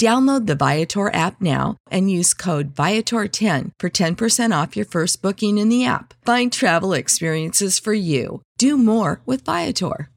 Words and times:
Download 0.00 0.46
the 0.46 0.54
Viator 0.54 1.12
app 1.14 1.42
now 1.42 1.76
and 1.90 2.10
use 2.10 2.32
code 2.32 2.74
Viator10 2.74 3.72
for 3.78 3.90
10% 3.90 4.62
off 4.62 4.74
your 4.74 4.86
first 4.86 5.20
booking 5.20 5.58
in 5.58 5.68
the 5.68 5.84
app. 5.84 6.14
Find 6.24 6.50
travel 6.50 6.94
experiences 6.94 7.78
for 7.78 7.92
you. 7.92 8.40
Do 8.56 8.78
more 8.78 9.20
with 9.26 9.44
Viator. 9.44 10.08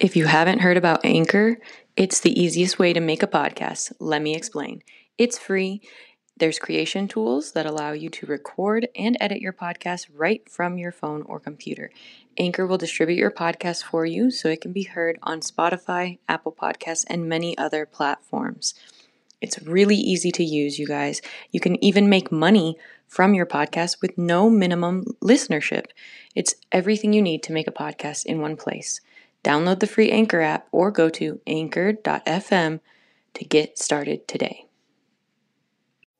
If 0.00 0.16
you 0.16 0.26
haven't 0.26 0.58
heard 0.58 0.76
about 0.76 1.04
Anchor, 1.04 1.58
it's 1.96 2.18
the 2.18 2.36
easiest 2.38 2.80
way 2.80 2.92
to 2.92 3.00
make 3.00 3.22
a 3.22 3.28
podcast. 3.28 3.92
Let 4.00 4.22
me 4.22 4.34
explain. 4.34 4.82
It's 5.16 5.38
free. 5.38 5.80
There's 6.36 6.58
creation 6.58 7.06
tools 7.06 7.52
that 7.52 7.64
allow 7.64 7.92
you 7.92 8.10
to 8.10 8.26
record 8.26 8.88
and 8.96 9.16
edit 9.20 9.40
your 9.40 9.52
podcast 9.52 10.08
right 10.12 10.46
from 10.50 10.78
your 10.78 10.90
phone 10.90 11.22
or 11.22 11.38
computer. 11.38 11.92
Anchor 12.38 12.66
will 12.66 12.78
distribute 12.78 13.16
your 13.16 13.30
podcast 13.30 13.82
for 13.82 14.04
you 14.04 14.30
so 14.30 14.48
it 14.48 14.60
can 14.60 14.72
be 14.72 14.84
heard 14.84 15.18
on 15.22 15.40
Spotify, 15.40 16.18
Apple 16.28 16.52
Podcasts, 16.52 17.04
and 17.08 17.28
many 17.28 17.56
other 17.56 17.86
platforms. 17.86 18.74
It's 19.40 19.62
really 19.62 19.96
easy 19.96 20.30
to 20.32 20.44
use, 20.44 20.78
you 20.78 20.86
guys. 20.86 21.20
You 21.50 21.60
can 21.60 21.82
even 21.84 22.08
make 22.08 22.32
money 22.32 22.76
from 23.06 23.34
your 23.34 23.46
podcast 23.46 24.00
with 24.00 24.16
no 24.18 24.50
minimum 24.50 25.04
listenership. 25.22 25.86
It's 26.34 26.54
everything 26.72 27.12
you 27.12 27.22
need 27.22 27.42
to 27.44 27.52
make 27.52 27.68
a 27.68 27.72
podcast 27.72 28.26
in 28.26 28.40
one 28.40 28.56
place. 28.56 29.00
Download 29.44 29.80
the 29.80 29.86
free 29.86 30.10
Anchor 30.10 30.40
app 30.40 30.66
or 30.72 30.90
go 30.90 31.08
to 31.10 31.40
anchor.fm 31.46 32.80
to 33.34 33.44
get 33.44 33.78
started 33.78 34.26
today. 34.26 34.66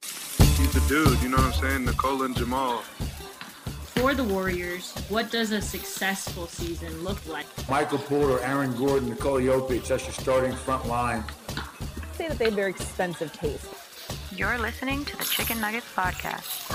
He's 0.02 0.72
the 0.72 0.84
dude, 0.88 1.20
you 1.22 1.28
know 1.28 1.38
what 1.38 1.46
I'm 1.46 1.60
saying? 1.60 1.84
Nikola 1.86 2.26
and 2.26 2.36
Jamal. 2.36 2.84
For 3.96 4.14
the 4.14 4.24
Warriors, 4.24 4.92
what 5.08 5.30
does 5.30 5.52
a 5.52 5.60
successful 5.60 6.46
season 6.46 7.02
look 7.02 7.26
like? 7.26 7.46
Michael 7.68 7.98
Porter, 7.98 8.40
Aaron 8.44 8.76
Gordon, 8.76 9.08
Nikola 9.08 9.40
Jokic, 9.40 9.88
that's 9.88 10.04
your 10.04 10.12
starting 10.12 10.52
front 10.54 10.86
line. 10.86 11.24
say 12.12 12.28
that 12.28 12.38
they 12.38 12.44
have 12.44 12.54
very 12.54 12.70
expensive 12.70 13.32
taste. 13.32 13.66
You're 14.32 14.58
listening 14.58 15.04
to 15.06 15.16
the 15.16 15.24
Chick 15.24 15.50
N' 15.50 15.60
Nuggets 15.62 15.86
Podcast. 15.94 16.70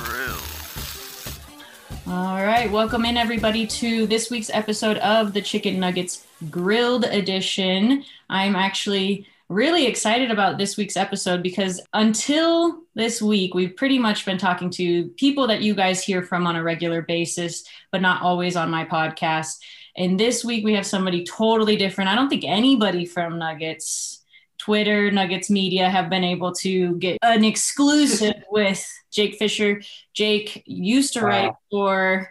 All 2.07 2.43
right, 2.43 2.69
welcome 2.71 3.05
in 3.05 3.17
everybody 3.17 3.67
to 3.67 4.07
this 4.07 4.31
week's 4.31 4.49
episode 4.49 4.97
of 4.97 5.33
the 5.33 5.41
Chick 5.41 5.67
N' 5.67 5.79
Nuggets 5.79 6.25
Grilled 6.49 7.05
Edition. 7.05 8.03
I'm 8.29 8.55
actually 8.55 9.27
really 9.51 9.85
excited 9.85 10.31
about 10.31 10.57
this 10.57 10.77
week's 10.77 10.95
episode 10.95 11.43
because 11.43 11.81
until 11.93 12.83
this 12.95 13.21
week, 13.21 13.53
we've 13.53 13.75
pretty 13.75 13.99
much 13.99 14.25
been 14.25 14.37
talking 14.37 14.69
to 14.71 15.09
people 15.09 15.47
that 15.47 15.61
you 15.61 15.75
guys 15.75 16.03
hear 16.03 16.21
from 16.23 16.47
on 16.47 16.55
a 16.55 16.63
regular 16.63 17.01
basis, 17.01 17.65
but 17.91 18.01
not 18.01 18.21
always 18.21 18.55
on 18.55 18.71
my 18.71 18.85
podcast. 18.85 19.59
And 19.97 20.17
this 20.17 20.45
week, 20.45 20.63
we 20.63 20.73
have 20.75 20.85
somebody 20.85 21.25
totally 21.25 21.75
different. 21.75 22.09
I 22.09 22.15
don't 22.15 22.29
think 22.29 22.45
anybody 22.45 23.05
from 23.05 23.37
Nuggets, 23.37 24.23
Twitter, 24.57 25.11
Nuggets 25.11 25.49
Media 25.49 25.89
have 25.89 26.09
been 26.09 26.23
able 26.23 26.53
to 26.53 26.95
get 26.95 27.17
an 27.21 27.43
exclusive 27.43 28.35
with 28.51 28.87
Jake 29.11 29.35
Fischer. 29.35 29.81
Jake 30.13 30.63
used 30.65 31.13
to 31.13 31.19
wow. 31.21 31.27
write 31.27 31.53
for 31.69 32.29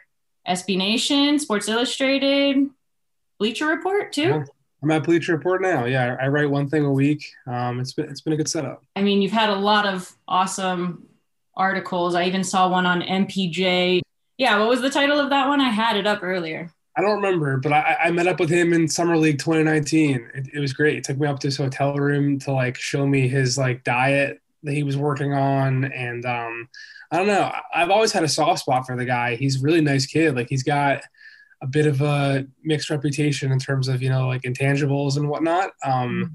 SB 0.48 0.78
Nation, 0.78 1.38
Sports 1.38 1.68
Illustrated, 1.68 2.70
Bleacher 3.38 3.66
Report, 3.66 4.10
too. 4.10 4.32
Uh-huh. 4.32 4.44
I'm 4.82 4.90
at 4.90 5.04
Bleacher 5.04 5.32
Report 5.32 5.60
now. 5.60 5.84
Yeah, 5.84 6.16
I 6.20 6.28
write 6.28 6.50
one 6.50 6.68
thing 6.68 6.84
a 6.84 6.92
week. 6.92 7.30
Um, 7.46 7.80
it's 7.80 7.92
been 7.92 8.08
it's 8.08 8.20
been 8.20 8.32
a 8.32 8.36
good 8.36 8.48
setup. 8.48 8.82
I 8.96 9.02
mean, 9.02 9.20
you've 9.20 9.32
had 9.32 9.50
a 9.50 9.54
lot 9.54 9.86
of 9.86 10.10
awesome 10.26 11.06
articles. 11.54 12.14
I 12.14 12.24
even 12.24 12.44
saw 12.44 12.68
one 12.68 12.86
on 12.86 13.02
MPJ. 13.02 14.00
Yeah, 14.38 14.58
what 14.58 14.68
was 14.68 14.80
the 14.80 14.90
title 14.90 15.20
of 15.20 15.30
that 15.30 15.48
one? 15.48 15.60
I 15.60 15.68
had 15.68 15.96
it 15.96 16.06
up 16.06 16.22
earlier. 16.22 16.72
I 16.96 17.02
don't 17.02 17.22
remember, 17.22 17.58
but 17.58 17.72
I, 17.72 17.96
I 18.04 18.10
met 18.10 18.26
up 18.26 18.40
with 18.40 18.50
him 18.50 18.72
in 18.72 18.88
Summer 18.88 19.16
League 19.16 19.38
2019. 19.38 20.30
It, 20.34 20.48
it 20.54 20.60
was 20.60 20.72
great. 20.72 20.96
He 20.96 21.00
took 21.00 21.18
me 21.18 21.28
up 21.28 21.38
to 21.40 21.46
his 21.46 21.56
hotel 21.56 21.94
room 21.94 22.38
to 22.40 22.52
like 22.52 22.76
show 22.76 23.06
me 23.06 23.28
his 23.28 23.56
like 23.56 23.84
diet 23.84 24.40
that 24.62 24.72
he 24.72 24.82
was 24.82 24.96
working 24.96 25.32
on, 25.32 25.84
and 25.84 26.24
um, 26.24 26.68
I 27.10 27.18
don't 27.18 27.26
know. 27.26 27.52
I've 27.74 27.90
always 27.90 28.12
had 28.12 28.24
a 28.24 28.28
soft 28.28 28.60
spot 28.60 28.86
for 28.86 28.96
the 28.96 29.04
guy. 29.04 29.36
He's 29.36 29.60
a 29.60 29.64
really 29.64 29.80
nice 29.80 30.06
kid. 30.06 30.34
Like 30.34 30.48
he's 30.48 30.62
got 30.62 31.02
a 31.62 31.66
bit 31.66 31.86
of 31.86 32.00
a 32.00 32.46
mixed 32.62 32.90
reputation 32.90 33.52
in 33.52 33.58
terms 33.58 33.88
of 33.88 34.02
you 34.02 34.08
know 34.08 34.26
like 34.26 34.42
intangibles 34.42 35.16
and 35.16 35.28
whatnot. 35.28 35.70
Um, 35.84 35.92
mm-hmm. 35.92 36.26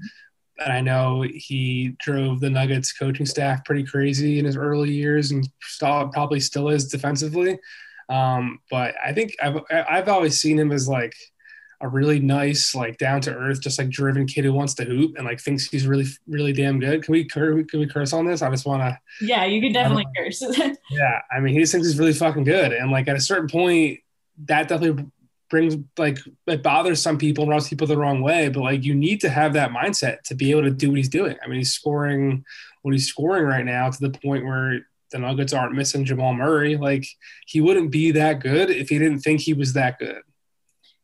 And 0.58 0.72
I 0.72 0.80
know 0.80 1.22
he 1.22 1.94
drove 1.98 2.40
the 2.40 2.48
Nuggets 2.48 2.92
coaching 2.92 3.26
staff 3.26 3.62
pretty 3.66 3.84
crazy 3.84 4.38
in 4.38 4.46
his 4.46 4.56
early 4.56 4.90
years, 4.90 5.30
and 5.30 5.46
still, 5.60 6.08
probably 6.08 6.40
still 6.40 6.70
is 6.70 6.88
defensively. 6.88 7.58
Um, 8.08 8.60
but 8.70 8.94
I 9.04 9.12
think 9.12 9.34
I've 9.42 9.60
I've 9.70 10.08
always 10.08 10.40
seen 10.40 10.58
him 10.58 10.72
as 10.72 10.88
like 10.88 11.14
a 11.80 11.88
really 11.88 12.20
nice, 12.20 12.74
like 12.74 12.96
down 12.98 13.20
to 13.22 13.34
earth, 13.34 13.60
just 13.60 13.78
like 13.78 13.90
driven 13.90 14.26
kid 14.26 14.44
who 14.44 14.52
wants 14.52 14.74
to 14.74 14.84
hoop 14.84 15.16
and 15.16 15.26
like 15.26 15.40
thinks 15.40 15.66
he's 15.66 15.86
really, 15.86 16.06
really 16.26 16.52
damn 16.52 16.80
good. 16.80 17.02
Can 17.02 17.12
we 17.12 17.24
can 17.24 17.64
we 17.74 17.86
curse 17.86 18.12
on 18.12 18.26
this? 18.26 18.42
I 18.42 18.50
just 18.50 18.66
want 18.66 18.82
to. 18.82 18.98
Yeah, 19.20 19.44
you 19.44 19.60
can 19.60 19.72
definitely 19.72 20.06
curse. 20.16 20.42
yeah, 20.90 21.20
I 21.30 21.40
mean, 21.40 21.54
he 21.54 21.60
just 21.60 21.72
thinks 21.72 21.86
he's 21.86 21.98
really 21.98 22.12
fucking 22.12 22.44
good, 22.44 22.72
and 22.72 22.90
like 22.90 23.08
at 23.08 23.16
a 23.16 23.20
certain 23.20 23.48
point, 23.48 24.00
that 24.44 24.68
definitely 24.68 25.06
brings 25.48 25.76
like 25.96 26.18
it 26.46 26.62
bothers 26.62 27.00
some 27.00 27.18
people 27.18 27.44
and 27.44 27.50
rubs 27.50 27.68
people 27.68 27.86
the 27.86 27.96
wrong 27.96 28.20
way 28.20 28.48
but 28.48 28.60
like 28.60 28.84
you 28.84 28.94
need 28.94 29.20
to 29.20 29.28
have 29.28 29.52
that 29.52 29.70
mindset 29.70 30.20
to 30.22 30.34
be 30.34 30.50
able 30.50 30.62
to 30.62 30.70
do 30.70 30.90
what 30.90 30.96
he's 30.96 31.08
doing. 31.08 31.36
I 31.42 31.46
mean 31.46 31.58
he's 31.58 31.72
scoring 31.72 32.44
what 32.82 32.92
he's 32.92 33.08
scoring 33.08 33.44
right 33.44 33.64
now 33.64 33.90
to 33.90 34.00
the 34.00 34.16
point 34.18 34.44
where 34.44 34.86
the 35.12 35.18
nuggets 35.18 35.52
aren't 35.52 35.74
missing 35.74 36.04
jamal 36.04 36.34
murray. 36.34 36.76
Like 36.76 37.06
he 37.46 37.60
wouldn't 37.60 37.90
be 37.90 38.10
that 38.12 38.40
good 38.40 38.70
if 38.70 38.88
he 38.88 38.98
didn't 38.98 39.20
think 39.20 39.40
he 39.40 39.54
was 39.54 39.72
that 39.74 39.98
good. 39.98 40.22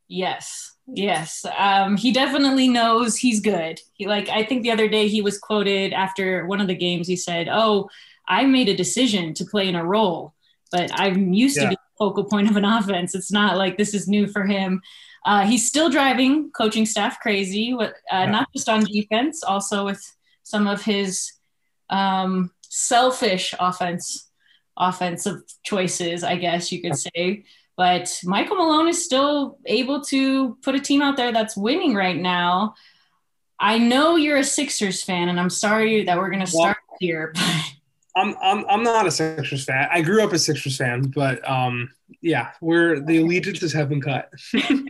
Yes. 0.09 0.77
Yes. 0.87 1.45
Um, 1.56 1.97
he 1.97 2.12
definitely 2.12 2.69
knows 2.69 3.17
he's 3.17 3.41
good. 3.41 3.81
He 3.95 4.06
like 4.06 4.29
i 4.29 4.45
think 4.45 4.62
the 4.62 4.71
other 4.71 4.88
day 4.88 5.09
he 5.09 5.23
was 5.23 5.38
quoted 5.38 5.93
after 5.93 6.47
one 6.47 6.61
of 6.61 6.69
the 6.69 6.75
games 6.75 7.06
he 7.06 7.17
said 7.17 7.49
oh 7.50 7.88
i 8.29 8.45
made 8.45 8.69
a 8.69 8.77
decision 8.77 9.35
to 9.35 9.45
play 9.45 9.69
in 9.69 9.77
a 9.77 9.85
role 9.85 10.35
but 10.71 10.91
i'm 10.95 11.33
used 11.33 11.56
yeah. 11.56 11.71
to 11.71 11.77
focal 12.02 12.25
point 12.25 12.50
of 12.50 12.56
an 12.56 12.64
offense. 12.64 13.14
It's 13.14 13.31
not 13.31 13.56
like 13.56 13.78
this 13.78 13.94
is 13.94 14.08
new 14.08 14.26
for 14.26 14.44
him. 14.44 14.82
Uh, 15.25 15.46
he's 15.46 15.69
still 15.69 15.88
driving 15.88 16.50
coaching 16.50 16.84
staff 16.84 17.20
crazy, 17.20 17.72
uh, 17.78 17.90
yeah. 18.10 18.26
not 18.26 18.49
just 18.52 18.69
on 18.69 18.82
defense, 18.82 19.44
also 19.44 19.84
with 19.84 20.02
some 20.43 20.66
of 20.66 20.82
his 20.82 21.34
um, 21.90 22.50
selfish 22.69 23.54
offense 23.60 24.28
offensive 24.76 25.43
choices, 25.62 26.25
I 26.25 26.34
guess 26.34 26.72
you 26.72 26.82
could 26.82 26.96
say. 26.96 27.44
But 27.76 28.19
Michael 28.25 28.56
Malone 28.56 28.88
is 28.88 29.04
still 29.04 29.58
able 29.66 30.00
to 30.06 30.56
put 30.62 30.75
a 30.75 30.81
team 30.81 31.02
out 31.02 31.16
there 31.16 31.31
that's 31.31 31.56
winning 31.56 31.94
right 31.94 32.16
now. 32.16 32.75
I 33.60 33.78
know 33.78 34.16
you're 34.16 34.38
a 34.38 34.44
Sixers 34.44 35.04
fan, 35.04 35.28
and 35.28 35.38
I'm 35.38 35.50
sorry 35.50 36.04
that 36.06 36.19
we're 36.19 36.31
going 36.31 36.44
to 36.44 36.50
start 36.50 36.78
well, 36.88 36.96
here. 36.99 37.32
I'm, 38.14 38.35
I'm 38.43 38.64
I'm 38.69 38.82
not 38.82 39.06
a 39.06 39.11
Sixers 39.11 39.64
fan. 39.64 39.88
I 39.91 40.03
grew 40.03 40.23
up 40.23 40.32
a 40.32 40.38
Sixers 40.38 40.76
fan, 40.76 41.12
but 41.14 41.49
um, 41.49 41.91
yeah, 42.20 42.50
we're 42.61 43.00
the 43.00 43.19
allegiances 43.19 43.73
have 43.73 43.88
been 43.88 44.03
cut. 44.03 44.31
oh, 44.55 44.85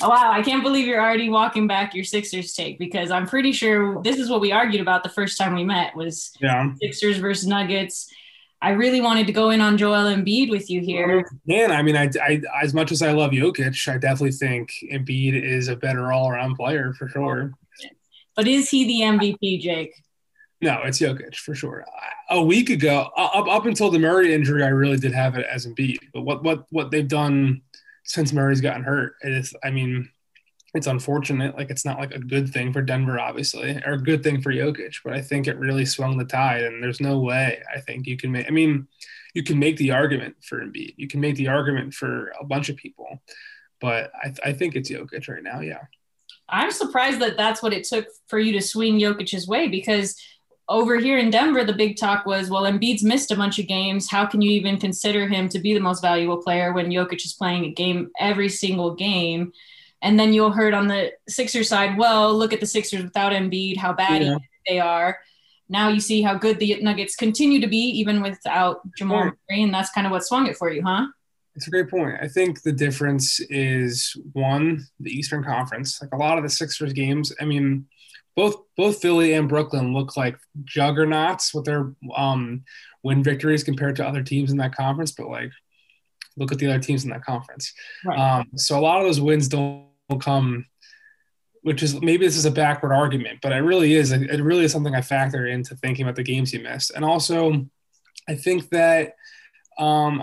wow, 0.08 0.30
I 0.30 0.42
can't 0.42 0.62
believe 0.62 0.86
you're 0.86 1.00
already 1.00 1.28
walking 1.28 1.66
back 1.66 1.94
your 1.94 2.04
Sixers 2.04 2.52
take 2.52 2.78
because 2.78 3.10
I'm 3.10 3.26
pretty 3.26 3.52
sure 3.52 4.00
this 4.02 4.18
is 4.18 4.30
what 4.30 4.40
we 4.40 4.52
argued 4.52 4.80
about 4.80 5.02
the 5.02 5.08
first 5.08 5.36
time 5.36 5.54
we 5.54 5.64
met 5.64 5.96
was 5.96 6.32
yeah. 6.40 6.72
Sixers 6.80 7.18
versus 7.18 7.46
Nuggets. 7.46 8.08
I 8.62 8.70
really 8.70 9.00
wanted 9.00 9.26
to 9.26 9.32
go 9.32 9.50
in 9.50 9.60
on 9.60 9.76
Joel 9.76 10.04
Embiid 10.04 10.50
with 10.50 10.70
you 10.70 10.80
here. 10.80 11.28
Man, 11.46 11.72
I 11.72 11.82
mean, 11.82 11.96
I, 11.96 12.10
I 12.22 12.40
as 12.62 12.72
much 12.72 12.90
as 12.90 13.02
I 13.02 13.12
love 13.12 13.32
Jokic, 13.32 13.92
I 13.92 13.98
definitely 13.98 14.32
think 14.32 14.72
Embiid 14.92 15.40
is 15.42 15.68
a 15.68 15.76
better 15.76 16.12
all-around 16.12 16.54
player 16.54 16.94
for 16.94 17.08
sure. 17.08 17.52
But 18.34 18.46
is 18.46 18.68
he 18.68 18.86
the 18.86 19.00
MVP, 19.06 19.60
Jake? 19.60 19.94
No, 20.62 20.80
it's 20.84 20.98
Jokic 20.98 21.36
for 21.36 21.54
sure. 21.54 21.84
A 22.30 22.42
week 22.42 22.70
ago, 22.70 23.10
up 23.16 23.46
up 23.46 23.66
until 23.66 23.90
the 23.90 23.98
Murray 23.98 24.34
injury, 24.34 24.62
I 24.62 24.68
really 24.68 24.96
did 24.96 25.12
have 25.12 25.36
it 25.36 25.46
as 25.50 25.66
Embiid. 25.66 25.98
But 26.14 26.22
what 26.22 26.42
what 26.42 26.64
what 26.70 26.90
they've 26.90 27.06
done 27.06 27.62
since 28.06 28.32
Murray's 28.32 28.60
gotten 28.60 28.84
hurt, 28.84 29.14
is. 29.22 29.54
I 29.62 29.70
mean, 29.70 30.08
it's 30.74 30.86
unfortunate. 30.86 31.56
Like 31.56 31.70
it's 31.70 31.84
not 31.84 31.98
like 31.98 32.14
a 32.14 32.18
good 32.18 32.48
thing 32.52 32.72
for 32.72 32.82
Denver, 32.82 33.18
obviously, 33.18 33.82
or 33.84 33.92
a 33.92 34.02
good 34.02 34.22
thing 34.22 34.40
for 34.40 34.52
Jokic. 34.52 34.96
But 35.04 35.12
I 35.12 35.20
think 35.20 35.46
it 35.46 35.58
really 35.58 35.84
swung 35.84 36.16
the 36.16 36.24
tide, 36.24 36.62
and 36.62 36.82
there's 36.82 37.00
no 37.00 37.18
way 37.20 37.62
I 37.74 37.80
think 37.80 38.06
you 38.06 38.16
can 38.16 38.32
make. 38.32 38.46
I 38.46 38.50
mean, 38.50 38.86
you 39.34 39.42
can 39.42 39.58
make 39.58 39.76
the 39.76 39.90
argument 39.90 40.36
for 40.42 40.60
Embiid. 40.60 40.94
You 40.96 41.08
can 41.08 41.20
make 41.20 41.36
the 41.36 41.48
argument 41.48 41.94
for 41.94 42.32
a 42.40 42.44
bunch 42.44 42.68
of 42.68 42.76
people, 42.76 43.22
but 43.80 44.10
I, 44.14 44.32
I 44.46 44.52
think 44.52 44.76
it's 44.76 44.90
Jokic 44.90 45.28
right 45.28 45.42
now. 45.42 45.60
Yeah. 45.60 45.82
I'm 46.48 46.70
surprised 46.70 47.20
that 47.20 47.36
that's 47.36 47.60
what 47.60 47.72
it 47.72 47.82
took 47.82 48.06
for 48.28 48.38
you 48.38 48.52
to 48.52 48.62
swing 48.62 49.00
Jokic's 49.00 49.48
way 49.48 49.66
because 49.66 50.16
over 50.68 50.96
here 50.98 51.18
in 51.18 51.30
Denver, 51.30 51.64
the 51.64 51.72
big 51.72 51.96
talk 51.96 52.26
was, 52.26 52.50
well, 52.50 52.64
Embiid's 52.64 53.04
missed 53.04 53.30
a 53.30 53.36
bunch 53.36 53.58
of 53.58 53.68
games. 53.68 54.10
How 54.10 54.26
can 54.26 54.42
you 54.42 54.50
even 54.50 54.78
consider 54.78 55.28
him 55.28 55.48
to 55.50 55.58
be 55.58 55.74
the 55.74 55.80
most 55.80 56.02
valuable 56.02 56.42
player 56.42 56.72
when 56.72 56.90
Jokic 56.90 57.24
is 57.24 57.34
playing 57.34 57.64
a 57.64 57.70
game 57.72 58.10
every 58.18 58.48
single 58.48 58.94
game? 58.94 59.52
And 60.02 60.18
then 60.18 60.32
you'll 60.32 60.50
heard 60.50 60.74
on 60.74 60.88
the 60.88 61.12
Sixers 61.28 61.68
side, 61.68 61.96
well, 61.96 62.36
look 62.36 62.52
at 62.52 62.60
the 62.60 62.66
Sixers 62.66 63.02
without 63.02 63.32
Embiid, 63.32 63.76
how 63.76 63.92
bad 63.92 64.22
yeah. 64.22 64.38
they 64.66 64.80
are. 64.80 65.18
Now 65.68 65.88
you 65.88 66.00
see 66.00 66.22
how 66.22 66.34
good 66.34 66.58
the 66.58 66.80
Nuggets 66.82 67.16
continue 67.16 67.60
to 67.60 67.66
be, 67.66 67.78
even 67.78 68.22
without 68.22 68.80
Jamal 68.96 69.18
yeah. 69.18 69.30
Murray, 69.50 69.62
and 69.62 69.74
that's 69.74 69.90
kind 69.90 70.06
of 70.06 70.10
what 70.10 70.24
swung 70.24 70.46
it 70.46 70.56
for 70.56 70.70
you, 70.70 70.82
huh? 70.82 71.06
It's 71.56 71.66
a 71.66 71.70
great 71.70 71.88
point. 71.88 72.18
I 72.20 72.28
think 72.28 72.62
the 72.62 72.72
difference 72.72 73.40
is 73.48 74.14
one, 74.32 74.86
the 75.00 75.10
Eastern 75.10 75.42
Conference. 75.42 76.00
Like 76.02 76.12
a 76.12 76.16
lot 76.16 76.36
of 76.36 76.44
the 76.44 76.50
Sixers 76.50 76.92
games, 76.92 77.32
I 77.40 77.46
mean, 77.46 77.86
both 78.36 78.56
both 78.76 79.00
Philly 79.00 79.32
and 79.32 79.48
Brooklyn 79.48 79.94
look 79.94 80.16
like 80.16 80.38
juggernauts 80.64 81.54
with 81.54 81.64
their 81.64 81.92
um, 82.14 82.64
win 83.02 83.22
victories 83.22 83.64
compared 83.64 83.96
to 83.96 84.06
other 84.06 84.22
teams 84.22 84.50
in 84.50 84.58
that 84.58 84.76
conference. 84.76 85.10
But 85.12 85.28
like, 85.28 85.50
look 86.36 86.52
at 86.52 86.58
the 86.58 86.68
other 86.68 86.78
teams 86.78 87.04
in 87.04 87.10
that 87.10 87.24
conference. 87.24 87.72
Right. 88.04 88.18
Um, 88.18 88.48
so 88.56 88.78
a 88.78 88.80
lot 88.80 89.00
of 89.00 89.06
those 89.06 89.20
wins 89.20 89.48
don't 89.48 89.86
come, 90.20 90.66
which 91.62 91.82
is 91.82 92.00
maybe 92.02 92.26
this 92.26 92.36
is 92.36 92.44
a 92.44 92.50
backward 92.50 92.92
argument, 92.92 93.38
but 93.40 93.52
it 93.52 93.56
really 93.56 93.94
is. 93.94 94.12
It 94.12 94.42
really 94.42 94.64
is 94.64 94.72
something 94.72 94.94
I 94.94 95.00
factor 95.00 95.46
into 95.46 95.74
thinking 95.74 96.04
about 96.04 96.16
the 96.16 96.22
games 96.22 96.52
you 96.52 96.60
missed. 96.60 96.92
And 96.94 97.04
also, 97.04 97.66
I 98.28 98.34
think 98.34 98.68
that 98.68 99.14
um, 99.78 100.22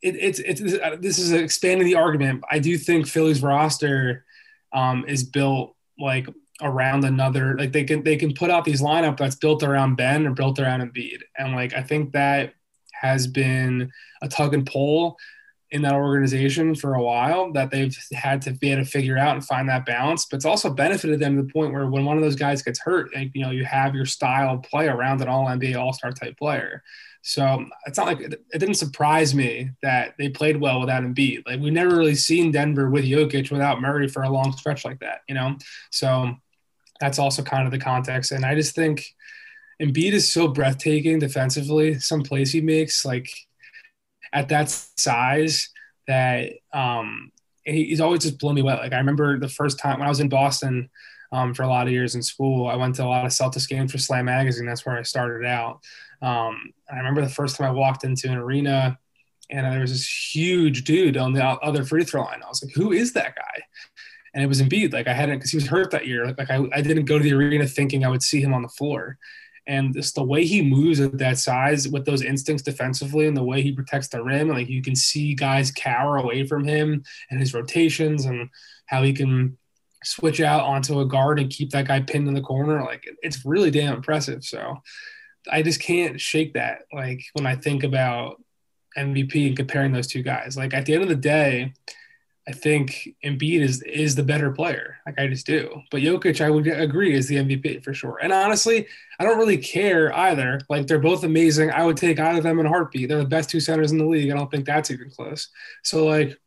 it, 0.00 0.16
it's 0.16 0.38
it's 0.38 0.60
this 1.00 1.18
is 1.18 1.32
expanding 1.32 1.86
the 1.86 1.96
argument. 1.96 2.44
I 2.50 2.60
do 2.60 2.78
think 2.78 3.06
Philly's 3.06 3.42
roster 3.42 4.24
um, 4.72 5.04
is 5.06 5.22
built 5.22 5.76
like 5.98 6.28
around 6.62 7.04
another 7.04 7.56
like 7.58 7.72
they 7.72 7.84
can 7.84 8.04
they 8.04 8.16
can 8.16 8.32
put 8.32 8.50
out 8.50 8.64
these 8.64 8.80
lineup 8.80 9.16
that's 9.16 9.34
built 9.34 9.62
around 9.62 9.96
Ben 9.96 10.26
or 10.26 10.30
built 10.30 10.58
around 10.58 10.80
Embiid. 10.80 11.18
And 11.36 11.54
like 11.54 11.74
I 11.74 11.82
think 11.82 12.12
that 12.12 12.54
has 12.92 13.26
been 13.26 13.90
a 14.22 14.28
tug 14.28 14.54
and 14.54 14.66
pull 14.66 15.16
in 15.70 15.82
that 15.82 15.94
organization 15.94 16.72
for 16.74 16.94
a 16.94 17.02
while 17.02 17.52
that 17.52 17.70
they've 17.70 17.96
had 18.12 18.40
to 18.40 18.52
be 18.52 18.70
able 18.70 18.84
to 18.84 18.88
figure 18.88 19.18
out 19.18 19.34
and 19.34 19.44
find 19.44 19.68
that 19.68 19.84
balance. 19.84 20.24
But 20.24 20.36
it's 20.36 20.44
also 20.44 20.70
benefited 20.70 21.18
them 21.18 21.36
to 21.36 21.42
the 21.42 21.52
point 21.52 21.72
where 21.72 21.88
when 21.88 22.04
one 22.04 22.16
of 22.16 22.22
those 22.22 22.36
guys 22.36 22.62
gets 22.62 22.78
hurt, 22.78 23.12
like, 23.12 23.32
you 23.34 23.42
know, 23.42 23.50
you 23.50 23.64
have 23.64 23.92
your 23.92 24.06
style 24.06 24.54
of 24.54 24.62
play 24.62 24.86
around 24.86 25.20
an 25.20 25.28
all 25.28 25.46
NBA 25.46 25.76
all 25.76 25.92
star 25.92 26.12
type 26.12 26.38
player. 26.38 26.84
So 27.22 27.64
it's 27.86 27.98
not 27.98 28.06
like 28.06 28.20
it, 28.20 28.34
it, 28.52 28.58
didn't 28.58 28.74
surprise 28.74 29.34
me 29.34 29.70
that 29.82 30.14
they 30.16 30.28
played 30.28 30.60
well 30.60 30.78
without 30.78 31.02
Embiid. 31.02 31.42
Like 31.46 31.58
we've 31.58 31.72
never 31.72 31.96
really 31.96 32.14
seen 32.14 32.52
Denver 32.52 32.88
with 32.88 33.04
Jokic 33.04 33.50
without 33.50 33.80
Murray 33.80 34.06
for 34.06 34.22
a 34.22 34.30
long 34.30 34.52
stretch 34.52 34.84
like 34.84 35.00
that, 35.00 35.22
you 35.26 35.34
know? 35.34 35.56
So 35.90 36.36
that's 37.04 37.18
also 37.18 37.42
kind 37.42 37.66
of 37.66 37.70
the 37.70 37.78
context. 37.78 38.32
And 38.32 38.46
I 38.46 38.54
just 38.54 38.74
think 38.74 39.04
Embiid 39.80 40.12
is 40.12 40.32
so 40.32 40.48
breathtaking 40.48 41.18
defensively. 41.18 42.00
Some 42.00 42.22
plays 42.22 42.50
he 42.50 42.62
makes, 42.62 43.04
like 43.04 43.28
at 44.32 44.48
that 44.48 44.70
size, 44.70 45.68
that 46.08 46.52
um, 46.72 47.30
he's 47.64 48.00
always 48.00 48.22
just 48.22 48.38
blown 48.38 48.54
me 48.54 48.62
away. 48.62 48.72
Like 48.72 48.94
I 48.94 48.98
remember 48.98 49.38
the 49.38 49.50
first 49.50 49.78
time 49.78 49.98
when 49.98 50.06
I 50.06 50.08
was 50.08 50.20
in 50.20 50.30
Boston 50.30 50.88
um, 51.30 51.52
for 51.52 51.62
a 51.62 51.68
lot 51.68 51.86
of 51.86 51.92
years 51.92 52.14
in 52.14 52.22
school, 52.22 52.68
I 52.68 52.76
went 52.76 52.94
to 52.94 53.04
a 53.04 53.06
lot 53.06 53.26
of 53.26 53.32
Celtics 53.32 53.68
games 53.68 53.92
for 53.92 53.98
Slam 53.98 54.24
Magazine. 54.24 54.64
That's 54.64 54.86
where 54.86 54.96
I 54.96 55.02
started 55.02 55.46
out. 55.46 55.80
Um, 56.22 56.72
I 56.90 56.96
remember 56.96 57.20
the 57.20 57.28
first 57.28 57.56
time 57.56 57.68
I 57.68 57.72
walked 57.72 58.04
into 58.04 58.30
an 58.30 58.38
arena 58.38 58.98
and 59.50 59.66
there 59.66 59.80
was 59.80 59.92
this 59.92 60.34
huge 60.34 60.84
dude 60.84 61.18
on 61.18 61.34
the 61.34 61.44
other 61.44 61.84
free 61.84 62.04
throw 62.04 62.22
line. 62.22 62.40
I 62.42 62.48
was 62.48 62.64
like, 62.64 62.74
who 62.74 62.92
is 62.92 63.12
that 63.12 63.36
guy? 63.36 63.60
And 64.34 64.42
it 64.42 64.48
was 64.48 64.60
Embiid. 64.60 64.92
Like 64.92 65.06
I 65.06 65.14
hadn't 65.14 65.38
because 65.38 65.52
he 65.52 65.56
was 65.56 65.66
hurt 65.66 65.90
that 65.92 66.06
year. 66.06 66.34
Like, 66.36 66.50
I, 66.50 66.60
I 66.72 66.82
didn't 66.82 67.04
go 67.04 67.18
to 67.18 67.24
the 67.24 67.34
arena 67.34 67.66
thinking 67.66 68.04
I 68.04 68.08
would 68.08 68.22
see 68.22 68.40
him 68.40 68.52
on 68.52 68.62
the 68.62 68.68
floor. 68.68 69.16
And 69.66 69.94
just 69.94 70.14
the 70.14 70.22
way 70.22 70.44
he 70.44 70.60
moves 70.60 71.00
at 71.00 71.16
that 71.18 71.38
size 71.38 71.88
with 71.88 72.04
those 72.04 72.22
instincts 72.22 72.62
defensively 72.62 73.26
and 73.26 73.36
the 73.36 73.44
way 73.44 73.62
he 73.62 73.72
protects 73.72 74.08
the 74.08 74.22
rim, 74.22 74.48
like 74.48 74.68
you 74.68 74.82
can 74.82 74.94
see 74.94 75.34
guys 75.34 75.70
cower 75.70 76.16
away 76.18 76.46
from 76.46 76.64
him 76.64 77.02
and 77.30 77.40
his 77.40 77.54
rotations 77.54 78.26
and 78.26 78.50
how 78.86 79.02
he 79.02 79.14
can 79.14 79.56
switch 80.04 80.40
out 80.40 80.64
onto 80.64 81.00
a 81.00 81.06
guard 81.06 81.40
and 81.40 81.48
keep 81.48 81.70
that 81.70 81.88
guy 81.88 82.00
pinned 82.00 82.28
in 82.28 82.34
the 82.34 82.42
corner. 82.42 82.82
Like 82.82 83.08
it's 83.22 83.46
really 83.46 83.70
damn 83.70 83.94
impressive. 83.94 84.44
So 84.44 84.82
I 85.50 85.62
just 85.62 85.80
can't 85.80 86.20
shake 86.20 86.54
that. 86.54 86.80
Like 86.92 87.22
when 87.32 87.46
I 87.46 87.56
think 87.56 87.84
about 87.84 88.42
MVP 88.98 89.46
and 89.46 89.56
comparing 89.56 89.92
those 89.92 90.08
two 90.08 90.22
guys, 90.22 90.58
like 90.58 90.74
at 90.74 90.84
the 90.84 90.92
end 90.92 91.04
of 91.04 91.08
the 91.08 91.16
day, 91.16 91.72
I 92.46 92.52
think 92.52 93.08
Embiid 93.24 93.60
is 93.60 93.82
is 93.82 94.14
the 94.14 94.22
better 94.22 94.50
player. 94.50 94.98
Like 95.06 95.18
I 95.18 95.26
just 95.28 95.46
do. 95.46 95.80
But 95.90 96.02
Jokic, 96.02 96.44
I 96.44 96.50
would 96.50 96.66
agree, 96.66 97.14
is 97.14 97.26
the 97.26 97.36
MVP 97.36 97.82
for 97.82 97.94
sure. 97.94 98.18
And 98.22 98.32
honestly, 98.32 98.86
I 99.18 99.24
don't 99.24 99.38
really 99.38 99.56
care 99.56 100.14
either. 100.14 100.60
Like 100.68 100.86
they're 100.86 100.98
both 100.98 101.24
amazing. 101.24 101.70
I 101.70 101.84
would 101.84 101.96
take 101.96 102.20
either 102.20 102.38
of 102.38 102.44
them 102.44 102.58
in 102.58 102.66
a 102.66 102.68
heartbeat. 102.68 103.08
They're 103.08 103.18
the 103.18 103.24
best 103.24 103.48
two 103.48 103.60
centers 103.60 103.92
in 103.92 103.98
the 103.98 104.04
league. 104.04 104.30
I 104.30 104.36
don't 104.36 104.50
think 104.50 104.66
that's 104.66 104.90
even 104.90 105.08
close. 105.08 105.48
So 105.82 106.04
like, 106.04 106.38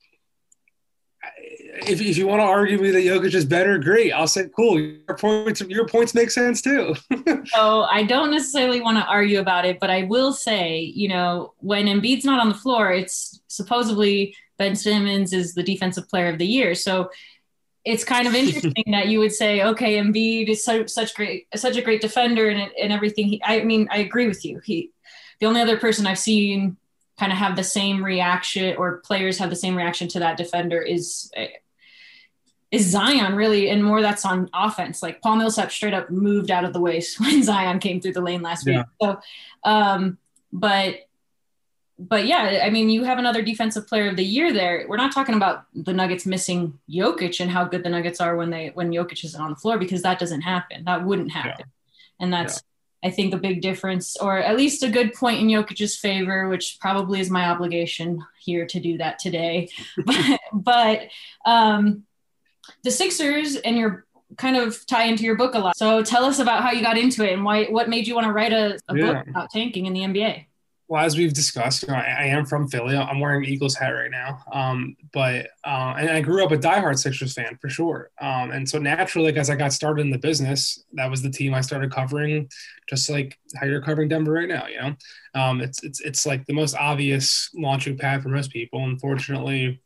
if, 1.88 2.00
if 2.00 2.18
you 2.18 2.28
want 2.28 2.42
to 2.42 2.46
argue 2.46 2.80
me 2.80 2.92
that 2.92 3.04
Jokic 3.04 3.34
is 3.34 3.46
better, 3.46 3.80
great. 3.80 4.12
I'll 4.12 4.28
say 4.28 4.50
cool. 4.56 4.80
Your 4.80 5.18
points 5.18 5.62
your 5.62 5.88
points 5.88 6.14
make 6.14 6.30
sense 6.30 6.62
too. 6.62 6.96
so 7.46 7.84
I 7.84 8.04
don't 8.04 8.30
necessarily 8.30 8.82
want 8.82 9.00
to 9.00 9.06
argue 9.06 9.40
about 9.40 9.66
it, 9.66 9.80
but 9.80 9.90
I 9.90 10.04
will 10.04 10.32
say, 10.32 10.80
you 10.80 11.08
know, 11.08 11.54
when 11.58 11.88
Embiid's 11.88 12.26
not 12.26 12.40
on 12.40 12.50
the 12.50 12.56
floor, 12.56 12.94
it's 12.94 13.42
supposedly 13.48 14.36
Ben 14.58 14.76
Simmons 14.76 15.34
is 15.34 15.54
the 15.54 15.64
defensive 15.64 16.10
player 16.10 16.30
of 16.30 16.38
the 16.38 16.46
year. 16.46 16.76
So 16.76 17.10
it's 17.86 18.04
kind 18.04 18.28
of 18.28 18.36
interesting 18.36 18.74
that 18.92 19.08
you 19.08 19.20
would 19.20 19.32
say, 19.32 19.64
okay, 19.64 19.98
Embiid 19.98 20.50
is 20.50 20.64
so, 20.64 20.86
such 20.86 21.16
great, 21.16 21.48
such 21.56 21.78
a 21.78 21.82
great 21.82 22.02
defender 22.02 22.50
and, 22.50 22.72
and 22.82 22.92
everything. 22.92 23.28
He, 23.28 23.42
I 23.44 23.64
mean, 23.64 23.88
I 23.92 24.00
agree 24.00 24.28
with 24.28 24.44
you. 24.44 24.60
He, 24.64 24.92
the 25.40 25.46
only 25.46 25.62
other 25.62 25.78
person 25.78 26.06
I've 26.06 26.20
seen 26.20 26.78
kind 27.20 27.32
of 27.32 27.38
have 27.38 27.56
the 27.56 27.64
same 27.64 28.04
reaction 28.04 28.76
or 28.78 28.98
players 28.98 29.38
have 29.40 29.50
the 29.50 29.56
same 29.56 29.76
reaction 29.76 30.08
to 30.10 30.20
that 30.20 30.38
defender 30.38 30.82
is 30.82 31.32
is 32.70 32.86
Zion 32.86 33.36
really, 33.36 33.70
and 33.70 33.84
more 33.84 34.02
that's 34.02 34.26
on 34.26 34.50
offense. 34.54 35.02
Like 35.02 35.22
Paul 35.22 35.38
Millsap 35.38 35.72
straight 35.72 35.94
up 35.94 36.10
moved 36.10 36.52
out 36.52 36.66
of 36.66 36.74
the 36.74 36.82
way 36.82 37.02
when 37.18 37.44
Zion 37.44 37.80
came 37.80 38.02
through 38.02 38.14
the 38.14 38.22
lane 38.22 38.42
last 38.42 38.68
yeah. 38.68 38.78
week. 38.78 38.86
So, 39.02 39.20
um, 39.64 40.18
but 40.52 41.07
but 42.00 42.28
yeah, 42.28 42.62
I 42.64 42.70
mean, 42.70 42.90
you 42.90 43.04
have 43.04 43.18
another 43.18 43.42
defensive 43.42 43.88
player 43.88 44.10
of 44.10 44.16
the 44.16 44.24
year 44.24 44.54
there. 44.54 44.86
We're 44.88 44.98
not 44.98 45.14
talking 45.14 45.36
about 45.36 45.66
the 45.74 45.94
Nuggets 45.94 46.26
missing 46.26 46.78
Jokic 46.90 47.40
and 47.40 47.50
how 47.50 47.66
good 47.66 47.84
the 47.84 47.90
Nuggets 47.90 48.22
are 48.22 48.36
when 48.36 48.52
they 48.52 48.72
when 48.74 48.92
Jokic 48.92 49.24
isn't 49.24 49.42
on 49.42 49.50
the 49.50 49.56
floor 49.56 49.78
because 49.78 50.04
that 50.04 50.20
doesn't 50.20 50.42
happen. 50.42 50.86
That 50.86 51.06
wouldn't 51.06 51.32
happen, 51.32 51.66
yeah. 51.66 52.24
and 52.24 52.32
that's 52.32 52.62
yeah. 53.04 53.10
I 53.10 53.12
think 53.12 53.34
a 53.34 53.38
big 53.38 53.62
difference, 53.62 54.16
or 54.18 54.38
at 54.38 54.58
least 54.58 54.84
a 54.84 54.90
good 54.90 55.14
point 55.14 55.40
in 55.40 55.48
Jokic's 55.48 55.98
favor, 55.98 56.48
which 56.50 56.78
probably 56.80 57.20
is 57.20 57.30
my 57.30 57.50
obligation 57.50 58.24
here 58.44 58.66
to 58.68 58.80
do 58.80 58.98
that 59.00 59.18
today. 59.18 59.70
but 60.06 60.40
but 60.54 61.02
um, 61.46 62.04
the 62.84 62.92
Sixers 62.92 63.56
and 63.56 63.76
your 63.78 64.06
kind 64.38 64.58
of 64.58 64.86
tie 64.86 65.06
into 65.06 65.24
your 65.24 65.36
book 65.36 65.56
a 65.56 65.60
lot. 65.60 65.78
So 65.78 66.04
tell 66.04 66.26
us 66.26 66.38
about 66.40 66.62
how 66.62 66.72
you 66.72 66.82
got 66.82 66.98
into 66.98 67.28
it 67.28 67.34
and 67.34 67.44
why 67.44 67.66
what 67.66 67.90
made 67.90 68.08
you 68.08 68.14
want 68.14 68.28
to 68.28 68.34
write 68.34 68.54
a, 68.54 68.78
a 68.88 68.96
Yeah. 68.96 69.14
book 69.14 69.28
about 69.28 69.50
tanking 69.52 69.86
in 69.86 69.94
the 69.94 70.02
NBA. 70.02 70.46
Well, 70.90 71.04
as 71.04 71.18
we've 71.18 71.34
discussed, 71.34 71.84
you 71.84 71.90
know, 71.90 71.96
I, 71.96 72.16
I 72.20 72.26
am 72.28 72.46
from 72.46 72.70
Philly. 72.70 72.96
I'm 72.96 73.20
wearing 73.20 73.44
an 73.44 73.50
Eagles 73.50 73.76
hat 73.76 73.90
right 73.90 74.10
now. 74.10 74.40
Um, 74.54 74.96
but 75.12 75.50
uh, 75.66 75.96
and 75.98 76.10
I 76.10 76.22
grew 76.22 76.46
up 76.46 76.52
a 76.52 76.58
diehard 76.58 76.98
Sixers 76.98 77.34
fan 77.34 77.58
for 77.62 77.68
sure. 77.68 78.10
Um, 78.22 78.52
and 78.52 78.68
so 78.68 78.78
naturally, 78.78 79.32
like 79.32 79.40
as 79.40 79.50
I 79.50 79.56
got 79.56 79.74
started 79.74 80.02
in 80.04 80.12
the 80.12 80.18
business, 80.18 80.86
that 80.94 81.10
was 81.10 81.22
the 81.22 81.30
team 81.30 81.54
I 81.54 81.62
started 81.62 81.92
covering, 81.92 82.50
just 82.88 83.10
like 83.10 83.38
how 83.60 83.66
you're 83.66 83.82
covering 83.82 84.08
Denver 84.08 84.32
right 84.32 84.48
now. 84.48 84.68
You 84.68 84.82
know, 84.82 84.96
um, 85.36 85.60
it's 85.60 85.84
it's 85.84 86.00
it's 86.00 86.26
like 86.26 86.46
the 86.46 86.54
most 86.54 86.76
obvious 86.78 87.50
launching 87.54 87.98
pad 87.98 88.24
for 88.24 88.30
most 88.30 88.52
people. 88.52 88.82
Unfortunately, 88.86 89.82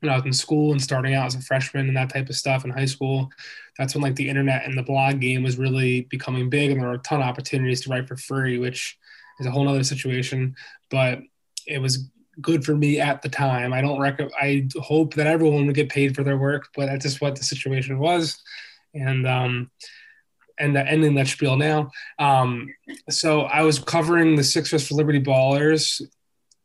when 0.00 0.12
I 0.12 0.16
was 0.16 0.24
in 0.24 0.32
school 0.32 0.70
and 0.70 0.80
starting 0.80 1.14
out 1.14 1.26
as 1.26 1.34
a 1.34 1.40
freshman 1.40 1.88
and 1.88 1.96
that 1.96 2.10
type 2.10 2.28
of 2.28 2.36
stuff 2.36 2.64
in 2.64 2.70
high 2.70 2.84
school, 2.84 3.28
that's 3.76 3.94
when 3.94 4.02
like 4.02 4.14
the 4.14 4.28
internet 4.28 4.66
and 4.66 4.78
the 4.78 4.82
blog 4.84 5.20
game 5.20 5.42
was 5.42 5.58
really 5.58 6.02
becoming 6.02 6.48
big, 6.48 6.70
and 6.70 6.80
there 6.80 6.88
were 6.88 6.94
a 6.94 6.98
ton 6.98 7.20
of 7.20 7.26
opportunities 7.26 7.80
to 7.80 7.90
write 7.90 8.06
for 8.06 8.16
free, 8.16 8.58
which 8.58 8.96
is 9.42 9.46
a 9.46 9.50
whole 9.50 9.68
other 9.68 9.84
situation. 9.84 10.56
But 10.90 11.20
it 11.66 11.78
was 11.78 12.08
good 12.40 12.64
for 12.64 12.74
me 12.74 13.00
at 13.00 13.22
the 13.22 13.28
time. 13.28 13.72
I 13.72 13.80
don't 13.80 14.00
rec- 14.00 14.32
I 14.40 14.68
hope 14.80 15.14
that 15.14 15.26
everyone 15.26 15.66
would 15.66 15.74
get 15.74 15.90
paid 15.90 16.14
for 16.14 16.22
their 16.22 16.38
work, 16.38 16.68
but 16.74 16.86
that's 16.86 17.04
just 17.04 17.20
what 17.20 17.36
the 17.36 17.44
situation 17.44 17.98
was. 17.98 18.40
And 18.94 19.26
um, 19.26 19.70
and 20.58 20.76
the 20.76 20.86
ending 20.86 21.14
that 21.14 21.28
spiel 21.28 21.56
now. 21.56 21.90
Um, 22.18 22.68
so 23.10 23.42
I 23.42 23.62
was 23.62 23.78
covering 23.78 24.36
the 24.36 24.44
Sixers 24.44 24.86
for 24.86 24.94
Liberty 24.94 25.20
Ballers 25.20 26.00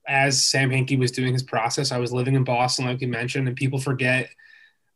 as 0.08 0.46
Sam 0.46 0.70
Hinkie 0.70 1.00
was 1.00 1.12
doing 1.12 1.34
his 1.34 1.44
process. 1.44 1.92
I 1.92 1.98
was 1.98 2.14
living 2.14 2.36
in 2.36 2.44
Boston, 2.44 2.86
like 2.86 3.02
you 3.02 3.08
mentioned, 3.08 3.48
and 3.48 3.58
people 3.58 3.80
forget 3.80 4.30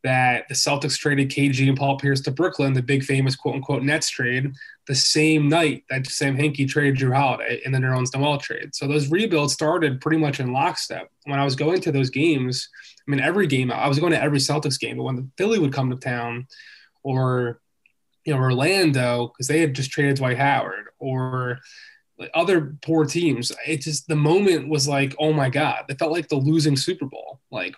that 0.04 0.48
the 0.48 0.56
Celtics 0.56 0.98
traded 0.98 1.30
KG 1.30 1.68
and 1.68 1.78
Paul 1.78 1.98
Pierce 1.98 2.22
to 2.22 2.32
Brooklyn, 2.32 2.74
the 2.74 2.82
big 2.82 3.04
famous 3.04 3.36
quote 3.36 3.56
unquote 3.56 3.84
Nets 3.84 4.10
trade, 4.10 4.52
the 4.88 4.96
same 4.96 5.48
night 5.48 5.84
that 5.90 6.08
Sam 6.08 6.36
Hinkie 6.36 6.68
traded 6.68 6.98
Jrue 7.00 7.16
Holiday 7.16 7.62
in 7.66 7.72
the 7.72 7.78
Nerlens 7.78 8.16
Noel 8.16 8.38
trade. 8.38 8.74
So 8.74 8.88
those 8.88 9.12
rebuilds 9.12 9.54
started 9.54 10.02
pretty 10.02 10.18
much 10.18 10.40
in 10.40 10.54
lockstep. 10.54 11.10
When 11.26 11.40
I 11.40 11.46
was 11.46 11.56
going 11.56 11.82
to 11.82 11.92
those 11.92 12.10
games, 12.10 12.68
I 13.08 13.12
mean, 13.12 13.20
every 13.20 13.46
game, 13.46 13.72
I 13.72 13.88
was 13.88 14.00
going 14.00 14.14
to 14.14 14.22
every 14.22 14.40
Celtics 14.40 14.80
game, 14.80 14.98
but 14.98 15.04
when 15.04 15.16
the 15.16 15.28
Philly 15.38 15.60
would 15.60 15.74
come 15.74 15.90
to 15.92 15.96
town 15.96 16.48
or, 17.04 17.60
you 18.26 18.34
know, 18.34 18.40
Orlando, 18.40 19.28
because 19.28 19.48
they 19.48 19.60
had 19.60 19.76
just 19.76 19.92
traded 19.92 20.18
Dwight 20.18 20.38
Howard 20.38 20.86
or 20.98 21.60
other 22.34 22.76
poor 22.84 23.06
teams, 23.06 23.52
it 23.68 23.82
just, 23.82 24.08
the 24.08 24.16
moment 24.16 24.68
was 24.68 24.88
like, 24.88 25.16
oh 25.20 25.34
my 25.34 25.50
God, 25.50 25.86
it 25.90 26.00
felt 26.00 26.12
like 26.12 26.28
the 26.28 26.36
losing 26.36 26.76
Super 26.76 27.06
Bowl. 27.06 27.40
Like, 27.52 27.76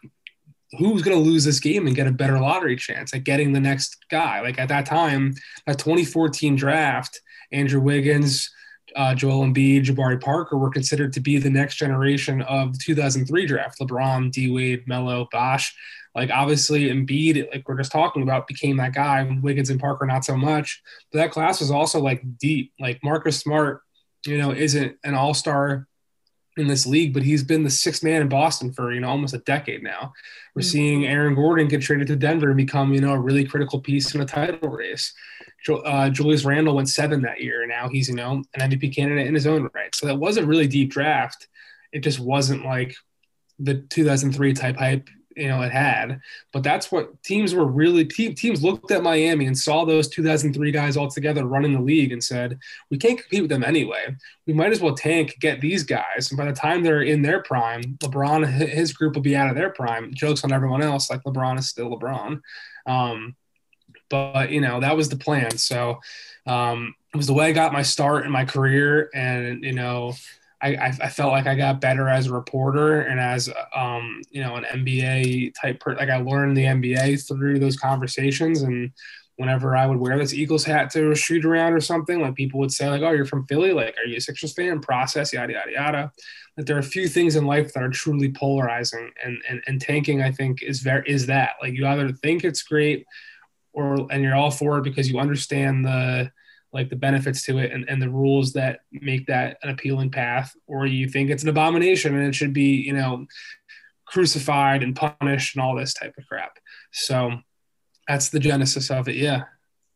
who's 0.77 1.01
going 1.01 1.17
to 1.17 1.23
lose 1.23 1.43
this 1.43 1.59
game 1.59 1.87
and 1.87 1.95
get 1.95 2.07
a 2.07 2.11
better 2.11 2.39
lottery 2.39 2.75
chance 2.75 3.13
at 3.13 3.23
getting 3.23 3.53
the 3.53 3.59
next 3.59 3.97
guy? 4.09 4.41
Like 4.41 4.59
at 4.59 4.69
that 4.69 4.85
time, 4.85 5.35
that 5.67 5.79
2014 5.79 6.55
draft, 6.55 7.21
Andrew 7.51 7.81
Wiggins, 7.81 8.51
uh, 8.95 9.15
Joel 9.15 9.45
Embiid, 9.45 9.85
Jabari 9.85 10.21
Parker 10.21 10.57
were 10.57 10.69
considered 10.69 11.13
to 11.13 11.19
be 11.19 11.37
the 11.37 11.49
next 11.49 11.75
generation 11.75 12.41
of 12.43 12.73
the 12.73 12.79
2003 12.83 13.45
draft. 13.45 13.79
LeBron, 13.79 14.31
D 14.31 14.51
Wade, 14.51 14.87
Melo, 14.87 15.27
Bosh. 15.31 15.75
Like 16.15 16.29
obviously 16.29 16.89
Embiid, 16.89 17.49
like 17.51 17.67
we're 17.67 17.77
just 17.77 17.91
talking 17.91 18.21
about, 18.21 18.47
became 18.47 18.77
that 18.77 18.93
guy. 18.93 19.39
Wiggins 19.41 19.69
and 19.69 19.79
Parker 19.79 20.05
not 20.05 20.25
so 20.25 20.37
much. 20.37 20.81
But 21.11 21.19
that 21.19 21.31
class 21.31 21.59
was 21.59 21.71
also 21.71 21.99
like 21.99 22.21
deep. 22.37 22.71
Like 22.79 22.99
Marcus 23.03 23.39
Smart, 23.39 23.81
you 24.25 24.37
know, 24.37 24.51
isn't 24.51 24.97
an 25.03 25.15
all 25.15 25.33
star 25.33 25.87
in 26.57 26.67
this 26.67 26.85
league, 26.85 27.13
but 27.13 27.23
he's 27.23 27.43
been 27.43 27.63
the 27.63 27.69
sixth 27.69 28.03
man 28.03 28.21
in 28.21 28.29
Boston 28.29 28.71
for 28.71 28.93
you 28.93 28.99
know 29.01 29.09
almost 29.09 29.33
a 29.33 29.39
decade 29.39 29.81
now. 29.83 30.13
We're 30.55 30.61
Mhm. 30.61 30.65
seeing 30.71 31.05
Aaron 31.07 31.35
Gordon 31.35 31.67
get 31.67 31.81
traded 31.81 32.07
to 32.07 32.15
Denver 32.15 32.49
and 32.49 32.57
become 32.57 32.93
you 32.93 33.01
know 33.01 33.13
a 33.13 33.19
really 33.19 33.43
critical 33.45 33.79
piece 33.79 34.13
in 34.13 34.21
a 34.21 34.25
title 34.25 34.69
race. 34.69 35.13
Uh, 35.85 36.09
Julius 36.09 36.43
Randle 36.43 36.75
went 36.75 36.89
seven 36.89 37.21
that 37.21 37.41
year, 37.41 37.61
and 37.63 37.69
now 37.69 37.87
he's 37.89 38.09
you 38.09 38.15
know 38.15 38.43
an 38.53 38.61
MVP 38.71 38.89
candidate 38.95 39.27
in 39.27 39.33
his 39.33 39.47
own 39.47 39.69
right. 39.73 39.93
So 39.95 40.05
that 40.07 40.15
was 40.19 40.37
a 40.37 40.45
really 40.45 40.67
deep 40.67 40.89
draft. 40.91 41.47
It 41.91 41.99
just 41.99 42.19
wasn't 42.19 42.65
like 42.65 42.95
the 43.59 43.75
2003 43.75 44.53
type 44.53 44.77
hype 44.77 45.07
you 45.35 45.47
know 45.47 45.61
it 45.61 45.71
had. 45.71 46.21
But 46.51 46.63
that's 46.63 46.91
what 46.91 47.21
teams 47.23 47.53
were 47.53 47.65
really 47.65 48.05
te- 48.05 48.33
teams 48.33 48.63
looked 48.63 48.91
at 48.91 49.03
Miami 49.03 49.45
and 49.45 49.57
saw 49.57 49.85
those 49.85 50.07
2003 50.07 50.71
guys 50.71 50.97
all 50.97 51.09
together 51.09 51.45
running 51.45 51.73
the 51.73 51.81
league 51.81 52.11
and 52.11 52.23
said, 52.23 52.59
we 52.89 52.97
can't 52.97 53.19
compete 53.19 53.41
with 53.41 53.49
them 53.49 53.63
anyway. 53.63 54.15
We 54.45 54.53
might 54.53 54.71
as 54.71 54.81
well 54.81 54.95
tank, 54.95 55.37
get 55.39 55.61
these 55.61 55.83
guys, 55.83 56.29
and 56.29 56.37
by 56.37 56.45
the 56.45 56.53
time 56.53 56.83
they're 56.83 57.01
in 57.01 57.21
their 57.21 57.41
prime, 57.41 57.81
LeBron 57.99 58.47
his 58.47 58.93
group 58.93 59.15
will 59.15 59.21
be 59.21 59.35
out 59.35 59.49
of 59.49 59.55
their 59.55 59.69
prime. 59.69 60.13
Jokes 60.13 60.43
on 60.43 60.51
everyone 60.51 60.81
else, 60.81 61.09
like 61.09 61.23
LeBron 61.23 61.59
is 61.59 61.69
still 61.69 61.89
LeBron. 61.89 62.41
Um, 62.85 63.35
but 64.09 64.51
you 64.51 64.61
know 64.61 64.79
that 64.79 64.95
was 64.95 65.09
the 65.09 65.17
plan. 65.17 65.57
So 65.57 65.99
um, 66.45 66.93
it 67.13 67.17
was 67.17 67.27
the 67.27 67.33
way 67.33 67.47
I 67.47 67.51
got 67.51 67.73
my 67.73 67.81
start 67.81 68.25
in 68.25 68.31
my 68.31 68.45
career, 68.45 69.09
and 69.13 69.63
you 69.63 69.73
know. 69.73 70.13
I, 70.63 70.93
I, 71.01 71.09
felt 71.09 71.33
like 71.33 71.45
I 71.45 71.55
got 71.55 71.81
better 71.81 72.07
as 72.07 72.27
a 72.27 72.33
reporter 72.33 73.01
and 73.01 73.19
as 73.19 73.49
um, 73.75 74.21
you 74.29 74.41
know 74.41 74.55
an 74.55 74.63
NBA 74.63 75.53
type 75.61 75.81
per- 75.81 75.95
like 75.95 76.09
I 76.09 76.17
learned 76.17 76.55
the 76.55 76.63
NBA 76.63 77.27
through 77.27 77.59
those 77.59 77.75
conversations 77.75 78.61
and 78.61 78.91
whenever 79.35 79.75
I 79.75 79.85
would 79.85 79.97
wear 79.97 80.17
this 80.17 80.33
Eagles 80.33 80.63
hat 80.63 80.89
to 80.91 81.15
shoot 81.15 81.43
around 81.43 81.73
or 81.73 81.81
something 81.81 82.21
like 82.21 82.35
people 82.35 82.59
would 82.61 82.71
say 82.71 82.89
like 82.89 83.01
oh 83.01 83.11
you're 83.11 83.25
from 83.25 83.45
Philly? 83.47 83.73
Like 83.73 83.95
are 83.97 84.07
you 84.07 84.17
a 84.17 84.21
Sixers 84.21 84.53
fan? 84.53 84.79
Process 84.79 85.33
yada 85.33 85.53
yada 85.53 85.71
yada. 85.71 86.11
Like 86.55 86.65
there 86.65 86.77
are 86.77 86.79
a 86.79 86.83
few 86.83 87.09
things 87.09 87.35
in 87.35 87.45
life 87.45 87.73
that 87.73 87.83
are 87.83 87.89
truly 87.89 88.31
polarizing 88.31 89.11
and 89.23 89.37
and, 89.49 89.61
and 89.67 89.81
tanking 89.81 90.21
I 90.21 90.31
think 90.31 90.63
is 90.63 90.79
very 90.79 91.03
is 91.05 91.25
that. 91.25 91.55
Like 91.61 91.73
you 91.73 91.85
either 91.85 92.13
think 92.13 92.45
it's 92.45 92.63
great 92.63 93.05
or 93.73 94.07
and 94.11 94.23
you're 94.23 94.35
all 94.35 94.51
for 94.51 94.77
it 94.77 94.83
because 94.83 95.09
you 95.09 95.19
understand 95.19 95.83
the 95.83 96.31
like 96.73 96.89
the 96.89 96.95
benefits 96.95 97.43
to 97.43 97.59
it 97.59 97.71
and, 97.71 97.87
and 97.87 98.01
the 98.01 98.09
rules 98.09 98.53
that 98.53 98.79
make 98.91 99.27
that 99.27 99.57
an 99.63 99.69
appealing 99.69 100.09
path, 100.09 100.55
or 100.67 100.85
you 100.85 101.07
think 101.07 101.29
it's 101.29 101.43
an 101.43 101.49
abomination 101.49 102.15
and 102.15 102.27
it 102.27 102.35
should 102.35 102.53
be, 102.53 102.75
you 102.77 102.93
know, 102.93 103.25
crucified 104.05 104.83
and 104.83 104.95
punished 104.95 105.55
and 105.55 105.63
all 105.63 105.75
this 105.75 105.93
type 105.93 106.13
of 106.17 106.25
crap. 106.27 106.57
So 106.91 107.31
that's 108.07 108.29
the 108.29 108.39
genesis 108.39 108.91
of 108.91 109.07
it. 109.07 109.15
Yeah. 109.15 109.43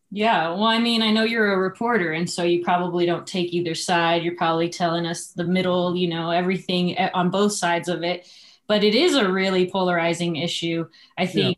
Yeah, 0.09 0.51
well, 0.51 0.63
I 0.63 0.79
mean, 0.79 1.01
I 1.01 1.11
know 1.11 1.23
you're 1.23 1.51
a 1.51 1.57
reporter, 1.57 2.13
and 2.13 2.29
so 2.29 2.43
you 2.43 2.63
probably 2.63 3.05
don't 3.05 3.27
take 3.27 3.51
either 3.51 3.75
side. 3.75 4.23
You're 4.23 4.37
probably 4.37 4.69
telling 4.69 5.05
us 5.05 5.27
the 5.27 5.43
middle, 5.43 5.97
you 5.97 6.07
know, 6.07 6.31
everything 6.31 6.97
eh, 6.97 7.09
on 7.13 7.29
both 7.29 7.51
sides 7.51 7.89
of 7.89 8.03
it. 8.03 8.25
But 8.67 8.85
it 8.85 8.95
is 8.95 9.15
a 9.15 9.29
really 9.29 9.69
polarizing 9.69 10.37
issue. 10.37 10.87
I 11.17 11.25
think 11.25 11.57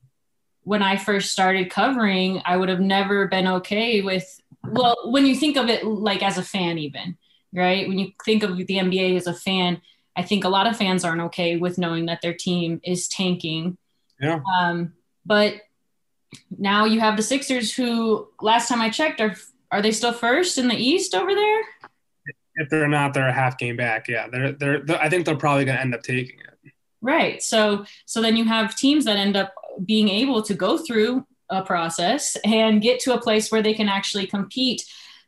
when 0.63 0.81
I 0.81 0.97
first 0.97 1.31
started 1.31 1.69
covering, 1.69 2.41
I 2.43 2.57
would 2.57 2.69
have 2.69 2.79
never 2.79 3.27
been 3.27 3.47
okay 3.47 4.01
with, 4.01 4.41
well, 4.71 5.11
when 5.11 5.25
you 5.25 5.35
think 5.35 5.57
of 5.57 5.69
it 5.69 5.85
like 5.85 6.23
as 6.23 6.37
a 6.37 6.43
fan, 6.43 6.77
even, 6.77 7.17
right? 7.53 7.87
When 7.87 7.99
you 7.99 8.11
think 8.25 8.43
of 8.43 8.57
the 8.57 8.65
NBA 8.65 9.15
as 9.17 9.27
a 9.27 9.33
fan, 9.33 9.81
I 10.15 10.23
think 10.23 10.43
a 10.43 10.49
lot 10.49 10.67
of 10.67 10.77
fans 10.77 11.05
aren't 11.05 11.21
okay 11.21 11.57
with 11.57 11.77
knowing 11.77 12.07
that 12.07 12.21
their 12.21 12.33
team 12.33 12.81
is 12.83 13.07
tanking. 13.07 13.77
Yeah. 14.19 14.41
Um, 14.59 14.93
but 15.25 15.55
now 16.57 16.85
you 16.85 16.99
have 16.99 17.15
the 17.17 17.23
Sixers, 17.23 17.73
who 17.73 18.27
last 18.41 18.67
time 18.67 18.81
I 18.81 18.89
checked 18.89 19.21
are 19.21 19.35
are 19.71 19.81
they 19.81 19.91
still 19.91 20.13
first 20.13 20.57
in 20.57 20.67
the 20.67 20.75
East 20.75 21.13
over 21.13 21.33
there? 21.33 21.61
If 22.55 22.69
they're 22.69 22.87
not, 22.87 23.13
they're 23.13 23.27
a 23.27 23.33
half 23.33 23.57
game 23.57 23.77
back. 23.77 24.07
Yeah. 24.07 24.27
They're, 24.27 24.51
they're, 24.51 24.79
they're 24.83 24.99
I 24.99 25.09
think 25.09 25.25
they're 25.25 25.35
probably 25.35 25.65
going 25.65 25.77
to 25.77 25.81
end 25.81 25.93
up 25.93 26.01
taking 26.01 26.39
it. 26.39 26.73
Right. 27.01 27.41
So 27.41 27.85
so 28.05 28.21
then 28.21 28.35
you 28.35 28.45
have 28.45 28.75
teams 28.75 29.05
that 29.05 29.15
end 29.15 29.37
up 29.37 29.53
being 29.85 30.09
able 30.09 30.41
to 30.41 30.53
go 30.53 30.77
through 30.77 31.25
a 31.49 31.63
process 31.63 32.37
and 32.45 32.81
get 32.81 32.99
to 33.01 33.13
a 33.13 33.21
place 33.21 33.51
where 33.51 33.61
they 33.61 33.73
can 33.73 33.89
actually 33.89 34.27
compete. 34.27 34.83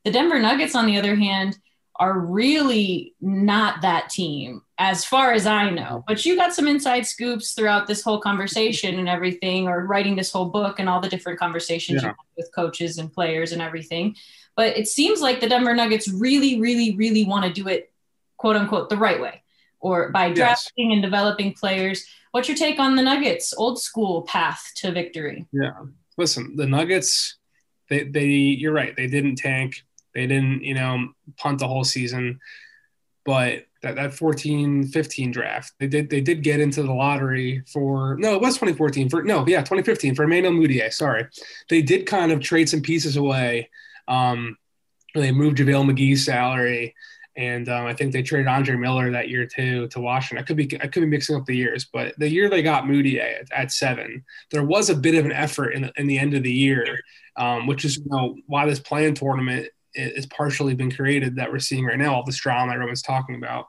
The 0.06 0.12
Denver 0.12 0.40
Nuggets, 0.40 0.76
on 0.76 0.86
the 0.86 0.98
other 0.98 1.16
hand, 1.16 1.58
are 1.98 2.18
really 2.20 3.14
not 3.22 3.82
that 3.84 4.10
team 4.10 4.62
as 4.80 5.06
far 5.06 5.34
as 5.34 5.46
I 5.46 5.70
know. 5.70 6.04
But 6.08 6.26
you 6.26 6.36
got 6.36 6.54
some 6.54 6.68
inside 6.68 7.06
scoops 7.06 7.54
throughout 7.54 7.86
this 7.86 8.02
whole 8.02 8.20
conversation 8.20 8.98
and 8.98 9.08
everything, 9.08 9.68
or 9.68 9.86
writing 9.86 10.16
this 10.16 10.32
whole 10.32 10.46
book 10.46 10.80
and 10.80 10.90
all 10.90 11.00
the 11.00 11.10
different 11.10 11.38
conversations 11.38 12.02
Yeah. 12.02 12.14
with 12.38 12.50
coaches 12.56 12.98
and 12.98 13.14
players 13.14 13.52
and 13.52 13.62
everything. 13.62 14.16
But 14.56 14.78
it 14.78 14.88
seems 14.88 15.22
like 15.22 15.40
the 15.42 15.50
Denver 15.50 15.76
Nuggets 15.76 16.08
really, 16.10 16.60
really, 16.60 16.96
really 16.96 17.24
want 17.24 17.46
to 17.46 17.54
do 17.54 17.68
it, 17.68 17.92
quote 18.38 18.56
unquote, 18.56 18.90
the 18.90 18.98
right 18.98 19.22
way, 19.22 19.44
or 19.80 20.10
by 20.10 20.28
Yes. 20.28 20.36
drafting 20.36 20.94
and 20.94 21.02
developing 21.04 21.54
players. 21.54 22.04
What's 22.32 22.48
your 22.48 22.58
take 22.58 22.80
on 22.80 22.96
the 22.96 23.04
Nuggets' 23.04 23.54
old 23.56 23.80
school 23.80 24.24
path 24.24 24.72
to 24.78 24.92
victory? 24.92 25.46
Yeah. 25.52 25.74
Listen, 26.22 26.56
the 26.56 26.68
Nuggets, 26.68 27.38
they, 27.90 28.04
they, 28.04 28.26
you're 28.26 28.72
right. 28.72 28.96
They 28.96 29.08
didn't 29.08 29.38
tank. 29.38 29.84
They 30.14 30.28
didn't, 30.28 30.64
you 30.64 30.76
know, 30.76 31.10
punt 31.36 31.58
the 31.58 31.68
whole 31.68 31.84
season. 31.84 32.40
But 33.26 33.66
that, 33.82 33.96
that 33.96 34.14
14, 34.14 34.86
15 34.86 35.32
draft, 35.32 35.74
they 35.80 35.88
did, 35.88 36.12
they 36.12 36.22
did 36.22 36.44
get 36.44 36.60
into 36.60 36.84
the 36.84 36.94
lottery 36.94 37.64
for, 37.74 38.18
no, 38.20 38.36
it 38.36 38.42
was 38.42 38.54
2014 38.54 39.10
for, 39.10 39.24
no, 39.24 39.44
yeah, 39.48 39.62
2015 39.62 40.14
for 40.14 40.26
Emmanuel 40.26 40.54
Mudiay. 40.54 40.94
Sorry. 40.94 41.26
They 41.68 41.82
did 41.82 42.06
kind 42.06 42.32
of 42.32 42.40
trade 42.40 42.70
some 42.70 42.82
pieces 42.82 43.18
away. 43.18 43.72
Um, 44.08 44.58
they 45.16 45.32
moved 45.32 45.58
JaVale 45.58 45.92
McGee's 45.92 46.24
salary 46.24 46.94
And 47.38 47.70
um, 47.70 47.86
I 47.86 47.94
think 47.94 48.12
they 48.12 48.22
traded 48.22 48.48
Andre 48.48 48.76
Miller 48.76 49.10
that 49.12 49.30
year 49.30 49.46
too 49.46 49.88
to 49.90 50.02
Washington. 50.02 50.44
I 50.44 50.46
could 50.46 50.58
be 50.58 50.70
I 50.82 50.88
could 50.88 51.00
be 51.00 51.06
mixing 51.06 51.36
up 51.36 51.46
the 51.46 51.56
years, 51.56 51.86
but 51.86 52.14
the 52.18 52.30
year 52.30 52.50
they 52.50 52.62
got 52.62 52.84
Mudiay 52.84 53.40
at, 53.40 53.52
at 53.54 53.72
seven, 53.72 54.24
there 54.52 54.66
was 54.66 54.90
a 54.90 54.96
bit 54.96 55.16
of 55.16 55.26
an 55.26 55.32
effort 55.32 55.70
in 55.70 55.84
the, 55.84 55.94
in 55.96 56.08
the 56.08 56.20
end 56.20 56.34
of 56.34 56.44
the 56.44 56.52
year, 56.52 56.86
um, 57.38 57.68
which 57.68 57.86
is 57.86 57.98
you 57.98 58.06
know 58.08 58.36
why 58.48 58.66
this 58.66 58.80
play-in 58.80 59.16
tournament 59.16 59.68
is 59.94 60.26
partially 60.28 60.74
been 60.74 60.92
created 60.92 61.36
that 61.36 61.52
we're 61.52 61.60
seeing 61.60 61.86
right 61.86 61.98
now. 61.98 62.16
All 62.16 62.26
this 62.26 62.38
drama 62.38 62.74
everyone's 62.74 63.02
talking 63.02 63.36
about. 63.36 63.68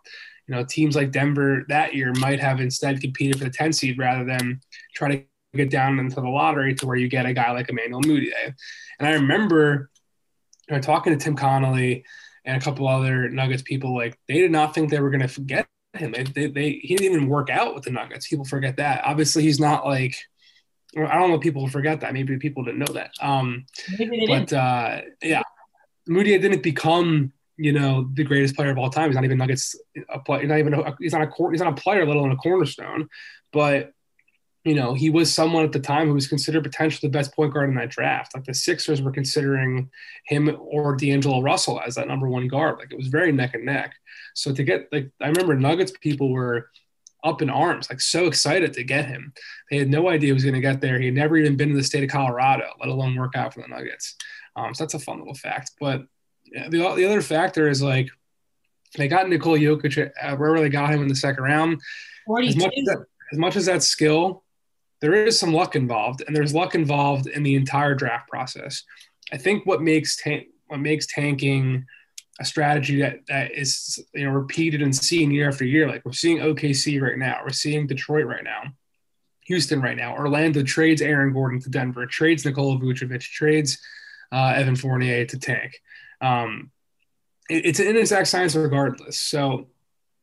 You 0.49 0.57
know, 0.57 0.65
teams 0.65 0.97
like 0.97 1.13
Denver 1.13 1.65
that 1.69 1.95
year 1.95 2.13
might 2.19 2.41
have 2.41 2.61
instead 2.61 3.01
competed 3.01 3.39
for 3.39 3.45
the 3.45 3.51
10 3.51 3.73
seed 3.73 3.99
rather 3.99 4.25
than 4.25 4.61
try 4.95 5.17
to 5.17 5.25
get 5.55 5.71
down 5.71 5.99
into 6.01 6.17
the 6.17 6.29
lottery 6.29 6.75
to 6.75 6.87
where 6.87 6.97
you 6.97 7.09
get 7.09 7.27
a 7.27 7.33
guy 7.33 7.53
like 7.53 7.69
Emmanuel 7.69 8.03
Mudiay. 8.03 8.53
And 8.99 9.09
I 9.09 9.13
remember 9.13 9.91
you 10.69 10.77
know, 10.77 10.81
talking 10.81 11.17
to 11.17 11.23
Tim 11.23 11.37
Connolly 11.37 12.05
and 12.45 12.61
a 12.61 12.65
couple 12.65 12.89
other 12.89 13.29
Nuggets 13.29 13.63
people, 13.63 13.95
like 13.95 14.19
they 14.29 14.41
did 14.41 14.51
not 14.51 14.75
think 14.75 14.91
they 14.91 15.01
were 15.01 15.11
going 15.11 15.21
to 15.21 15.29
forget 15.29 15.67
him. 15.95 16.13
They, 16.13 16.25
they, 16.25 16.47
they, 16.49 16.71
he 16.83 16.97
didn't 16.97 17.17
even 17.17 17.29
work 17.29 17.51
out 17.51 17.75
with 17.75 17.85
the 17.85 17.91
Nuggets. 17.91 18.29
People 18.29 18.45
forget 18.45 18.77
that. 18.77 19.03
Obviously, 19.05 19.43
he's 19.43 19.61
not 19.61 19.87
like 19.87 20.17
I 20.97 21.19
don't 21.19 21.31
know. 21.31 21.39
People 21.39 21.67
forget 21.69 22.01
that. 22.01 22.13
Maybe 22.13 22.37
people 22.39 22.65
didn't 22.65 22.81
know 22.81 22.93
that. 22.93 23.13
Um, 23.21 23.65
but 24.27 24.53
uh, 24.53 25.01
yeah, 25.23 25.43
Mudiay 26.09 26.41
didn't 26.41 26.63
become 26.63 27.33
you 27.57 27.73
know 27.73 28.09
the 28.13 28.25
greatest 28.25 28.57
player 28.57 28.71
of 28.71 28.79
all 28.79 28.91
time. 28.91 29.09
He's 29.09 29.15
not 29.15 29.25
even 29.25 29.39
Nuggets 29.39 29.75
a 30.09 30.19
player. 30.19 30.47
Not 30.47 30.59
even 30.59 30.75
a, 30.75 30.97
he's 31.01 31.13
not 31.13 31.23
a 31.23 31.51
he's 31.51 31.61
not 31.61 31.79
a 31.79 31.81
player, 31.81 32.05
let 32.05 32.17
alone 32.17 32.33
a 32.33 32.37
cornerstone. 32.37 33.09
But 33.53 33.93
you 34.65 34.75
know, 34.75 34.95
he 34.95 35.11
was 35.11 35.33
someone 35.33 35.65
at 35.65 35.73
the 35.73 35.81
time 35.81 36.07
who 36.07 36.15
was 36.15 36.29
considered 36.29 36.63
potentially 36.63 37.09
the 37.09 37.19
best 37.19 37.35
point 37.35 37.53
guard 37.53 37.69
in 37.69 37.75
that 37.77 37.91
draft. 37.91 38.35
Like 38.35 38.45
the 38.45 38.55
Sixers 38.55 39.03
were 39.03 39.11
considering 39.11 39.91
him 40.27 40.57
or 40.61 40.95
D'Angelo 40.95 41.43
Russell 41.43 41.81
as 41.85 41.97
that 41.97 42.07
number 42.07 42.29
one 42.29 42.47
guard. 42.47 42.79
Like 42.79 42.93
it 42.93 42.97
was 42.97 43.09
very 43.09 43.33
neck 43.33 43.55
and 43.55 43.65
neck. 43.65 43.95
So 44.35 44.53
to 44.55 44.63
get 44.63 44.89
like 44.93 45.11
I 45.21 45.29
remember 45.29 45.57
Nuggets 45.57 45.93
people 46.01 46.31
were 46.31 46.69
up 47.25 47.43
in 47.43 47.51
arms, 47.51 47.89
like 47.91 48.01
so 48.01 48.27
excited 48.27 48.73
to 48.75 48.85
get 48.85 49.07
him. 49.07 49.33
They 49.71 49.79
had 49.79 49.89
no 49.89 50.09
idea 50.09 50.29
he 50.29 50.33
was 50.33 50.45
going 50.45 50.55
to 50.55 50.61
get 50.61 50.81
there. 50.81 50.99
He 50.99 51.07
had 51.07 51.15
never 51.15 51.37
even 51.37 51.57
been 51.57 51.71
to 51.71 51.77
the 51.77 51.83
state 51.83 52.03
of 52.03 52.11
Colorado, 52.11 52.67
let 52.81 52.89
alone 52.89 53.17
work 53.17 53.37
out 53.37 53.55
for 53.55 53.63
the 53.63 53.69
Nuggets. 53.69 54.17
Um, 54.57 54.75
so 54.75 54.85
that's 54.85 54.95
a 54.95 54.99
fun 54.99 55.19
little 55.19 55.35
fact. 55.35 55.73
But 55.81 56.05
yeah, 56.45 56.69
the, 56.69 56.79
the 56.95 57.05
other 57.05 57.23
factor 57.23 57.69
is 57.69 57.83
like 57.83 58.09
they 58.97 59.09
got 59.09 59.29
Nikola 59.29 59.59
Jokic 59.59 60.11
uh, 60.21 60.37
wherever 60.37 60.61
they 60.61 60.69
got 60.69 60.91
him 60.91 61.03
in 61.03 61.09
the 61.09 61.17
second 61.17 61.45
round. 61.45 61.81
As 62.39 62.57
much 62.57 62.73
as, 62.77 62.85
that, 62.85 63.05
as 63.33 63.39
much 63.39 63.57
as 63.57 63.67
that 63.67 63.83
skill 63.83 64.45
there 65.03 65.27
is 65.27 65.39
some 65.39 65.53
luck 65.53 65.75
involved, 65.75 66.23
and 66.27 66.35
there's 66.35 66.55
luck 66.55 66.77
involved 66.77 67.27
in 67.27 67.43
the 67.43 67.57
entire 67.57 67.95
draft 67.95 68.29
process. 68.29 68.85
I 69.33 69.37
think 69.37 69.67
what 69.67 69.83
makes 69.83 70.19
what 70.69 70.79
makes 70.79 71.07
tanking 71.07 71.85
a 72.41 72.45
strategy 72.45 73.01
that, 73.01 73.19
that 73.27 73.53
is 73.53 74.03
you 74.15 74.25
know 74.25 74.31
repeated 74.31 74.81
and 74.81 74.95
seen 74.95 75.33
year 75.33 75.49
after 75.49 75.65
year. 75.65 75.89
Like 75.89 76.05
we're 76.05 76.13
seeing 76.13 76.39
OKC 76.39 77.03
right 77.03 77.19
now, 77.19 77.41
we're 77.45 77.51
seeing 77.51 77.89
Detroit 77.89 78.27
right 78.27 78.45
now, 78.45 78.63
Houston 79.47 79.83
right 79.83 79.97
now. 79.97 80.15
Orlando 80.15 80.63
trades 80.63 81.03
Aaron 81.03 81.33
Gordon 81.33 81.61
to 81.61 81.69
Denver, 81.69 82.07
trades 82.07 82.45
Nikola 82.45 82.79
Vucevic, 82.79 83.23
trades 83.23 83.79
uh, 84.31 84.55
Evan 84.57 84.77
Fournier 84.77 85.27
to 85.27 85.39
tank. 85.39 85.81
Um, 86.21 86.71
it, 87.51 87.67
it's 87.67 87.81
an 87.81 87.89
inexact 87.89 88.29
science 88.29 88.55
regardless. 88.55 89.19
So 89.19 89.67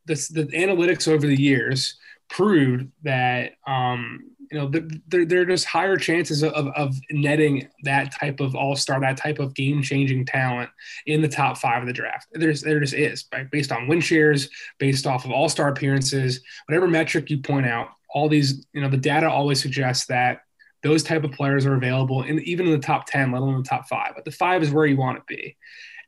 this, 0.06 0.30
the 0.30 0.46
analytics 0.46 1.08
over 1.08 1.28
the 1.28 1.40
years 1.40 1.98
proved 2.30 2.90
that 3.04 3.54
um, 3.68 4.32
you 4.52 4.58
know, 4.58 4.72
there, 5.08 5.26
there 5.26 5.42
are 5.42 5.46
just 5.46 5.66
higher 5.66 5.98
chances 5.98 6.44
of, 6.44 6.54
of 6.54 6.96
netting 7.12 7.68
that 7.84 8.12
type 8.12 8.40
of 8.40 8.56
all 8.56 8.76
star, 8.76 9.00
that 9.00 9.18
type 9.18 9.40
of 9.40 9.54
game 9.54 9.82
changing 9.82 10.26
talent 10.26 10.70
in 11.06 11.22
the 11.22 11.28
top 11.28 11.58
five 11.58 11.82
of 11.82 11.88
the 11.88 11.94
draft. 11.94 12.28
There's, 12.34 12.62
there 12.62 12.80
just 12.80 12.94
is, 12.94 13.26
right? 13.32 13.50
Based 13.52 13.72
on 13.72 13.88
win 13.88 14.02
shares, 14.02 14.50
based 14.80 15.06
off 15.06 15.26
of 15.26 15.32
all 15.32 15.50
star 15.50 15.70
appearances, 15.70 16.42
whatever 16.68 16.88
metric 16.88 17.30
you 17.30 17.40
point 17.40 17.68
out, 17.68 17.90
all 18.10 18.28
these, 18.28 18.66
you 18.74 18.82
know, 18.82 18.90
the 18.90 18.98
data 18.98 19.30
always 19.30 19.62
suggests 19.62 20.08
that 20.08 20.42
those 20.82 21.04
type 21.04 21.24
of 21.24 21.32
players 21.32 21.66
are 21.66 21.76
available 21.76 22.24
in 22.24 22.40
even 22.40 22.66
in 22.66 22.72
the 22.72 22.80
top 22.80 23.06
10, 23.06 23.32
let 23.32 23.42
alone 23.42 23.62
the 23.62 23.70
top 23.70 23.88
five. 23.88 24.14
But 24.16 24.26
the 24.26 24.32
five 24.32 24.64
is 24.64 24.72
where 24.72 24.86
you 24.86 24.98
want 24.98 25.18
to 25.18 25.24
be. 25.28 25.58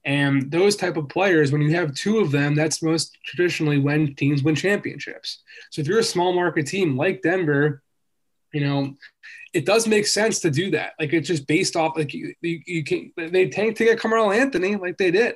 And 0.04 0.50
those 0.50 0.76
type 0.76 0.98
of 0.98 1.10
players, 1.10 1.52
when 1.52 1.62
you 1.62 1.76
have 1.76 1.94
two 1.94 2.20
of 2.20 2.32
them, 2.32 2.56
that's 2.56 2.82
most 2.82 3.18
traditionally 3.24 3.78
when 3.78 4.16
teams 4.16 4.42
win 4.42 4.56
championships. 4.56 5.44
So 5.70 5.82
if 5.82 5.88
you're 5.88 6.00
a 6.00 6.04
small 6.04 6.34
market 6.34 6.66
team 6.66 6.98
like 6.98 7.22
Denver, 7.22 7.84
you 8.54 8.62
know, 8.62 8.96
it 9.54 9.66
does 9.66 9.88
make 9.88 10.08
sense 10.08 10.40
to 10.40 10.52
do 10.52 10.72
that. 10.72 10.94
Like 11.00 11.14
it's 11.14 11.28
just 11.28 11.48
based 11.48 11.76
off 11.76 11.98
like 11.98 12.14
you, 12.14 12.34
you, 12.42 12.62
you 12.66 12.84
can 12.84 13.12
they 13.18 13.50
tank 13.50 13.78
to 13.78 13.86
get 13.86 14.00
Carmelo 14.00 14.32
Anthony 14.32 14.76
like 14.76 14.98
they 14.98 15.12
did. 15.12 15.36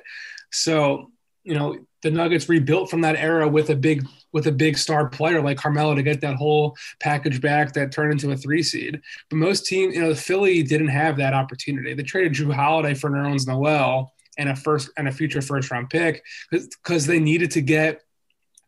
So, 0.50 1.10
you 1.44 1.54
know, 1.54 1.78
the 2.02 2.10
Nuggets 2.10 2.48
rebuilt 2.48 2.88
from 2.88 3.00
that 3.02 3.16
era 3.16 3.48
with 3.48 3.70
a 3.70 3.76
big 3.76 4.06
with 4.32 4.46
a 4.46 4.52
big 4.52 4.78
star 4.78 5.08
player 5.08 5.42
like 5.42 5.58
Carmelo 5.58 5.94
to 5.94 6.02
get 6.02 6.20
that 6.20 6.36
whole 6.36 6.76
package 7.00 7.40
back 7.40 7.72
that 7.72 7.92
turned 7.92 8.12
into 8.12 8.30
a 8.30 8.36
three 8.36 8.62
seed. 8.62 9.00
But 9.28 9.36
most 9.36 9.66
teams, 9.66 9.94
you 9.94 10.02
know, 10.02 10.10
the 10.10 10.16
Philly 10.16 10.62
didn't 10.62 10.88
have 10.88 11.16
that 11.16 11.34
opportunity. 11.34 11.94
They 11.94 12.02
traded 12.02 12.34
Jrue 12.34 12.54
Holiday 12.54 12.94
for 12.94 13.10
Nerlens 13.10 13.46
Noel 13.46 14.12
and 14.38 14.48
a 14.48 14.56
first 14.56 14.90
and 14.96 15.08
a 15.08 15.12
future 15.12 15.42
first 15.42 15.70
round 15.70 15.90
pick 15.90 16.22
because 16.50 17.06
they 17.06 17.18
needed 17.18 17.50
to 17.52 17.60
get 17.60 18.02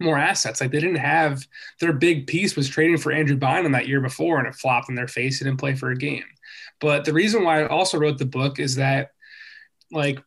more 0.01 0.19
assets. 0.19 0.61
Like 0.61 0.71
they 0.71 0.81
didn't 0.81 0.97
have 0.97 1.47
their 1.81 1.93
big 1.93 2.27
piece 2.27 2.57
was 2.57 2.69
trading 2.69 2.99
for 2.99 3.13
Andrew 3.13 3.37
Bynum 3.37 3.73
that 3.73 3.89
year 3.89 4.01
before, 4.01 4.39
and 4.39 4.47
it 4.47 4.55
flopped 4.55 4.89
in 4.89 4.95
their 4.95 5.09
face. 5.09 5.39
He 5.39 5.45
didn't 5.45 5.61
play 5.61 5.75
for 5.75 5.91
a 5.91 5.97
game. 5.97 6.25
But 6.81 7.05
the 7.05 7.13
reason 7.13 7.45
why 7.45 7.63
I 7.63 7.69
also 7.69 7.99
wrote 7.99 8.19
the 8.19 8.25
book 8.27 8.59
is 8.59 8.77
that, 8.77 9.11
like, 9.91 10.21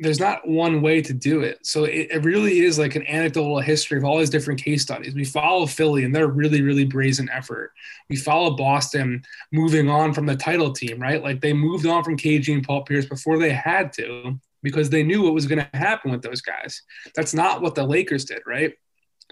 there's 0.00 0.18
not 0.18 0.48
one 0.48 0.80
way 0.80 1.02
to 1.02 1.12
do 1.12 1.42
it. 1.42 1.58
So 1.62 1.84
it, 1.84 2.08
it, 2.10 2.24
really 2.24 2.60
is 2.60 2.78
like 2.78 2.96
an 2.96 3.06
anecdotal 3.06 3.60
history 3.60 3.98
of 3.98 4.04
all 4.04 4.18
these 4.18 4.30
different 4.30 4.62
case 4.62 4.80
studies. 4.80 5.14
We 5.14 5.26
follow 5.26 5.66
Philly 5.66 6.04
and 6.04 6.14
their 6.14 6.26
really, 6.26 6.62
really 6.62 6.86
brazen 6.86 7.28
effort. 7.28 7.72
We 8.08 8.16
follow 8.16 8.56
Boston 8.56 9.22
moving 9.52 9.90
on 9.90 10.14
from 10.14 10.24
the 10.24 10.36
title 10.36 10.72
team, 10.72 10.98
right? 10.98 11.22
Like 11.22 11.42
they 11.42 11.52
moved 11.52 11.84
on 11.84 12.02
from 12.02 12.16
KG 12.16 12.54
and 12.54 12.64
Paul 12.66 12.82
Pierce 12.84 13.04
before 13.04 13.38
they 13.38 13.50
had 13.50 13.92
to 13.94 14.40
because 14.62 14.88
they 14.88 15.02
knew 15.02 15.22
what 15.22 15.34
was 15.34 15.46
going 15.46 15.58
to 15.58 15.76
happen 15.76 16.10
with 16.10 16.22
those 16.22 16.40
guys. 16.40 16.80
That's 17.14 17.34
not 17.34 17.60
what 17.60 17.74
the 17.74 17.84
Lakers 17.84 18.24
did, 18.24 18.40
right? 18.46 18.72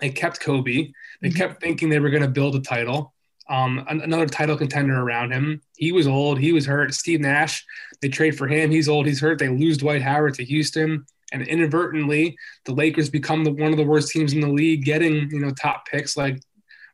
They 0.01 0.11
kept 0.11 0.41
Kobe. 0.41 0.93
They 1.21 1.29
mm-hmm. 1.29 1.37
kept 1.37 1.61
thinking 1.61 1.89
they 1.89 2.01
were 2.01 2.11
going 2.11 2.23
to 2.23 2.29
build 2.29 2.55
a 2.57 2.61
title, 2.61 3.15
um, 3.49 3.85
another 3.89 4.27
title 4.27 4.57
contender 4.57 5.01
around 5.01 5.33
him. 5.33 5.61
He 5.77 5.93
was 5.93 6.07
old. 6.07 6.39
He 6.39 6.53
was 6.53 6.67
hurt. 6.67 6.95
Steve 6.95 7.21
Nash, 7.21 7.65
they 8.01 8.09
trade 8.09 8.37
for 8.37 8.47
him. 8.47 8.71
He's 8.71 8.89
old. 8.89 9.07
He's 9.07 9.21
hurt. 9.21 9.39
They 9.39 9.49
lose 9.49 9.79
Dwight 9.79 10.03
Howard 10.03 10.35
to 10.35 10.45
Houston. 10.45 11.05
And 11.33 11.47
inadvertently, 11.47 12.37
the 12.65 12.73
Lakers 12.73 13.11
become 13.11 13.45
the, 13.45 13.53
one 13.53 13.71
of 13.71 13.77
the 13.77 13.85
worst 13.85 14.11
teams 14.11 14.33
in 14.33 14.41
the 14.41 14.49
league, 14.49 14.85
getting 14.85 15.31
you 15.31 15.41
know 15.41 15.51
top 15.51 15.87
picks 15.87 16.17
like 16.17 16.41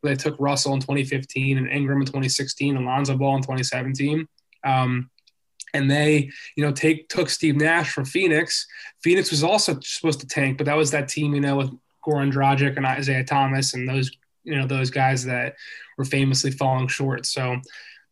they 0.02 0.16
took 0.16 0.36
Russell 0.38 0.74
in 0.74 0.80
2015 0.80 1.56
and 1.56 1.68
Ingram 1.68 2.00
in 2.00 2.06
2016 2.06 2.76
and 2.76 2.84
Lonzo 2.84 3.16
Ball 3.16 3.36
in 3.36 3.42
2017. 3.42 4.26
Um, 4.64 5.10
and 5.72 5.90
they, 5.90 6.30
you 6.56 6.64
know, 6.64 6.72
take 6.72 7.08
took 7.08 7.28
Steve 7.28 7.56
Nash 7.56 7.90
from 7.90 8.04
Phoenix. 8.04 8.66
Phoenix 9.02 9.30
was 9.30 9.42
also 9.42 9.78
supposed 9.82 10.20
to 10.20 10.26
tank, 10.26 10.56
but 10.56 10.66
that 10.66 10.76
was 10.76 10.92
that 10.92 11.08
team, 11.08 11.34
you 11.34 11.40
know, 11.40 11.56
with 11.56 11.70
Goran 12.06 12.32
Dragic 12.32 12.76
and 12.76 12.86
Isaiah 12.86 13.24
Thomas 13.24 13.74
and 13.74 13.88
those 13.88 14.10
you 14.44 14.54
know 14.54 14.66
those 14.66 14.90
guys 14.90 15.24
that 15.24 15.54
were 15.96 16.04
famously 16.04 16.50
falling 16.50 16.88
short. 16.88 17.26
So 17.26 17.60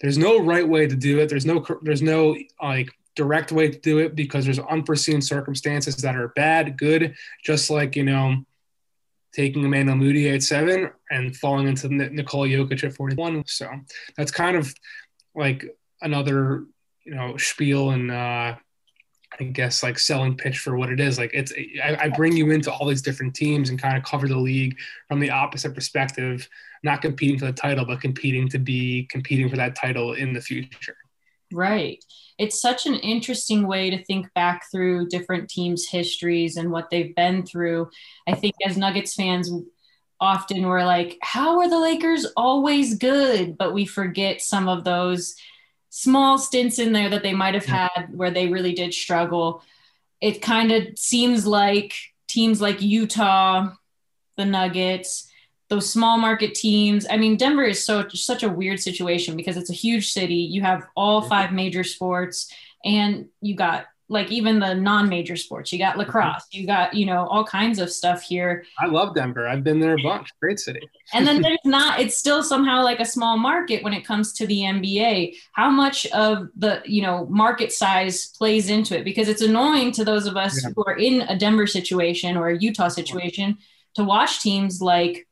there's 0.01 0.19
no 0.19 0.41
right 0.41 0.67
way 0.67 0.87
to 0.87 0.97
do 0.97 1.21
it. 1.21 1.29
There's 1.29 1.47
no 1.47 1.65
there's 1.83 2.03
no 2.03 2.37
like 2.61 2.91
direct 3.15 3.53
way 3.53 3.71
to 3.71 3.79
do 3.79 3.99
it 3.99 4.15
because 4.17 4.45
there's 4.45 4.59
unforeseen 4.59 5.21
circumstances 5.21 5.97
that 5.97 6.17
are 6.17 6.29
bad, 6.29 6.79
good, 6.79 7.15
just 7.45 7.71
like 7.71 7.95
you 7.97 8.05
know 8.05 8.45
taking 9.35 9.65
Emmanuel 9.65 9.97
Mudiay 9.97 10.35
at 10.35 10.43
seven 10.43 10.91
and 11.11 11.35
falling 11.37 11.67
into 11.67 11.89
Nikola 11.89 12.49
Jokic 12.49 12.85
at 12.85 12.93
41. 12.93 13.45
So 13.47 13.67
that's 14.17 14.31
kind 14.31 14.57
of 14.57 14.75
like 15.35 15.65
another 16.03 16.65
you 17.05 17.15
know 17.15 17.37
spiel 17.37 17.91
and 17.91 18.11
uh, 18.11 18.57
I 19.41 19.45
guess 19.45 19.83
like 19.83 19.99
selling 19.99 20.37
pitch 20.37 20.59
for 20.59 20.77
what 20.77 20.91
it 20.91 21.01
is. 21.01 21.19
Like 21.19 21.31
it's 21.33 21.53
I, 21.83 21.97
I, 22.03 22.09
bring 22.09 22.37
you 22.37 22.51
into 22.51 22.73
all 22.73 22.87
these 22.87 23.03
different 23.03 23.35
teams 23.35 23.71
and 23.71 23.81
kind 23.81 23.97
of 23.97 24.05
cover 24.05 24.29
the 24.29 24.37
league 24.37 24.77
from 25.09 25.21
the 25.21 25.31
opposite 25.31 25.75
perspective, 25.75 26.49
not 26.83 27.03
competing 27.03 27.39
for 27.39 27.47
the 27.47 27.53
title, 27.53 27.85
but 27.85 28.01
competing 28.01 28.49
to 28.51 28.59
be 28.59 29.07
competing 29.11 29.49
for 29.49 29.57
that 29.57 29.75
title 29.75 30.15
in 30.15 30.33
the 30.33 30.41
future. 30.41 30.97
Right. 31.53 32.03
It's 32.39 32.61
such 32.61 32.87
an 32.87 32.95
interesting 32.95 33.67
way 33.67 33.91
to 33.91 34.03
think 34.05 34.33
back 34.35 34.65
through 34.71 35.09
different 35.09 35.49
teams' 35.51 35.87
histories 35.87 36.57
and 36.57 36.71
what 36.71 36.91
they've 36.91 37.15
been 37.15 37.45
through. 37.45 37.91
I 38.27 38.35
think 38.35 38.55
as 38.67 38.77
Nuggets 38.77 39.15
fans, 39.15 39.51
often 40.21 40.67
we're 40.67 40.85
like, 40.85 41.19
how 41.21 41.59
are 41.59 41.69
the 41.69 41.79
Lakers 41.79 42.27
always 42.37 42.95
good? 42.97 43.59
But 43.59 43.75
we 43.75 43.85
forget 43.85 44.41
some 44.41 44.69
of 44.69 44.85
those 44.85 45.35
small 45.95 46.39
stints 46.39 46.79
in 46.79 46.95
there 46.95 47.11
that 47.11 47.23
they 47.23 47.35
might 47.35 47.53
have 47.53 47.67
had 47.67 48.07
where 48.15 48.31
they 48.31 48.49
really 48.49 48.73
did 48.73 48.95
struggle. 48.95 49.63
It 50.23 50.41
kind 50.41 50.73
of 50.73 50.99
seems 50.99 51.47
like 51.47 51.93
teams 52.29 52.63
like 52.63 52.81
Utah, 52.81 53.75
the 54.39 54.47
Nuggets, 54.47 55.31
those 55.69 55.91
small 55.91 56.17
market 56.17 56.55
teams. 56.55 57.07
I 57.11 57.19
mean, 57.19 57.37
Denver 57.37 57.65
is 57.65 57.85
so 57.85 58.09
such 58.09 58.43
a 58.43 58.49
weird 58.49 58.81
situation 58.81 59.37
because 59.37 59.59
it's 59.59 59.69
a 59.69 59.75
huge 59.75 60.13
city. 60.13 60.37
You 60.37 60.63
have 60.63 60.87
all 60.97 61.21
five 61.21 61.53
major 61.53 61.85
sports, 61.85 62.51
and 62.83 63.29
you 63.43 63.55
got 63.55 63.85
like 64.13 64.31
even 64.31 64.59
the 64.59 64.75
non-major 64.75 65.37
sports. 65.37 65.73
You 65.73 65.79
got 65.79 65.93
mm-hmm. 65.93 66.01
lacrosse, 66.01 66.47
you 66.53 66.67
got, 66.67 66.95
you 66.95 67.07
know, 67.07 67.27
all 67.27 67.45
kinds 67.45 67.79
of 67.79 67.91
stuff 67.91 68.23
here. 68.23 68.65
I 68.79 68.87
love 68.87 69.15
Denver. 69.15 69.49
I've 69.49 69.65
been 69.65 69.81
there 69.81 69.95
a 69.95 70.03
bunch. 70.03 70.29
Great 70.41 70.61
city. 70.61 70.81
and 71.13 71.27
then 71.27 71.43
there's 71.45 71.59
not, 71.65 71.99
it's 71.99 72.17
still 72.17 72.43
somehow 72.43 72.83
like 72.83 73.01
a 73.01 73.05
small 73.05 73.37
market 73.39 73.83
when 73.83 73.95
it 73.95 74.05
comes 74.05 74.33
to 74.35 74.47
the 74.47 74.61
NBA. 74.61 75.37
How 75.53 75.71
much 75.71 76.07
of 76.09 76.49
the, 76.57 76.83
you 76.85 77.03
know, 77.03 77.27
market 77.27 77.73
size 77.73 78.27
plays 78.29 78.69
into 78.69 78.99
it? 78.99 79.05
Because 79.05 79.29
it's 79.29 79.43
annoying 79.43 79.93
to 79.93 80.05
those 80.05 80.27
of 80.27 80.37
us 80.37 80.63
Yeah. 80.63 80.71
who 80.77 80.85
are 80.85 80.97
in 80.97 81.23
a 81.23 81.37
Denver 81.37 81.67
situation 81.67 82.37
or 82.37 82.49
a 82.49 82.59
Utah 82.59 82.89
situation 82.89 83.59
to 83.95 84.05
watch 84.05 84.41
teams 84.41 84.81
like 84.81 85.27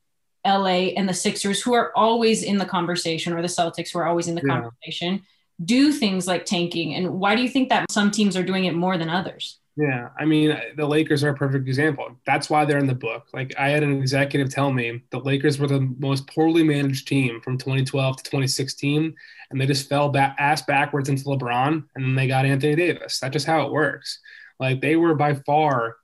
LA 0.47 0.93
and 0.97 1.09
the 1.09 1.14
Sixers, 1.14 1.61
who 1.61 1.75
are 1.75 1.93
always 1.95 2.43
in 2.43 2.57
the 2.57 2.64
conversation, 2.64 3.33
or 3.35 3.43
the 3.43 3.49
Celtics, 3.49 3.93
who 3.93 3.99
are 3.99 4.07
always 4.07 4.27
in 4.27 4.35
the 4.35 4.43
Yeah. 4.43 4.55
conversation, 4.55 5.23
do 5.64 5.92
things 5.92 6.27
like 6.27 6.44
tanking. 6.44 6.94
And 6.94 7.20
why 7.20 7.37
do 7.37 7.42
you 7.42 7.49
think 7.49 7.68
that 7.68 7.90
some 7.90 8.11
teams 8.11 8.37
are 8.37 8.42
doing 8.42 8.64
it 8.64 8.75
more 8.75 8.96
than 8.96 9.11
others? 9.11 9.59
Yeah, 9.77 10.09
I 10.18 10.25
mean, 10.25 10.59
the 10.77 10.87
Lakers 10.87 11.25
are 11.25 11.31
a 11.31 11.35
perfect 11.35 11.66
example. 11.66 12.16
That's 12.27 12.51
why 12.51 12.64
they're 12.64 12.79
in 12.79 12.87
the 12.87 12.94
book. 12.94 13.29
Like, 13.33 13.55
I 13.59 13.70
had 13.70 13.83
an 13.83 13.96
executive 13.96 14.51
tell 14.51 14.73
me 14.73 15.03
the 15.11 15.20
Lakers 15.20 15.59
were 15.59 15.68
the 15.68 15.81
most 15.99 16.27
poorly 16.27 16.62
managed 16.62 17.09
team 17.09 17.40
from 17.40 17.57
2012 17.57 18.16
to 18.16 18.23
2016, 18.23 19.14
and 19.51 19.61
they 19.61 19.66
just 19.66 19.88
fell 19.88 20.09
back 20.09 20.37
ass 20.38 20.62
backwards 20.62 21.09
into 21.09 21.25
LeBron, 21.25 21.85
and 21.94 22.05
then 22.05 22.14
they 22.14 22.27
got 22.27 22.44
Anthony 22.44 22.75
Davis. 22.75 23.20
That's 23.20 23.33
just 23.33 23.46
how 23.46 23.64
it 23.64 23.73
works. 23.73 24.18
Like, 24.59 24.81
they 24.81 24.96
were 24.96 25.14
by 25.14 25.35
far 25.35 25.96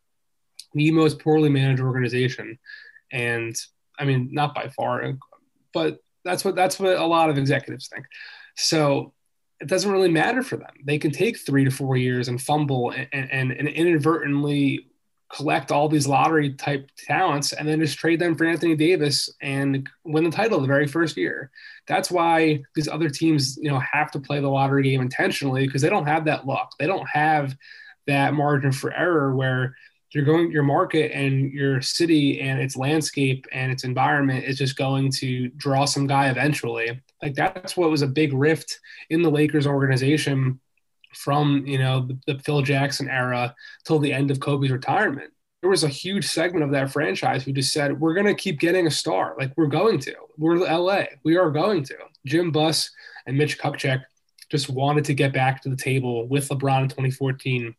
the 0.73 0.91
most 0.93 1.19
poorly 1.19 1.49
managed 1.49 1.83
organization, 1.83 2.59
and 3.13 3.55
I 3.99 4.05
mean, 4.05 4.31
not 4.33 4.55
by 4.55 4.69
far, 4.69 5.13
but 5.75 5.99
that's 6.25 6.45
what 6.45 6.55
that's 6.55 6.79
what 6.79 6.97
a 6.97 7.07
lot 7.07 7.31
of 7.31 7.37
executives 7.37 7.89
think. 7.89 8.07
So 8.57 9.13
it 9.61 9.69
doesn't 9.69 9.91
really 9.91 10.11
matter 10.11 10.43
for 10.43 10.57
them. 10.57 10.73
They 10.85 10.99
can 10.99 11.11
take 11.11 11.39
three 11.39 11.65
to 11.65 11.71
four 11.71 11.97
years 11.97 12.29
and 12.29 12.41
fumble 12.41 12.91
and, 12.91 13.09
and, 13.13 13.53
and 13.53 13.69
inadvertently 13.69 14.87
collect 15.35 15.73
all 15.73 15.89
these 15.89 16.07
lottery 16.07 16.53
type 16.55 16.89
talents 16.97 17.53
and 17.53 17.67
then 17.67 17.81
just 17.81 17.99
trade 17.99 18.21
them 18.21 18.37
for 18.37 18.45
Anthony 18.45 18.77
Davis 18.77 19.29
and 19.41 19.89
win 20.05 20.25
the 20.25 20.31
title 20.31 20.61
the 20.61 20.67
very 20.67 20.87
first 20.87 21.17
year. 21.17 21.51
That's 21.89 22.11
why 22.11 22.63
these 22.75 22.87
other 22.87 23.11
teams, 23.11 23.57
you 23.57 23.71
know, 23.71 23.81
have 23.81 24.11
to 24.13 24.21
play 24.21 24.41
the 24.41 24.49
lottery 24.49 24.85
game 24.85 25.01
intentionally 25.01 25.67
because 25.67 25.83
they 25.83 25.89
don't 25.89 26.07
have 26.07 26.27
that 26.27 26.47
luck. 26.47 26.73
They 26.79 26.87
don't 26.87 27.09
have 27.09 27.57
that 28.07 28.35
margin 28.35 28.73
for 28.73 28.93
error 28.93 29.35
where 29.35 29.75
you're 30.11 30.25
going 30.25 30.53
your 30.53 30.63
market 30.63 31.13
and 31.13 31.53
your 31.53 31.81
city 31.81 32.41
and 32.41 32.61
its 32.61 32.77
landscape 32.77 33.47
and 33.53 33.73
its 33.73 33.85
environment 33.85 34.45
is 34.45 34.57
just 34.57 34.77
going 34.77 35.11
to 35.11 35.49
draw 35.57 35.85
some 35.85 36.07
guy 36.07 36.31
eventually. 36.31 37.03
Like 37.23 37.35
that's 37.35 37.77
what 37.77 37.91
was 37.91 38.03
a 38.03 38.07
big 38.07 38.33
rift 38.33 38.79
in 39.11 39.23
the 39.23 39.31
Lakers 39.31 39.67
organization 39.67 40.61
from 41.15 41.67
you 41.67 41.79
know 41.79 42.07
the, 42.07 42.19
the 42.27 42.39
Phil 42.41 42.63
Jackson 42.63 43.09
era 43.09 43.55
till 43.85 43.99
the 43.99 44.13
end 44.13 44.31
of 44.31 44.41
Kobe's 44.41 44.71
retirement. 44.71 45.33
There 45.63 45.71
was 45.71 45.85
a 45.85 45.89
huge 45.89 46.27
segment 46.27 46.65
of 46.65 46.73
that 46.73 46.91
franchise 46.91 47.43
who 47.43 47.53
just 47.53 47.73
said, 47.73 47.99
"We're 47.99 48.15
going 48.15 48.27
to 48.27 48.35
keep 48.35 48.61
getting 48.61 48.87
a 48.87 48.91
star. 48.91 49.35
Like 49.39 49.53
we're 49.57 49.67
going 49.67 49.99
to. 50.01 50.15
We're 50.37 50.59
LA. 50.59 51.05
We 51.25 51.37
are 51.37 51.51
going 51.51 51.85
to." 51.85 51.97
Jim 52.27 52.51
Buss 52.51 52.91
and 53.27 53.39
Mitch 53.39 53.59
Kupchak 53.59 54.03
just 54.51 54.69
wanted 54.69 55.05
to 55.07 55.15
get 55.15 55.33
back 55.33 55.63
to 55.63 55.69
the 55.69 55.77
table 55.77 56.29
with 56.29 56.49
LeBron 56.49 56.83
in 56.83 56.89
2014, 56.89 57.75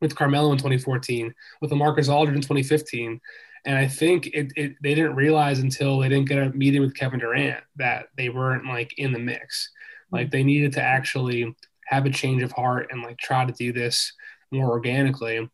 with 0.00 0.16
Carmelo 0.16 0.52
in 0.52 0.58
2014, 0.58 1.32
with 1.60 1.70
LaMarcus 1.70 2.12
Aldridge 2.12 2.36
in 2.36 2.42
2015. 2.42 3.20
And 3.64 3.76
I 3.78 3.86
think 3.86 4.26
it, 4.28 4.52
it, 4.56 4.74
they 4.82 4.94
didn't 4.94 5.14
realize 5.14 5.60
until 5.60 5.98
they 5.98 6.08
didn't 6.08 6.28
get 6.28 6.38
a 6.38 6.50
meeting 6.50 6.80
with 6.80 6.96
Kevin 6.96 7.20
Durant 7.20 7.62
that 7.76 8.06
they 8.16 8.28
weren't 8.28 8.66
like 8.66 8.98
in 8.98 9.12
the 9.12 9.18
mix. 9.18 9.70
Like 10.10 10.30
they 10.30 10.42
needed 10.42 10.72
to 10.74 10.82
actually 10.82 11.54
have 11.86 12.06
a 12.06 12.10
change 12.10 12.42
of 12.42 12.52
heart 12.52 12.88
and 12.90 13.02
like 13.02 13.18
try 13.18 13.44
to 13.44 13.52
do 13.52 13.72
this 13.72 14.12
more 14.50 14.70
organically. 14.70 15.48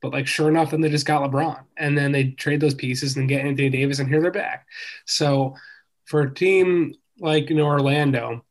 But 0.00 0.12
like 0.12 0.28
sure 0.28 0.48
enough, 0.48 0.70
then 0.70 0.80
they 0.80 0.88
just 0.88 1.06
got 1.06 1.28
LeBron. 1.28 1.60
And 1.76 1.98
then 1.98 2.12
they 2.12 2.30
trade 2.30 2.60
those 2.60 2.74
pieces 2.74 3.16
and 3.16 3.28
get 3.28 3.44
Anthony 3.44 3.70
Davis 3.70 3.98
and 3.98 4.08
here 4.08 4.22
they're 4.22 4.30
back. 4.30 4.66
So 5.06 5.56
for 6.04 6.22
a 6.22 6.34
team 6.34 6.94
like 7.20 7.50
you 7.50 7.56
know 7.56 7.66
Orlando, 7.66 8.44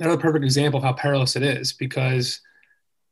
another 0.00 0.20
perfect 0.20 0.44
example 0.44 0.78
of 0.78 0.84
how 0.84 0.92
perilous 0.92 1.36
it 1.36 1.42
is 1.42 1.72
because 1.72 2.40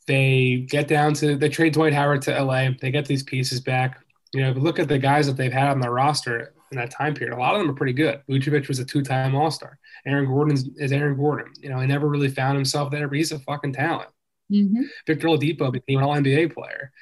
they 0.06 0.66
get 0.68 0.88
down 0.88 1.14
to 1.14 1.36
they 1.36 1.48
trade 1.48 1.72
Dwight 1.74 1.92
Howard 1.92 2.22
to 2.22 2.42
LA, 2.42 2.68
they 2.80 2.90
get 2.90 3.06
these 3.06 3.22
pieces 3.22 3.60
back. 3.60 4.00
You 4.32 4.42
know, 4.42 4.50
if 4.50 4.56
you 4.56 4.62
look 4.62 4.78
at 4.78 4.88
the 4.88 4.98
guys 4.98 5.26
that 5.26 5.36
they've 5.36 5.52
had 5.52 5.68
on 5.68 5.80
their 5.80 5.92
roster 5.92 6.54
in 6.70 6.78
that 6.78 6.90
time 6.90 7.14
period, 7.14 7.36
a 7.36 7.38
lot 7.38 7.54
of 7.54 7.60
them 7.60 7.70
are 7.70 7.74
pretty 7.74 7.92
good. 7.92 8.22
Vucevic 8.28 8.68
was 8.68 8.78
a 8.78 8.84
two-time 8.84 9.34
All-Star. 9.34 9.78
Aaron 10.06 10.26
Gordon 10.26 10.56
is 10.76 10.92
Aaron 10.92 11.16
Gordon. 11.16 11.52
You 11.60 11.68
know, 11.68 11.78
he 11.80 11.86
never 11.86 12.08
really 12.08 12.30
found 12.30 12.56
himself 12.56 12.90
there, 12.90 13.08
but 13.08 13.18
he's 13.18 13.32
a 13.32 13.38
fucking 13.40 13.74
talent. 13.74 14.08
Mm-hmm. 14.50 14.82
Victor 15.06 15.28
Oladipo 15.28 15.70
became 15.70 15.98
an 15.98 16.04
All-NBA 16.04 16.54
player. 16.54 16.92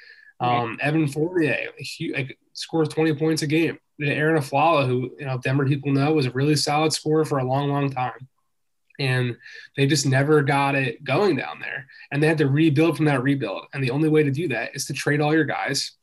Um, 0.41 0.79
Evan 0.81 1.07
Fournier 1.07 1.69
he, 1.77 2.11
like, 2.13 2.37
scores 2.53 2.89
20 2.89 3.13
points 3.13 3.43
a 3.43 3.47
game. 3.47 3.77
Arron 4.01 4.41
Afflalo, 4.41 4.87
who 4.87 5.11
you 5.19 5.25
know 5.25 5.37
Denver 5.37 5.65
people 5.65 5.91
know, 5.91 6.13
was 6.13 6.25
a 6.25 6.31
really 6.31 6.55
solid 6.55 6.91
scorer 6.91 7.23
for 7.23 7.37
a 7.37 7.43
long, 7.43 7.69
long 7.69 7.91
time. 7.91 8.27
And 8.99 9.37
they 9.77 9.85
just 9.85 10.05
never 10.05 10.41
got 10.41 10.75
it 10.75 11.03
going 11.03 11.35
down 11.35 11.59
there. 11.59 11.87
And 12.11 12.21
they 12.21 12.27
had 12.27 12.39
to 12.39 12.47
rebuild 12.47 12.97
from 12.97 13.05
that 13.05 13.23
rebuild. 13.23 13.65
And 13.73 13.83
the 13.83 13.91
only 13.91 14.09
way 14.09 14.23
to 14.23 14.31
do 14.31 14.47
that 14.49 14.75
is 14.75 14.85
to 14.85 14.93
trade 14.93 15.21
all 15.21 15.33
your 15.33 15.43
guys 15.43 15.93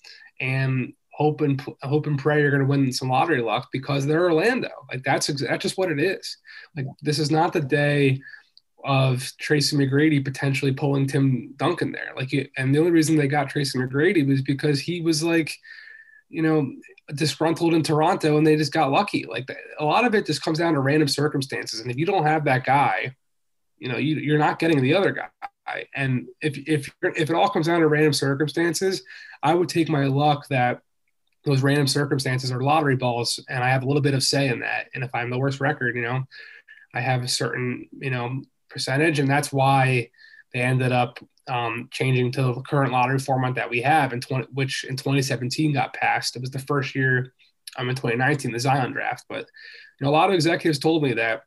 and 0.41 0.93
hope 1.19 1.41
and 1.41 1.61
hope 1.83 2.07
and 2.07 2.17
pray 2.17 2.41
you're 2.41 2.51
going 2.51 2.63
to 2.63 2.69
win 2.69 2.93
some 2.93 3.11
lottery 3.11 3.43
luck 3.43 3.69
because 3.73 4.07
they're 4.07 4.31
Orlando. 4.31 4.71
Like 4.89 5.03
that's 5.03 5.27
that's 5.27 5.63
just 5.63 5.77
what 5.77 5.91
it 5.91 5.99
is. 5.99 6.37
Like 6.77 6.87
this 7.03 7.19
is 7.19 7.31
not 7.31 7.53
the 7.53 7.61
day 7.61 8.21
of 8.85 9.33
Tracy 9.39 9.77
McGrady 9.77 10.25
potentially 10.25 10.73
pulling 10.73 11.09
Tim 11.09 11.55
Duncan 11.57 11.91
there. 11.91 12.13
Like, 12.17 12.33
and 12.57 12.73
the 12.73 12.79
only 12.79 12.93
reason 12.93 13.17
they 13.17 13.27
got 13.27 13.51
Tracy 13.51 13.77
McGrady 13.77 14.27
was 14.27 14.43
because 14.43 14.79
he 14.79 15.01
was 15.01 15.25
like, 15.25 15.53
you 16.29 16.41
know, 16.41 16.73
disgruntled 17.13 17.75
in 17.75 17.83
Toronto 17.83 18.39
and 18.39 18.47
they 18.47 18.55
just 18.55 18.73
got 18.73 18.93
lucky. 18.93 19.27
Like 19.29 19.49
a 19.81 19.85
lot 19.85 20.05
of 20.05 20.15
it 20.15 20.25
just 20.25 20.43
comes 20.43 20.59
down 20.59 20.75
to 20.75 20.81
random 20.81 21.09
circumstances. 21.09 21.81
And 21.81 21.91
if 21.91 21.97
you 21.97 22.07
don't 22.07 22.27
have 22.27 22.45
that 22.45 22.65
guy, 22.65 23.17
you 23.79 23.89
know, 23.89 23.99
you, 23.99 24.17
you're 24.17 24.39
not 24.39 24.61
getting 24.61 24.81
the 24.81 24.95
other 24.95 25.11
guy. 25.11 25.87
And 25.97 26.29
if, 26.41 26.57
if, 26.59 26.89
if 27.03 27.29
it 27.29 27.35
all 27.35 27.49
comes 27.49 27.67
down 27.67 27.81
to 27.81 27.89
random 27.89 28.13
circumstances, 28.13 29.03
I 29.43 29.55
would 29.55 29.69
take 29.69 29.89
my 29.89 30.05
luck 30.05 30.47
that 30.49 30.83
those 31.45 31.63
random 31.63 31.87
circumstances 31.87 32.51
are 32.51 32.61
lottery 32.61 32.97
balls 32.97 33.43
and 33.49 33.63
I 33.63 33.69
have 33.69 33.83
a 33.83 33.87
little 33.87 34.03
bit 34.03 34.15
of 34.15 34.23
say 34.23 34.49
in 34.49 34.61
that. 34.61 34.87
And 34.95 35.05
if 35.05 35.15
I'm 35.15 35.31
the 35.31 35.39
worst 35.39 35.61
record, 35.61 35.97
you 35.97 36.03
know, 36.03 36.25
I 36.95 37.01
have 37.01 37.23
a 37.23 37.29
certain, 37.29 37.89
you 37.99 38.11
know, 38.11 38.43
percentage. 38.69 39.19
And 39.19 39.31
that's 39.31 39.53
why 39.53 40.11
they 40.53 40.61
ended 40.61 40.93
up 40.93 41.19
um, 41.49 41.89
changing 41.91 42.33
to 42.33 42.43
the 42.43 42.63
current 42.63 42.93
lottery 42.93 43.19
format 43.19 43.55
that 43.55 43.71
we 43.71 43.81
have, 43.83 44.13
in 44.13 44.21
20, 44.21 44.49
which 44.53 44.85
in 44.85 44.97
2017 44.97 45.73
got 45.73 45.95
passed. 45.95 46.37
It 46.37 46.41
was 46.41 46.51
the 46.51 46.59
first 46.59 46.95
year 46.95 47.33
um, 47.77 47.89
in 47.89 47.95
2019, 47.95 48.53
the 48.53 48.61
Zion 48.61 48.93
draft. 48.93 49.25
But 49.29 49.47
you 50.01 50.05
know, 50.05 50.11
a 50.11 50.13
lot 50.13 50.29
of 50.29 50.35
executives 50.35 50.79
told 50.79 51.03
me 51.03 51.15
that 51.15 51.43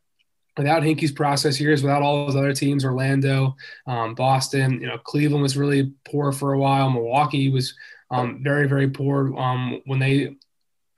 without 0.58 0.84
Hinkie's 0.84 1.12
process 1.12 1.60
years, 1.60 1.82
without 1.82 2.02
all 2.02 2.26
those 2.26 2.36
other 2.36 2.54
teams, 2.54 2.84
Orlando, 2.84 3.56
um, 3.88 4.16
Boston, 4.16 4.82
you 4.82 4.88
know, 4.88 4.98
Cleveland 4.98 5.44
was 5.44 5.58
really 5.58 5.94
poor 6.06 6.32
for 6.32 6.54
a 6.54 6.60
while. 6.60 6.90
Milwaukee 6.90 7.50
was 7.50 7.74
um, 8.12 8.44
very, 8.44 8.68
very 8.68 8.90
poor 8.90 9.36
um, 9.38 9.82
when 9.86 10.00
they 10.00 10.36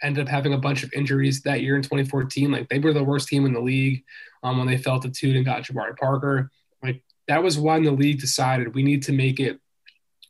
ended 0.01 0.23
up 0.23 0.29
having 0.29 0.53
a 0.53 0.57
bunch 0.57 0.83
of 0.83 0.91
injuries 0.93 1.41
that 1.43 1.61
year 1.61 1.75
in 1.75 1.81
2014. 1.81 2.51
Like 2.51 2.67
they 2.69 2.79
were 2.79 2.93
the 2.93 3.03
worst 3.03 3.29
team 3.29 3.45
in 3.45 3.53
the 3.53 3.61
league 3.61 4.03
um, 4.43 4.57
when 4.57 4.67
they 4.67 4.77
fell 4.77 4.99
to 4.99 5.09
two 5.09 5.31
and 5.31 5.45
got 5.45 5.63
Jabari 5.63 5.95
Parker. 5.95 6.51
Like 6.83 7.03
that 7.27 7.41
was 7.41 7.57
when 7.57 7.83
the 7.83 7.91
league 7.91 8.19
decided 8.19 8.75
we 8.75 8.83
need 8.83 9.03
to 9.03 9.13
make 9.13 9.39
it 9.39 9.59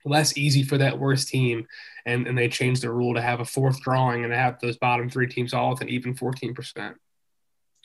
less 0.05 0.37
easy 0.37 0.61
for 0.63 0.77
that 0.77 0.99
worst 0.99 1.29
team. 1.29 1.65
And, 2.05 2.27
and 2.27 2.37
they 2.37 2.49
changed 2.49 2.83
the 2.83 2.91
rule 2.91 3.15
to 3.15 3.21
have 3.21 3.39
a 3.39 3.45
fourth 3.45 3.81
drawing 3.81 4.23
and 4.23 4.33
have 4.33 4.59
those 4.59 4.77
bottom 4.77 5.09
three 5.09 5.27
teams 5.27 5.53
all 5.53 5.71
with 5.71 5.81
an 5.81 5.89
even 5.89 6.13
14%. 6.13 6.95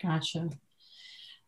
Gotcha. 0.02 0.50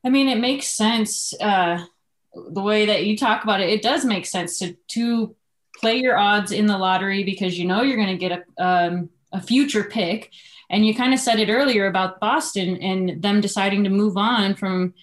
I 0.05 0.09
mean, 0.09 0.29
it 0.29 0.39
makes 0.39 0.69
sense. 0.69 1.35
Uh, 1.39 1.85
the 2.33 2.63
way 2.63 2.87
that 2.87 3.05
you 3.05 3.17
talk 3.17 3.43
about 3.43 3.61
it, 3.61 3.69
it 3.69 3.83
does 3.83 4.05
make 4.05 4.25
sense 4.25 4.59
to, 4.61 4.77
to 4.89 5.35
play 5.81 5.97
your 5.97 6.19
odds 6.19 6.53
in 6.53 6.67
the 6.67 6.77
lottery 6.77 7.25
because 7.25 7.59
you 7.59 7.65
know 7.65 7.83
you're 7.83 7.97
going 7.97 8.09
to 8.09 8.29
get 8.29 8.45
a, 8.59 8.65
um, 8.65 9.11
a 9.33 9.41
future 9.41 9.85
pick. 9.85 10.31
And 10.69 10.87
you 10.87 10.95
kind 10.95 11.13
of 11.13 11.19
said 11.19 11.41
it 11.41 11.51
earlier 11.51 11.87
about 11.87 12.21
Boston 12.21 12.77
and 12.77 13.21
them 13.21 13.41
deciding 13.41 13.83
to 13.85 13.91
move 13.91 14.17
on 14.17 14.55
from 14.55 14.95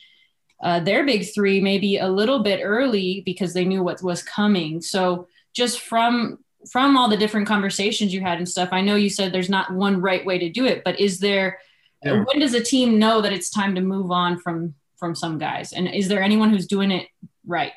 uh, 0.63 0.79
their 0.79 1.05
big 1.05 1.25
three 1.33 1.59
maybe 1.59 1.97
a 1.97 2.07
little 2.07 2.41
bit 2.41 2.61
early 2.63 3.21
because 3.25 3.53
they 3.53 3.65
knew 3.65 3.83
what 3.83 4.01
was 4.01 4.23
coming. 4.23 4.81
So 4.81 5.27
just 5.53 5.81
from 5.81 6.39
from 6.71 6.97
all 6.97 7.07
the 7.07 7.17
different 7.17 7.47
conversations 7.47 8.13
you 8.13 8.21
had 8.21 8.39
and 8.39 8.49
stuff, 8.49 8.69
I 8.71 8.81
know 8.81 8.95
you 8.95 9.09
said 9.09 9.31
there's 9.31 9.49
not 9.49 9.71
one 9.71 10.01
right 10.01 10.25
way 10.25 10.37
to 10.39 10.49
do 10.49 10.65
it, 10.65 10.83
but 10.83 10.99
is 10.99 11.19
there? 11.19 11.59
Yeah. 12.03 12.23
When 12.23 12.39
does 12.39 12.53
a 12.53 12.63
team 12.63 12.99
know 12.99 13.21
that 13.21 13.33
it's 13.33 13.49
time 13.49 13.75
to 13.75 13.81
move 13.81 14.11
on 14.11 14.39
from 14.39 14.73
from 14.97 15.15
some 15.15 15.37
guys? 15.37 15.73
And 15.73 15.87
is 15.87 16.07
there 16.07 16.21
anyone 16.21 16.49
who's 16.49 16.67
doing 16.67 16.91
it 16.91 17.07
right? 17.45 17.73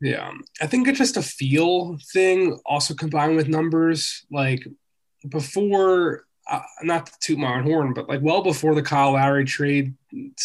Yeah, 0.00 0.32
I 0.60 0.66
think 0.66 0.86
it's 0.86 0.98
just 0.98 1.16
a 1.16 1.22
feel 1.22 1.98
thing, 2.12 2.58
also 2.64 2.94
combined 2.94 3.36
with 3.36 3.48
numbers. 3.48 4.24
Like 4.30 4.66
before, 5.28 6.24
uh, 6.48 6.60
not 6.82 7.06
to 7.06 7.12
toot 7.20 7.38
my 7.38 7.56
own 7.56 7.64
horn, 7.64 7.94
but 7.94 8.08
like 8.08 8.20
well 8.22 8.42
before 8.42 8.74
the 8.74 8.82
Kyle 8.82 9.12
Lowry 9.12 9.44
trade 9.44 9.94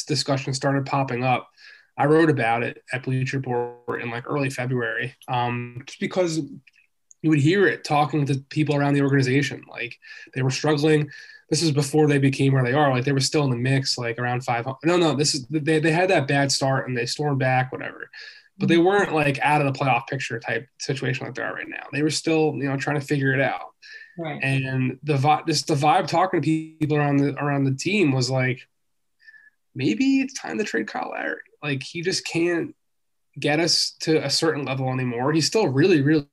discussion 0.07 0.53
started 0.53 0.85
popping 0.85 1.23
up, 1.23 1.49
I 1.97 2.05
wrote 2.05 2.29
about 2.29 2.63
it 2.63 2.83
at 2.91 3.03
Bleacher 3.03 3.37
Report 3.37 4.01
in 4.01 4.09
like 4.09 4.27
early 4.27 4.49
February, 4.49 5.15
um, 5.27 5.83
just 5.85 5.99
because 5.99 6.41
you 7.21 7.29
would 7.29 7.39
hear 7.39 7.67
it 7.67 7.83
talking 7.83 8.25
to 8.25 8.39
people 8.49 8.75
around 8.75 8.95
the 8.95 9.01
organization. 9.01 9.63
Like 9.69 9.97
they 10.33 10.41
were 10.41 10.51
struggling. 10.51 11.09
This 11.49 11.61
is 11.61 11.71
before 11.71 12.07
they 12.07 12.17
became 12.17 12.53
where 12.53 12.63
they 12.63 12.73
are. 12.73 12.91
Like 12.91 13.05
they 13.05 13.11
were 13.11 13.19
still 13.19 13.43
in 13.43 13.51
the 13.51 13.55
mix, 13.55 13.97
like 13.97 14.17
around 14.17 14.43
500. 14.43 14.77
No, 14.83 14.97
no, 14.97 15.15
this 15.15 15.35
is 15.35 15.45
they, 15.47 15.79
they 15.79 15.91
had 15.91 16.09
that 16.09 16.27
bad 16.27 16.51
start 16.51 16.87
and 16.87 16.97
they 16.97 17.05
stormed 17.05 17.39
back, 17.39 17.71
whatever. 17.71 18.09
But 18.57 18.69
they 18.69 18.75
mm-hmm. 18.75 18.85
weren't 18.85 19.13
like 19.13 19.39
out 19.39 19.61
of 19.61 19.71
the 19.71 19.77
playoff 19.77 20.07
picture 20.07 20.39
type 20.39 20.67
situation 20.79 21.25
like 21.25 21.35
they 21.35 21.41
are 21.41 21.53
right 21.53 21.67
now. 21.67 21.87
They 21.91 22.03
were 22.03 22.11
still, 22.11 22.53
you 22.55 22.69
know, 22.69 22.77
trying 22.77 22.99
to 22.99 23.05
figure 23.05 23.33
it 23.33 23.41
out. 23.41 23.73
Right. 24.17 24.39
And 24.43 24.99
the 25.03 25.15
vibe, 25.15 25.47
just 25.47 25.67
the 25.67 25.73
vibe 25.73 26.07
talking 26.07 26.41
to 26.41 26.75
people 26.79 26.97
around 26.97 27.17
the 27.17 27.35
around 27.35 27.63
the 27.63 27.75
team 27.75 28.11
was 28.11 28.29
like, 28.29 28.67
maybe 29.73 30.19
it's 30.19 30.39
time 30.39 30.57
to 30.59 30.63
trade 30.63 30.87
Kyle 30.87 31.09
Lowry. 31.09 31.39
Like 31.63 31.81
he 31.81 32.01
just 32.01 32.25
can't 32.27 32.75
get 33.39 33.59
us 33.59 33.95
to 34.01 34.23
a 34.23 34.29
certain 34.29 34.65
level 34.65 34.91
anymore. 34.91 35.33
He's 35.33 35.47
still 35.47 35.67
really, 35.67 36.01
really, 36.01 36.27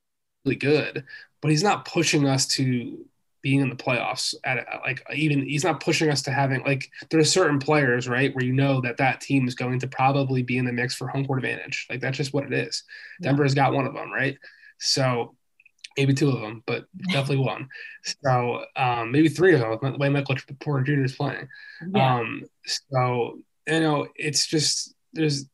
really 0.45 0.55
good, 0.55 1.03
but 1.41 1.49
he's 1.49 1.63
not 1.63 1.85
pushing 1.85 2.27
us 2.27 2.45
to 2.49 3.05
being 3.41 3.61
in 3.61 3.69
the 3.69 3.75
playoffs 3.75 4.35
at 4.43 4.65
like 4.85 5.03
even 5.13 5.41
he's 5.41 5.63
not 5.63 5.79
pushing 5.79 6.09
us 6.09 6.21
to 6.21 6.31
having 6.31 6.63
like 6.63 6.89
there 7.09 7.19
are 7.19 7.25
certain 7.25 7.59
players 7.59 8.07
right 8.07 8.33
where 8.35 8.45
you 8.45 8.53
know 8.53 8.81
that 8.81 8.97
that 8.97 9.21
team 9.21 9.47
is 9.47 9.55
going 9.55 9.79
to 9.79 9.87
probably 9.87 10.43
be 10.43 10.57
in 10.57 10.65
the 10.65 10.71
mix 10.71 10.95
for 10.95 11.07
home 11.07 11.25
court 11.25 11.39
advantage. 11.39 11.87
Like 11.89 12.01
that's 12.01 12.17
just 12.17 12.33
what 12.33 12.45
it 12.45 12.53
is. 12.53 12.83
Yeah. 13.19 13.29
denver 13.29 13.43
has 13.43 13.55
got 13.55 13.73
one 13.73 13.85
of 13.85 13.93
them 13.93 14.11
right? 14.11 14.37
So 14.79 15.35
maybe 15.97 16.13
two 16.13 16.29
of 16.29 16.41
them 16.41 16.63
but 16.65 16.85
definitely 17.11 17.43
one. 17.43 17.67
So 18.23 18.65
um, 18.75 19.11
maybe 19.11 19.29
three 19.29 19.53
of 19.53 19.61
them 19.61 19.71
with 19.71 19.81
the 19.81 19.97
way 19.97 20.09
michael 20.09 20.35
porter 20.59 20.83
jr 20.83 21.03
is 21.03 21.15
playing. 21.15 21.47
Yeah. 21.93 22.19
um, 22.19 22.43
so 22.65 23.39
you 23.67 23.79
know 23.79 24.07
it's 24.15 24.47
just 24.47 24.93
there's 25.13 25.45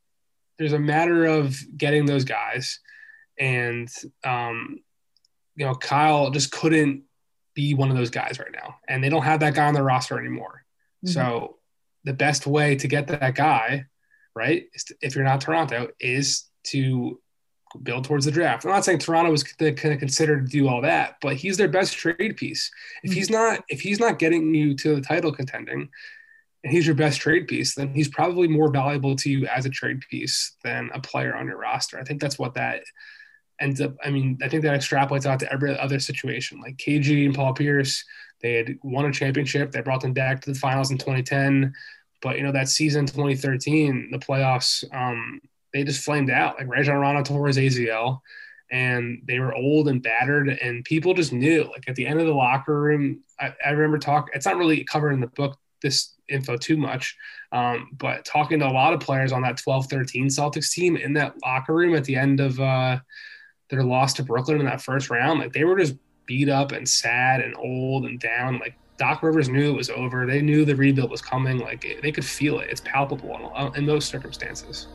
there's 0.57 0.73
a 0.73 0.79
matter 0.79 1.25
of 1.25 1.55
getting 1.77 2.05
those 2.05 2.23
guys. 2.25 2.79
And 3.39 3.87
um, 4.23 4.79
you 5.55 5.65
know 5.65 5.75
kyle 5.75 6.31
just 6.31 6.51
couldn't 6.51 7.03
be 7.57 7.73
one 7.73 7.89
of 7.89 7.97
those 7.97 8.11
guys 8.11 8.37
right 8.37 8.51
now. 8.53 8.75
And 8.87 9.03
they 9.03 9.09
don't 9.09 9.23
have 9.23 9.39
that 9.39 9.55
guy 9.55 9.65
on 9.65 9.73
their 9.73 9.83
roster 9.83 10.19
anymore. 10.19 10.63
Mm-hmm. 11.03 11.11
So 11.11 11.57
the 12.03 12.13
best 12.13 12.45
way 12.45 12.75
to 12.75 12.87
get 12.87 13.07
that 13.07 13.33
guy, 13.33 13.85
right, 14.35 14.65
to, 14.85 14.95
if 15.01 15.15
you're 15.15 15.25
not 15.25 15.41
Toronto, 15.41 15.89
is 15.99 16.45
to 16.65 17.19
build 17.81 18.05
towards 18.05 18.25
the 18.25 18.31
draft. 18.31 18.63
I'm 18.63 18.71
not 18.71 18.85
saying 18.85 18.99
Toronto 18.99 19.31
was 19.31 19.43
kind 19.43 19.93
of 19.93 19.99
considered 19.99 20.45
to 20.45 20.51
do 20.51 20.67
all 20.67 20.81
that, 20.81 21.15
but 21.19 21.35
he's 21.35 21.57
their 21.57 21.67
best 21.67 21.95
trade 21.95 22.37
piece. 22.37 22.69
If 23.01 23.11
he's 23.11 23.31
not, 23.31 23.63
if 23.69 23.81
he's 23.81 23.99
not 23.99 24.19
getting 24.19 24.53
you 24.53 24.75
to 24.75 24.95
the 24.95 25.01
title 25.01 25.31
contending, 25.31 25.89
and 26.63 26.73
he's 26.73 26.85
your 26.85 26.95
best 26.95 27.19
trade 27.19 27.47
piece, 27.47 27.73
then 27.73 27.93
he's 27.93 28.07
probably 28.07 28.47
more 28.47 28.71
valuable 28.71 29.15
to 29.15 29.29
you 29.31 29.47
as 29.47 29.65
a 29.65 29.69
trade 29.69 30.01
piece 30.11 30.55
than 30.63 30.91
a 30.93 31.01
player 31.01 31.35
on 31.35 31.47
your 31.47 31.57
roster. 31.57 31.99
I 31.99 32.03
think 32.03 32.21
that's 32.21 32.37
what 32.37 32.53
that 32.53 32.83
ends 33.59 33.81
up. 33.81 33.95
I 34.03 34.09
mean, 34.09 34.37
I 34.41 34.49
think 34.49 34.63
that 34.63 34.79
extrapolates 34.79 35.25
out 35.25 35.39
to 35.39 35.51
every 35.51 35.77
other 35.77 35.99
situation. 35.99 36.59
Like 36.59 36.77
KG 36.77 37.25
and 37.25 37.35
Paul 37.35 37.53
Pierce, 37.53 38.03
they 38.41 38.53
had 38.53 38.77
won 38.83 39.05
a 39.05 39.11
championship. 39.11 39.71
They 39.71 39.81
brought 39.81 40.01
them 40.01 40.13
back 40.13 40.41
to 40.41 40.53
the 40.53 40.59
finals 40.59 40.91
in 40.91 40.97
2010. 40.97 41.73
But 42.21 42.37
you 42.37 42.43
know 42.43 42.51
that 42.51 42.69
season 42.69 43.05
2013, 43.05 44.09
the 44.11 44.17
playoffs, 44.17 44.83
um, 44.93 45.39
they 45.73 45.83
just 45.83 46.03
flamed 46.03 46.29
out. 46.29 46.57
Like 46.57 46.67
Rajon 46.67 46.97
Rondo 46.97 47.23
tore 47.23 47.47
his 47.47 47.57
ACL, 47.57 48.21
and 48.71 49.21
they 49.27 49.39
were 49.39 49.53
old 49.53 49.87
and 49.87 50.01
battered, 50.01 50.49
and 50.49 50.83
people 50.83 51.13
just 51.13 51.33
knew. 51.33 51.63
Like 51.65 51.87
at 51.87 51.95
the 51.95 52.07
end 52.07 52.19
of 52.19 52.25
the 52.25 52.33
locker 52.33 52.79
room, 52.79 53.21
I, 53.39 53.53
I 53.63 53.69
remember 53.69 53.99
talk. 53.99 54.29
It's 54.33 54.45
not 54.45 54.57
really 54.57 54.83
covered 54.83 55.11
in 55.11 55.19
the 55.19 55.27
book 55.27 55.57
this 55.81 56.15
info 56.27 56.57
too 56.57 56.75
much, 56.75 57.15
um, 57.51 57.91
but 57.97 58.25
talking 58.25 58.59
to 58.59 58.67
a 58.67 58.71
lot 58.71 58.93
of 58.93 58.99
players 58.99 59.31
on 59.31 59.43
that 59.43 59.57
12-13 59.57 60.25
Celtics 60.25 60.71
team 60.71 60.97
in 60.97 61.13
that 61.13 61.35
locker 61.43 61.73
room 61.73 61.95
at 61.95 62.03
the 62.03 62.15
end 62.15 62.39
of. 62.39 62.59
Uh, 62.59 62.99
their 63.69 63.83
loss 63.83 64.13
to 64.13 64.23
Brooklyn 64.23 64.59
in 64.59 64.65
that 64.65 64.81
first 64.81 65.09
round, 65.09 65.39
like 65.39 65.53
they 65.53 65.63
were 65.63 65.77
just 65.77 65.95
beat 66.25 66.49
up 66.49 66.71
and 66.71 66.87
sad 66.87 67.41
and 67.41 67.55
old 67.57 68.05
and 68.05 68.19
down. 68.19 68.59
Like 68.59 68.75
Doc 68.97 69.23
Rivers 69.23 69.49
knew 69.49 69.71
it 69.71 69.77
was 69.77 69.89
over. 69.89 70.25
They 70.25 70.41
knew 70.41 70.65
the 70.65 70.75
rebuild 70.75 71.11
was 71.11 71.21
coming. 71.21 71.59
Like 71.59 71.85
they 72.01 72.11
could 72.11 72.25
feel 72.25 72.59
it. 72.59 72.69
It's 72.69 72.81
palpable 72.81 73.53
in, 73.57 73.75
in 73.75 73.85
those 73.85 74.05
circumstances. 74.05 74.87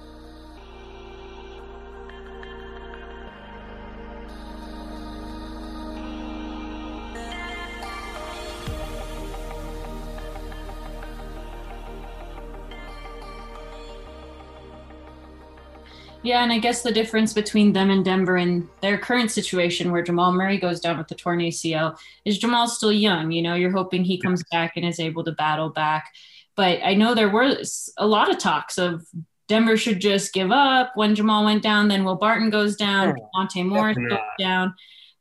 Yeah, 16.22 16.42
and 16.42 16.52
I 16.52 16.58
guess 16.58 16.82
the 16.82 16.92
difference 16.92 17.32
between 17.32 17.72
them 17.72 17.90
and 17.90 18.04
Denver 18.04 18.36
and 18.36 18.68
their 18.80 18.96
current 18.96 19.30
situation 19.32 19.90
where 19.90 20.02
Jamal 20.02 20.32
Murray 20.32 20.56
goes 20.56 20.78
down 20.78 20.98
with 20.98 21.08
the 21.08 21.16
torn 21.16 21.40
ACL 21.40 21.98
is 22.24 22.38
Jamal's 22.38 22.76
still 22.76 22.92
young. 22.92 23.32
You 23.32 23.42
know, 23.42 23.54
you're 23.54 23.72
hoping 23.72 24.04
he 24.04 24.20
comes 24.20 24.44
back 24.52 24.74
and 24.76 24.84
is 24.84 25.00
able 25.00 25.24
to 25.24 25.32
battle 25.32 25.70
back. 25.70 26.12
But 26.54 26.78
I 26.84 26.94
know 26.94 27.14
there 27.14 27.30
was 27.30 27.92
a 27.96 28.06
lot 28.06 28.30
of 28.30 28.38
talks 28.38 28.78
of 28.78 29.04
Denver 29.48 29.76
should 29.76 30.00
just 30.00 30.32
give 30.32 30.52
up 30.52 30.92
when 30.94 31.14
Jamal 31.14 31.44
went 31.44 31.62
down, 31.62 31.88
then 31.88 32.04
Will 32.04 32.14
Barton 32.14 32.50
goes 32.50 32.76
down, 32.76 33.14
oh, 33.18 33.30
Monte 33.34 33.62
Morris 33.64 33.98
goes 33.98 34.18
down 34.38 34.74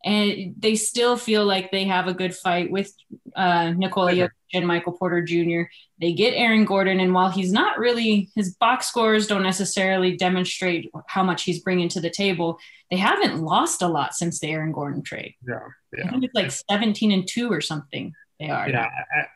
and 0.04 0.56
they 0.58 0.76
still 0.76 1.16
feel 1.16 1.46
like 1.46 1.72
they 1.72 1.86
have 1.86 2.08
a 2.08 2.14
good 2.14 2.36
fight 2.36 2.72
with 2.72 2.94
uh, 3.36 3.72
Nikola 3.72 4.14
Jokic 4.14 4.30
and 4.54 4.68
Michael 4.68 4.94
Porter 4.94 5.22
Jr. 5.22 5.64
They 6.02 6.14
get 6.14 6.32
Aaron 6.32 6.66
Gordon, 6.66 7.00
and 7.00 7.14
while 7.14 7.30
he's 7.30 7.52
not 7.52 7.78
really 7.78 8.32
his 8.36 8.56
box 8.56 8.88
scores 8.88 9.28
don't 9.28 9.44
necessarily 9.44 10.18
demonstrate 10.18 10.90
how 11.08 11.24
much 11.24 11.44
he's 11.44 11.60
bringing 11.60 11.90
to 11.90 12.02
the 12.02 12.10
table, 12.10 12.58
they 12.90 12.98
haven't 12.98 13.40
lost 13.40 13.84
a 13.84 13.88
lot 13.88 14.16
since 14.16 14.40
the 14.40 14.50
Aaron 14.50 14.72
Gordon 14.72 15.04
trade. 15.04 15.36
Yeah, 15.48 15.60
yeah. 15.96 16.08
I 16.08 16.10
think 16.10 16.24
it's 16.24 16.34
like 16.34 16.52
seventeen 16.72 17.12
and 17.12 17.28
two 17.28 17.52
or 17.52 17.62
something. 17.62 18.14
They 18.40 18.50
are. 18.50 18.68
Yeah, 18.68 18.88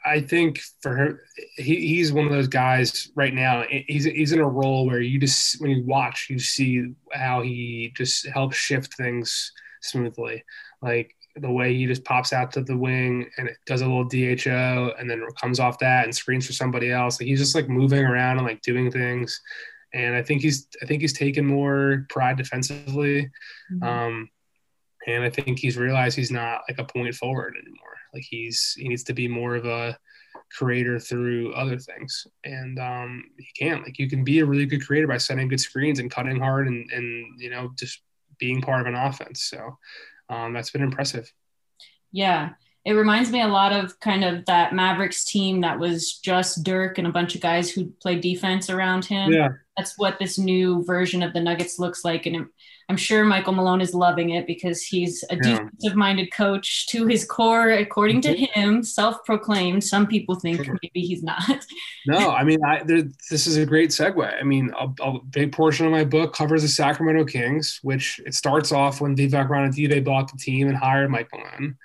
I, 0.06 0.13
I 0.13 0.21
think 0.21 0.60
for 0.82 0.97
him, 0.97 1.19
he, 1.58 1.88
he's 1.88 2.12
one 2.12 2.25
of 2.25 2.32
those 2.32 2.47
guys 2.47 3.12
right 3.15 3.36
now. 3.36 3.63
He's 3.69 4.06
he's 4.06 4.32
in 4.32 4.39
a 4.39 4.49
role 4.49 4.88
where 4.88 4.99
you 4.99 5.19
just 5.19 5.62
when 5.62 5.69
you 5.69 5.84
watch, 5.86 6.28
you 6.32 6.39
see 6.39 6.95
how 7.13 7.43
he 7.43 7.93
just 7.95 8.25
helps 8.25 8.58
shift 8.58 8.97
things 8.97 9.51
smoothly. 9.82 10.43
Like 10.82 11.15
the 11.38 11.52
way 11.52 11.74
he 11.74 11.86
just 11.86 12.06
pops 12.06 12.32
out 12.32 12.52
to 12.54 12.62
the 12.62 12.78
wing 12.78 13.30
and 13.38 13.48
it 13.48 13.58
does 13.65 13.82
a 13.82 13.86
little 13.86 14.06
DHO 14.06 14.93
and 14.98 15.10
then 15.10 15.26
comes 15.39 15.60
off 15.60 15.80
that 15.80 16.06
and 16.06 16.15
screens 16.15 16.45
for 16.48 16.54
somebody 16.54 16.91
else. 16.91 17.19
Like 17.19 17.28
he's 17.28 17.39
just 17.39 17.56
like 17.56 17.67
moving 17.67 18.06
around 18.06 18.38
and 18.38 18.48
like 18.48 18.62
doing 18.62 18.89
things. 18.89 19.41
And 19.93 20.15
I 20.15 20.24
think 20.24 20.41
he's 20.41 20.67
I 20.82 20.86
think 20.86 21.02
he's 21.02 21.13
taken 21.13 21.45
more 21.45 22.06
pride 22.10 22.38
defensively. 22.38 23.30
Mm-hmm. 23.74 23.84
Um, 23.84 24.30
and 25.08 25.24
I 25.24 25.30
think 25.30 25.60
he's 25.60 25.78
realized 25.78 26.15
he's 26.15 26.32
not 26.32 26.62
like 26.69 26.80
a 26.80 26.86
point 26.86 27.13
forward 27.15 27.56
anymore. 27.62 27.95
Like 28.13 28.24
he's 28.24 28.74
he 28.78 28.88
needs 28.88 29.04
to 29.04 29.13
be 29.13 29.28
more 29.28 29.56
of 29.56 29.65
a 29.65 29.98
creator 30.52 31.00
through 31.00 31.54
other 31.54 31.78
things. 31.78 32.28
And 32.43 32.80
um, 32.80 33.24
he 33.38 33.48
can't. 33.58 33.84
Like 33.84 34.00
you 34.00 34.10
can 34.10 34.24
be 34.24 34.39
a 34.39 34.45
really 34.45 34.65
good 34.65 34.86
creator 34.86 35.08
by 35.08 35.17
setting 35.17 35.50
good 35.50 35.60
screens 35.60 36.00
and 36.00 36.10
cutting 36.10 36.39
hard 36.39 36.67
and 36.67 36.89
and 36.91 37.39
you 37.39 37.50
know 37.50 37.71
just 37.78 38.02
being 38.39 38.62
part 38.62 38.82
of 38.82 38.88
an 38.88 38.95
offense. 38.95 39.43
So 39.43 39.78
um, 40.30 40.54
that's 40.54 40.72
been 40.72 40.82
impressive. 40.82 41.32
Yeah. 42.12 42.52
It 42.86 42.93
reminds 42.93 43.32
me 43.32 43.41
a 43.41 43.48
lot 43.48 43.74
of 43.74 44.00
kind 44.00 44.24
of 44.24 44.45
that 44.45 44.74
Mavericks 44.74 45.26
team 45.26 45.62
that 45.62 45.80
was 45.80 46.19
just 46.19 46.63
Dirk 46.63 47.00
and 47.00 47.08
a 47.08 47.12
bunch 47.12 47.34
of 47.34 47.41
guys 47.41 47.71
who 47.71 47.86
played 48.02 48.21
defense 48.21 48.69
around 48.69 49.06
him. 49.06 49.32
Yeah. 49.32 49.50
That's 49.76 49.98
what 49.98 50.19
this 50.19 50.38
new 50.38 50.84
version 50.86 51.24
of 51.24 51.34
the 51.34 51.41
Nuggets 51.41 51.80
looks 51.80 52.06
like. 52.06 52.28
And 52.28 52.45
I'm 52.88 52.98
sure 52.98 53.26
Michael 53.26 53.54
Malone 53.54 53.82
is 53.82 53.95
loving 53.95 54.30
it 54.30 54.45
because 54.45 54.84
he's 54.84 55.24
a 55.32 55.36
yeah. 55.36 55.41
defensive 55.41 55.95
minded 55.95 56.32
coach 56.32 56.86
to 56.89 57.08
his 57.08 57.26
core, 57.26 57.71
according 57.71 58.21
to 58.21 58.36
mm-hmm. 58.36 58.60
him, 58.60 58.84
self 58.84 59.26
proclaimed. 59.26 59.84
Some 59.84 60.06
people 60.06 60.36
think 60.36 60.60
maybe 60.67 61.02
he's 61.02 61.24
not. 61.24 61.65
no, 62.06 62.30
I 62.30 62.43
mean, 62.43 62.63
I, 62.63 62.84
there, 62.84 63.04
this 63.32 63.48
is 63.48 63.58
a 63.58 63.65
great 63.65 63.89
segue. 63.89 64.39
I 64.39 64.43
mean, 64.43 64.71
a, 64.80 64.88
a, 65.02 65.19
big 65.24 65.52
portion 65.52 65.88
of 65.88 65.91
my 65.91 66.06
book 66.06 66.36
covers 66.36 66.62
the 66.62 66.67
Sacramento 66.67 67.26
Kings, 67.26 67.80
which 67.82 68.21
it 68.28 68.36
starts 68.36 68.71
off 68.71 69.02
when 69.02 69.15
Vivek 69.15 69.50
Ranadive 69.50 70.04
bought 70.04 70.32
the 70.32 70.38
team 70.38 70.67
and 70.67 70.78
hired 70.78 71.10
Michael 71.10 71.39
Malone 71.39 71.76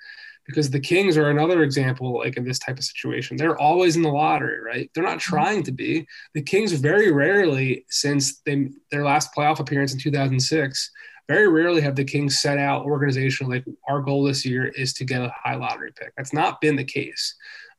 because 0.51 0.69
the 0.69 0.79
Kings 0.79 1.17
are 1.17 1.29
another 1.29 1.63
example, 1.63 2.17
like 2.17 2.37
in 2.37 2.43
this 2.43 2.59
type 2.59 2.77
of 2.77 2.83
situation. 2.83 3.37
They're 3.37 3.59
always 3.59 3.95
in 3.95 4.01
the 4.01 4.09
lottery, 4.09 4.59
right? 4.61 4.89
They're 4.93 5.03
not 5.03 5.17
mm-hmm. 5.17 5.35
trying 5.35 5.63
to 5.63 5.71
be. 5.71 6.05
The 6.33 6.41
Kings 6.41 6.73
very 6.73 7.11
rarely, 7.11 7.85
since 7.89 8.39
they, 8.41 8.69
their 8.91 9.03
last 9.03 9.33
playoff 9.35 9.59
appearance 9.59 9.93
in 9.93 9.99
2006, 9.99 10.91
very 11.27 11.47
rarely 11.47 11.81
have 11.81 11.95
the 11.95 12.03
Kings 12.03 12.39
set 12.39 12.57
out 12.57 12.85
organization 12.85 13.47
like 13.47 13.65
our 13.87 14.01
goal 14.01 14.23
this 14.23 14.45
year 14.45 14.67
is 14.67 14.93
to 14.95 15.05
get 15.05 15.21
a 15.21 15.33
high 15.35 15.55
lottery 15.55 15.91
pick. 15.97 16.13
That's 16.17 16.33
not 16.33 16.59
been 16.59 16.75
the 16.75 16.83
case, 16.83 17.35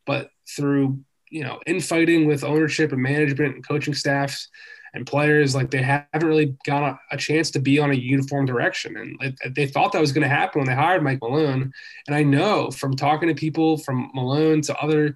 but 0.06 0.30
through 0.56 1.00
you 1.30 1.42
know 1.42 1.60
infighting 1.66 2.26
with 2.26 2.44
ownership 2.44 2.92
and 2.92 3.02
management 3.02 3.54
and 3.54 3.66
coaching 3.66 3.94
staffs 3.94 4.48
and 4.94 5.06
players 5.06 5.54
like 5.54 5.70
they 5.70 5.82
haven't 5.82 6.24
really 6.24 6.56
got 6.64 6.82
a, 6.82 6.98
a, 7.12 7.16
chance 7.16 7.50
to 7.50 7.58
be 7.58 7.78
on 7.78 7.90
a 7.90 7.94
uniform 7.94 8.44
direction 8.44 8.96
and 8.96 9.36
they 9.54 9.66
thought 9.66 9.92
that 9.92 10.00
was 10.00 10.12
going 10.12 10.22
to 10.22 10.28
happen 10.28 10.60
when 10.60 10.68
they 10.68 10.74
hired 10.74 11.02
mike 11.02 11.20
malone 11.22 11.72
and 12.06 12.16
i 12.16 12.22
know 12.22 12.70
from 12.70 12.94
talking 12.94 13.28
to 13.28 13.34
people 13.34 13.78
from 13.78 14.10
malone 14.14 14.60
to 14.60 14.76
other 14.78 15.14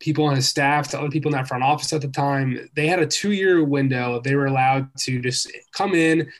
people 0.00 0.24
on 0.24 0.34
his 0.34 0.48
staff 0.48 0.88
to 0.88 0.98
other 0.98 1.10
people 1.10 1.30
in 1.30 1.36
that 1.36 1.46
front 1.46 1.62
office 1.62 1.92
at 1.92 2.00
the 2.00 2.08
time 2.08 2.68
they 2.74 2.86
had 2.86 2.98
a 3.00 3.06
two 3.06 3.32
year 3.32 3.62
window 3.62 4.20
they 4.20 4.34
were 4.34 4.46
allowed 4.46 4.88
to 4.96 5.20
just 5.20 5.50
come 5.72 5.94
in 5.94 6.30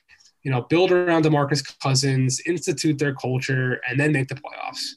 you 0.43 0.51
know, 0.51 0.63
build 0.63 0.91
around 0.91 1.25
DeMarcus 1.25 1.79
Cousins, 1.81 2.41
institute 2.47 2.99
their 2.99 3.15
culture, 3.15 3.81
and 3.89 3.99
then 3.99 4.13
make 4.13 4.29
the 4.29 4.35
playoffs. 4.35 4.95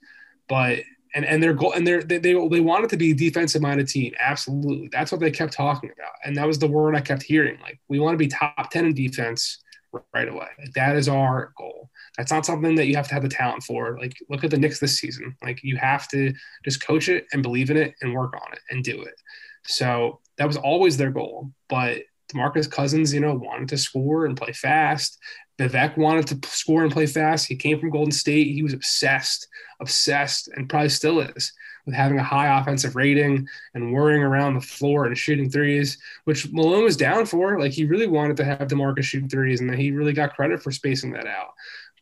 But 0.49 0.79
and 1.15 1.25
and 1.25 1.41
their 1.41 1.53
goal 1.53 1.73
and 1.73 1.87
they 1.87 1.97
they 1.99 2.19
they 2.19 2.59
wanted 2.59 2.89
to 2.91 2.97
be 2.97 3.11
a 3.11 3.15
defensive 3.15 3.61
minded 3.61 3.87
team. 3.87 4.13
Absolutely, 4.19 4.89
that's 4.91 5.11
what 5.11 5.21
they 5.21 5.31
kept 5.31 5.53
talking 5.53 5.89
about, 5.89 6.11
and 6.23 6.37
that 6.37 6.45
was 6.45 6.59
the 6.59 6.67
word 6.67 6.95
I 6.95 7.01
kept 7.01 7.23
hearing. 7.23 7.59
Like 7.61 7.79
we 7.87 7.99
want 7.99 8.13
to 8.13 8.17
be 8.17 8.27
top 8.27 8.69
ten 8.69 8.85
in 8.85 8.93
defense 8.93 9.63
right 10.13 10.27
away. 10.27 10.47
Like, 10.59 10.73
that 10.73 10.97
is 10.97 11.07
our 11.07 11.53
goal. 11.57 11.89
That's 12.17 12.31
not 12.31 12.45
something 12.45 12.75
that 12.75 12.87
you 12.87 12.95
have 12.97 13.07
to 13.07 13.13
have 13.13 13.23
the 13.23 13.29
talent 13.29 13.63
for. 13.63 13.97
Like 13.97 14.13
look 14.29 14.43
at 14.43 14.51
the 14.51 14.57
Knicks 14.57 14.79
this 14.79 14.99
season. 14.99 15.35
Like 15.41 15.63
you 15.63 15.77
have 15.77 16.07
to 16.09 16.33
just 16.63 16.85
coach 16.85 17.09
it 17.09 17.25
and 17.31 17.41
believe 17.41 17.71
in 17.71 17.77
it 17.77 17.95
and 18.01 18.13
work 18.13 18.33
on 18.33 18.53
it 18.53 18.59
and 18.69 18.83
do 18.83 19.01
it. 19.01 19.15
So 19.65 20.19
that 20.37 20.47
was 20.47 20.57
always 20.57 20.97
their 20.97 21.11
goal. 21.11 21.51
But 21.69 22.03
DeMarcus 22.33 22.69
Cousins, 22.69 23.13
you 23.13 23.19
know, 23.19 23.35
wanted 23.35 23.69
to 23.69 23.77
score 23.77 24.25
and 24.25 24.37
play 24.37 24.51
fast. 24.51 25.17
Vivek 25.57 25.97
wanted 25.97 26.27
to 26.27 26.49
score 26.49 26.83
and 26.83 26.91
play 26.91 27.05
fast. 27.05 27.47
He 27.47 27.55
came 27.55 27.79
from 27.79 27.89
Golden 27.89 28.11
State. 28.11 28.53
He 28.53 28.63
was 28.63 28.73
obsessed, 28.73 29.47
obsessed, 29.79 30.49
and 30.49 30.67
probably 30.67 30.89
still 30.89 31.21
is 31.21 31.53
with 31.85 31.95
having 31.95 32.17
a 32.17 32.23
high 32.23 32.59
offensive 32.59 32.95
rating 32.95 33.47
and 33.73 33.93
worrying 33.93 34.23
around 34.23 34.55
the 34.55 34.61
floor 34.61 35.05
and 35.05 35.17
shooting 35.17 35.49
threes, 35.49 35.97
which 36.23 36.51
Malone 36.51 36.83
was 36.83 36.97
down 36.97 37.25
for. 37.25 37.59
Like 37.59 37.71
he 37.71 37.85
really 37.85 38.07
wanted 38.07 38.37
to 38.37 38.45
have 38.45 38.59
DeMarcus 38.59 39.03
shoot 39.03 39.29
threes, 39.29 39.61
and 39.61 39.73
he 39.73 39.91
really 39.91 40.13
got 40.13 40.35
credit 40.35 40.61
for 40.61 40.71
spacing 40.71 41.13
that 41.13 41.27
out. 41.27 41.53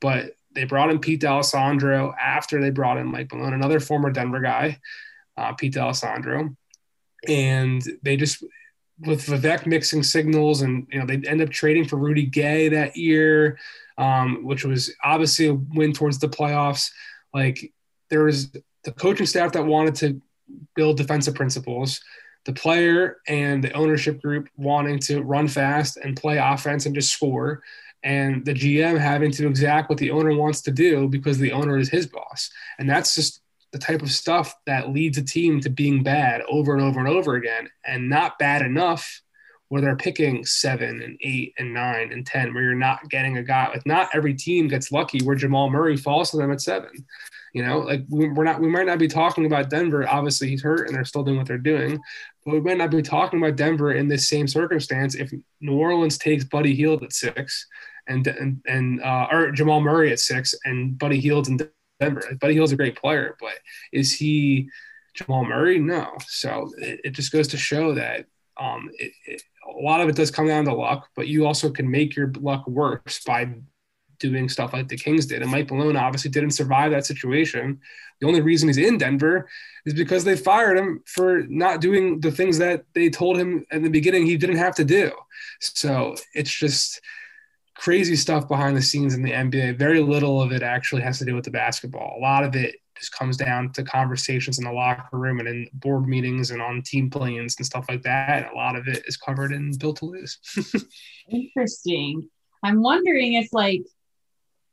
But 0.01 0.37
they 0.53 0.63
brought 0.63 0.89
in 0.89 0.99
Pete 0.99 1.21
D'Alessandro 1.21 2.13
after 2.19 2.61
they 2.61 2.69
brought 2.69 2.97
in 2.97 3.07
Mike 3.07 3.33
Malone, 3.33 3.53
another 3.53 3.79
former 3.79 4.11
Denver 4.11 4.39
guy, 4.39 4.79
uh, 5.37 5.53
Pete 5.53 5.73
D'Alessandro, 5.73 6.55
and 7.27 7.83
they 8.03 8.17
just 8.17 8.43
with 8.99 9.25
Vivek 9.25 9.65
mixing 9.65 10.03
signals, 10.03 10.61
and 10.61 10.87
you 10.91 10.99
know 10.99 11.05
they 11.05 11.21
end 11.27 11.41
up 11.41 11.49
trading 11.49 11.87
for 11.87 11.97
Rudy 11.97 12.25
Gay 12.25 12.69
that 12.69 12.95
year, 12.95 13.57
um, 13.97 14.43
which 14.43 14.65
was 14.65 14.93
obviously 15.03 15.47
a 15.47 15.53
win 15.53 15.93
towards 15.93 16.19
the 16.19 16.29
playoffs. 16.29 16.89
Like 17.33 17.73
there 18.09 18.23
was 18.23 18.51
the 18.83 18.91
coaching 18.91 19.25
staff 19.25 19.53
that 19.53 19.65
wanted 19.65 19.95
to 19.95 20.21
build 20.75 20.97
defensive 20.97 21.35
principles, 21.35 22.01
the 22.45 22.53
player 22.53 23.17
and 23.27 23.63
the 23.63 23.73
ownership 23.73 24.21
group 24.21 24.49
wanting 24.57 24.99
to 24.99 25.21
run 25.21 25.47
fast 25.47 25.97
and 25.97 26.17
play 26.17 26.37
offense 26.37 26.85
and 26.85 26.95
just 26.95 27.11
score, 27.11 27.63
and 28.03 28.45
the 28.45 28.53
GM 28.53 28.99
having 28.99 29.31
to 29.31 29.47
exact 29.47 29.89
what 29.89 29.97
the 29.97 30.11
owner 30.11 30.35
wants 30.35 30.61
to 30.61 30.71
do 30.71 31.07
because 31.07 31.37
the 31.37 31.51
owner 31.51 31.77
is 31.77 31.89
his 31.89 32.05
boss. 32.05 32.49
And 32.77 32.89
that's 32.89 33.15
just 33.15 33.41
the 33.73 33.79
type 33.79 34.01
of 34.03 34.11
stuff 34.11 34.55
that 34.67 34.91
leads 34.91 35.17
a 35.17 35.23
team 35.23 35.59
to 35.59 35.69
being 35.69 36.03
bad 36.03 36.41
over 36.49 36.73
and 36.73 36.81
over 36.81 36.99
and 36.99 37.09
over 37.09 37.35
again 37.35 37.67
and 37.85 38.07
not 38.07 38.39
bad 38.39 38.61
enough 38.61 39.21
where 39.69 39.81
they're 39.81 39.95
picking 39.95 40.45
seven 40.45 41.01
and 41.01 41.17
eight 41.21 41.51
and 41.57 41.73
nine 41.73 42.11
and 42.11 42.27
10, 42.27 42.53
where 42.53 42.61
you're 42.61 42.75
not 42.75 43.09
getting 43.09 43.37
a 43.37 43.43
guy. 43.43 43.69
Like, 43.69 43.87
not 43.87 44.07
every 44.13 44.35
team 44.35 44.67
gets 44.67 44.91
lucky 44.91 45.23
where 45.23 45.35
Jamal 45.35 45.71
Murray 45.71 45.97
falls 45.97 46.29
to 46.29 46.37
them 46.37 46.51
at 46.51 46.61
seven. 46.61 46.91
You 47.55 47.65
know, 47.65 47.79
like 47.79 48.03
we're 48.07 48.43
not, 48.43 48.61
we 48.61 48.67
might 48.67 48.85
not 48.85 48.99
be 48.99 49.07
talking 49.07 49.47
about 49.47 49.71
Denver. 49.71 50.07
Obviously, 50.07 50.47
he's 50.47 50.61
hurt 50.61 50.87
and 50.87 50.95
they're 50.95 51.05
still 51.05 51.23
doing 51.23 51.37
what 51.37 51.47
they're 51.47 51.57
doing, 51.57 51.99
but 52.45 52.53
we 52.53 52.61
might 52.61 52.77
not 52.77 52.91
be 52.91 53.01
talking 53.01 53.39
about 53.39 53.55
Denver 53.55 53.93
in 53.93 54.07
this 54.07 54.29
same 54.29 54.47
circumstance 54.47 55.15
if 55.15 55.31
New 55.59 55.77
Orleans 55.77 56.19
takes 56.19 56.43
Buddy 56.43 56.75
Hield 56.75 57.03
at 57.03 57.11
six 57.11 57.65
and, 58.05 58.27
and, 58.27 58.61
and 58.67 59.01
uh, 59.01 59.27
or 59.31 59.51
Jamal 59.51 59.81
Murray 59.81 60.11
at 60.11 60.19
six 60.19 60.53
and 60.65 60.97
Buddy 60.99 61.19
Hield's 61.19 61.49
in 61.49 61.57
Denver. 62.05 62.37
Buddy 62.39 62.53
Hield's 62.53 62.71
a 62.71 62.77
great 62.77 62.95
player, 62.95 63.35
but 63.39 63.53
is 63.91 64.13
he 64.13 64.69
Jamal 65.13 65.45
Murray? 65.45 65.79
No. 65.79 66.13
So 66.27 66.69
it, 66.77 67.01
it 67.05 67.11
just 67.11 67.31
goes 67.31 67.47
to 67.49 67.57
show 67.57 67.93
that 67.95 68.25
um, 68.59 68.89
it, 68.97 69.11
it, 69.25 69.43
a 69.67 69.81
lot 69.81 70.01
of 70.01 70.09
it 70.09 70.15
does 70.15 70.31
come 70.31 70.47
down 70.47 70.65
to 70.65 70.73
luck, 70.73 71.09
but 71.15 71.27
you 71.27 71.45
also 71.45 71.69
can 71.69 71.89
make 71.89 72.15
your 72.15 72.31
luck 72.39 72.67
worse 72.67 73.23
by 73.25 73.53
doing 74.19 74.47
stuff 74.47 74.73
like 74.73 74.87
the 74.87 74.97
Kings 74.97 75.25
did. 75.25 75.41
And 75.41 75.51
Mike 75.51 75.69
Malone 75.69 75.97
obviously 75.97 76.31
didn't 76.31 76.51
survive 76.51 76.91
that 76.91 77.05
situation. 77.05 77.79
The 78.19 78.27
only 78.27 78.41
reason 78.41 78.69
he's 78.69 78.77
in 78.77 78.97
Denver 78.97 79.49
is 79.85 79.93
because 79.93 80.23
they 80.23 80.37
fired 80.37 80.77
him 80.77 81.03
for 81.05 81.43
not 81.49 81.81
doing 81.81 82.19
the 82.21 82.31
things 82.31 82.57
that 82.59 82.85
they 82.93 83.09
told 83.09 83.37
him 83.37 83.65
in 83.71 83.83
the 83.83 83.89
beginning 83.89 84.25
he 84.25 84.37
didn't 84.37 84.57
have 84.57 84.75
to 84.75 84.85
do. 84.85 85.11
So 85.59 86.15
it's 86.33 86.53
just 86.53 87.01
crazy 87.83 88.15
stuff 88.15 88.47
behind 88.47 88.77
the 88.77 88.81
scenes 88.81 89.13
in 89.13 89.21
the 89.21 89.31
NBA. 89.31 89.77
Very 89.77 89.99
little 89.99 90.41
of 90.41 90.53
it 90.53 90.63
actually 90.63 91.01
has 91.01 91.19
to 91.19 91.25
do 91.25 91.35
with 91.35 91.43
the 91.43 91.51
basketball. 91.51 92.15
A 92.17 92.21
lot 92.21 92.45
of 92.45 92.55
it 92.55 92.75
just 92.97 93.11
comes 93.11 93.35
down 93.35 93.73
to 93.73 93.83
conversations 93.83 94.57
in 94.57 94.63
the 94.63 94.71
locker 94.71 95.17
room 95.17 95.39
and 95.39 95.49
in 95.49 95.67
board 95.73 96.07
meetings 96.07 96.51
and 96.51 96.61
on 96.61 96.81
team 96.81 97.09
planes 97.09 97.57
and 97.57 97.65
stuff 97.65 97.85
like 97.89 98.01
that. 98.03 98.49
a 98.53 98.55
lot 98.55 98.77
of 98.77 98.87
it 98.87 99.03
is 99.05 99.17
covered 99.17 99.51
in 99.51 99.77
Built 99.77 99.97
to 99.97 100.05
Lose. 100.05 100.39
Interesting. 101.29 102.29
I'm 102.63 102.81
wondering 102.81 103.33
if, 103.33 103.51
like, 103.51 103.83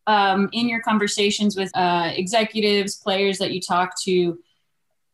um, 0.06 0.48
in 0.52 0.68
your 0.68 0.80
conversations 0.80 1.56
with 1.56 1.76
uh, 1.76 2.12
executives, 2.14 2.94
players 2.94 3.38
that 3.38 3.50
you 3.50 3.60
talk 3.60 4.00
to, 4.04 4.38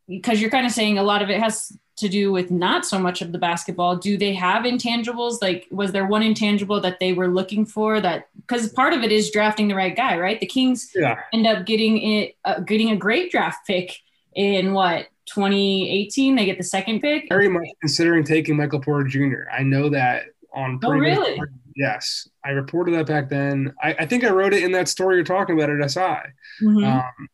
because 0.06 0.38
you're 0.38 0.50
kind 0.50 0.66
of 0.66 0.72
saying 0.72 0.98
a 0.98 1.02
lot 1.02 1.22
of 1.22 1.30
it 1.30 1.40
has 1.40 1.72
to 1.96 2.08
do 2.08 2.30
with 2.30 2.50
not 2.50 2.84
so 2.84 2.98
much 2.98 3.22
of 3.22 3.32
the 3.32 3.38
basketball. 3.38 3.96
Do 3.96 4.16
they 4.18 4.34
have 4.34 4.64
intangibles? 4.64 5.40
Like 5.40 5.66
was 5.70 5.92
there 5.92 6.06
one 6.06 6.22
intangible 6.22 6.80
that 6.80 7.00
they 7.00 7.12
were 7.12 7.28
looking 7.28 7.64
for 7.64 8.00
that 8.00 8.28
because 8.36 8.68
part 8.72 8.92
of 8.92 9.02
it 9.02 9.10
is 9.10 9.30
drafting 9.30 9.68
the 9.68 9.74
right 9.74 9.96
guy 9.96 10.18
right? 10.18 10.38
The 10.38 10.46
kings 10.46 10.90
yeah. 10.94 11.20
end 11.32 11.46
up 11.46 11.66
getting 11.66 12.00
it 12.00 12.36
uh, 12.44 12.60
getting 12.60 12.90
a 12.90 12.96
great 12.96 13.30
draft 13.30 13.66
pick 13.66 13.98
in 14.34 14.72
what 14.72 15.08
2018 15.26 16.36
they 16.36 16.44
get 16.44 16.58
the 16.58 16.64
second 16.64 17.00
pick? 17.00 17.26
Very 17.28 17.48
much 17.48 17.66
considering 17.80 18.24
taking 18.24 18.56
michael 18.56 18.80
porter 18.80 19.08
jr 19.08 19.50
i 19.52 19.62
know 19.62 19.88
that 19.88 20.24
on 20.52 20.80
oh 20.84 20.90
really? 20.90 21.38
yes. 21.76 22.26
I 22.44 22.50
reported 22.50 22.94
that 22.94 23.06
back 23.06 23.28
then. 23.28 23.74
I, 23.82 23.94
I, 24.00 24.06
think 24.06 24.24
i 24.24 24.30
wrote 24.30 24.54
it 24.54 24.62
in 24.62 24.72
that 24.72 24.88
story 24.88 25.16
you're 25.16 25.24
talking 25.24 25.60
about 25.60 25.70
at 25.70 25.90
si 25.90 26.00
mm-hmm. 26.00 26.84
um, 26.84 27.28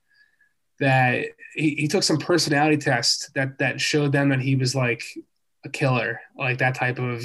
that 0.83 1.27
he, 1.55 1.77
he 1.77 1.89
took 1.89 2.03
some 2.03 2.19
personality 2.19 2.77
tests 2.77 3.31
that 3.37 3.57
that 3.59 3.81
showed 3.81 4.11
them 4.11 4.29
that 4.31 4.41
he 4.41 4.57
was 4.57 4.75
like 4.75 5.05
a 5.65 5.69
killer, 5.69 6.21
like 6.37 6.59
that 6.59 6.75
type 6.75 6.99
of. 6.99 7.23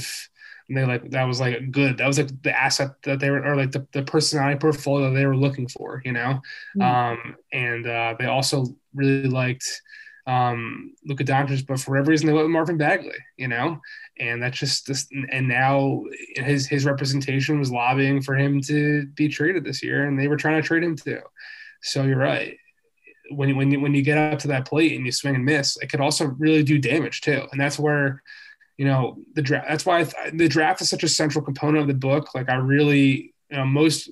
And 0.70 0.78
they 0.78 0.86
like 0.86 1.10
that 1.12 1.24
was 1.24 1.40
like 1.40 1.72
good. 1.72 1.98
That 1.98 2.08
was 2.08 2.18
like 2.18 2.44
the 2.44 2.56
asset 2.56 2.92
that 3.04 3.20
they 3.20 3.30
were, 3.30 3.44
or 3.44 3.56
like 3.56 3.72
the, 3.72 3.88
the 3.94 4.04
personality 4.04 4.60
portfolio 4.60 5.14
they 5.14 5.26
were 5.26 5.36
looking 5.36 5.68
for, 5.68 6.02
you 6.04 6.12
know. 6.12 6.42
Mm-hmm. 6.78 6.82
Um, 6.82 7.36
and 7.54 7.88
uh, 7.88 8.16
they 8.20 8.26
also 8.26 8.66
really 8.94 9.30
liked 9.30 9.82
um, 10.28 10.94
Luka 11.06 11.24
Doncic, 11.24 11.66
but 11.66 11.80
for 11.80 11.92
whatever 11.92 12.12
reason 12.12 12.28
they 12.28 12.34
went 12.34 12.46
with 12.46 12.52
Marvin 12.52 12.78
Bagley, 12.78 13.16
you 13.38 13.48
know, 13.48 13.80
and 14.20 14.44
that's 14.44 14.60
just 14.60 14.86
this. 14.88 15.08
And 15.32 15.48
now 15.48 16.04
his 16.36 16.68
his 16.68 16.86
representation 16.86 17.60
was 17.60 17.72
lobbying 17.72 18.22
for 18.22 18.36
him 18.36 18.60
to 18.64 19.08
be 19.16 19.30
traded 19.30 19.64
this 19.64 19.82
year, 19.82 20.06
and 20.06 20.20
they 20.20 20.28
were 20.28 20.38
trying 20.38 20.62
to 20.62 20.68
trade 20.68 20.84
him 20.84 20.98
too. 20.98 21.22
So 21.82 22.04
you're 22.04 22.18
right 22.18 22.58
when 23.30 23.50
you, 23.50 23.56
when 23.56 23.72
you, 23.72 23.80
when 23.80 23.94
you 23.94 24.02
get 24.02 24.18
up 24.18 24.40
to 24.40 24.48
that 24.50 24.68
plate 24.68 24.96
and 24.96 25.06
you 25.06 25.12
swing 25.12 25.36
and 25.36 25.46
miss, 25.46 25.78
it 25.78 25.90
could 25.90 26.02
also 26.02 26.26
really 26.38 26.64
do 26.64 26.78
damage 26.80 27.22
too. 27.22 27.44
And 27.52 27.60
that's 27.60 27.80
where, 27.80 28.24
you 28.78 28.86
know, 28.86 29.18
the 29.34 29.42
draft. 29.42 29.68
That's 29.70 29.86
why 29.86 30.08
the 30.34 30.48
draft 30.48 30.82
is 30.82 30.90
such 30.90 31.04
a 31.04 31.10
central 31.10 31.44
component 31.44 31.82
of 31.82 31.88
the 31.88 31.94
book. 31.94 32.34
Like 32.36 32.50
I 32.50 32.56
really, 32.56 33.34
you 33.50 33.58
know, 33.58 33.66
most 33.66 34.10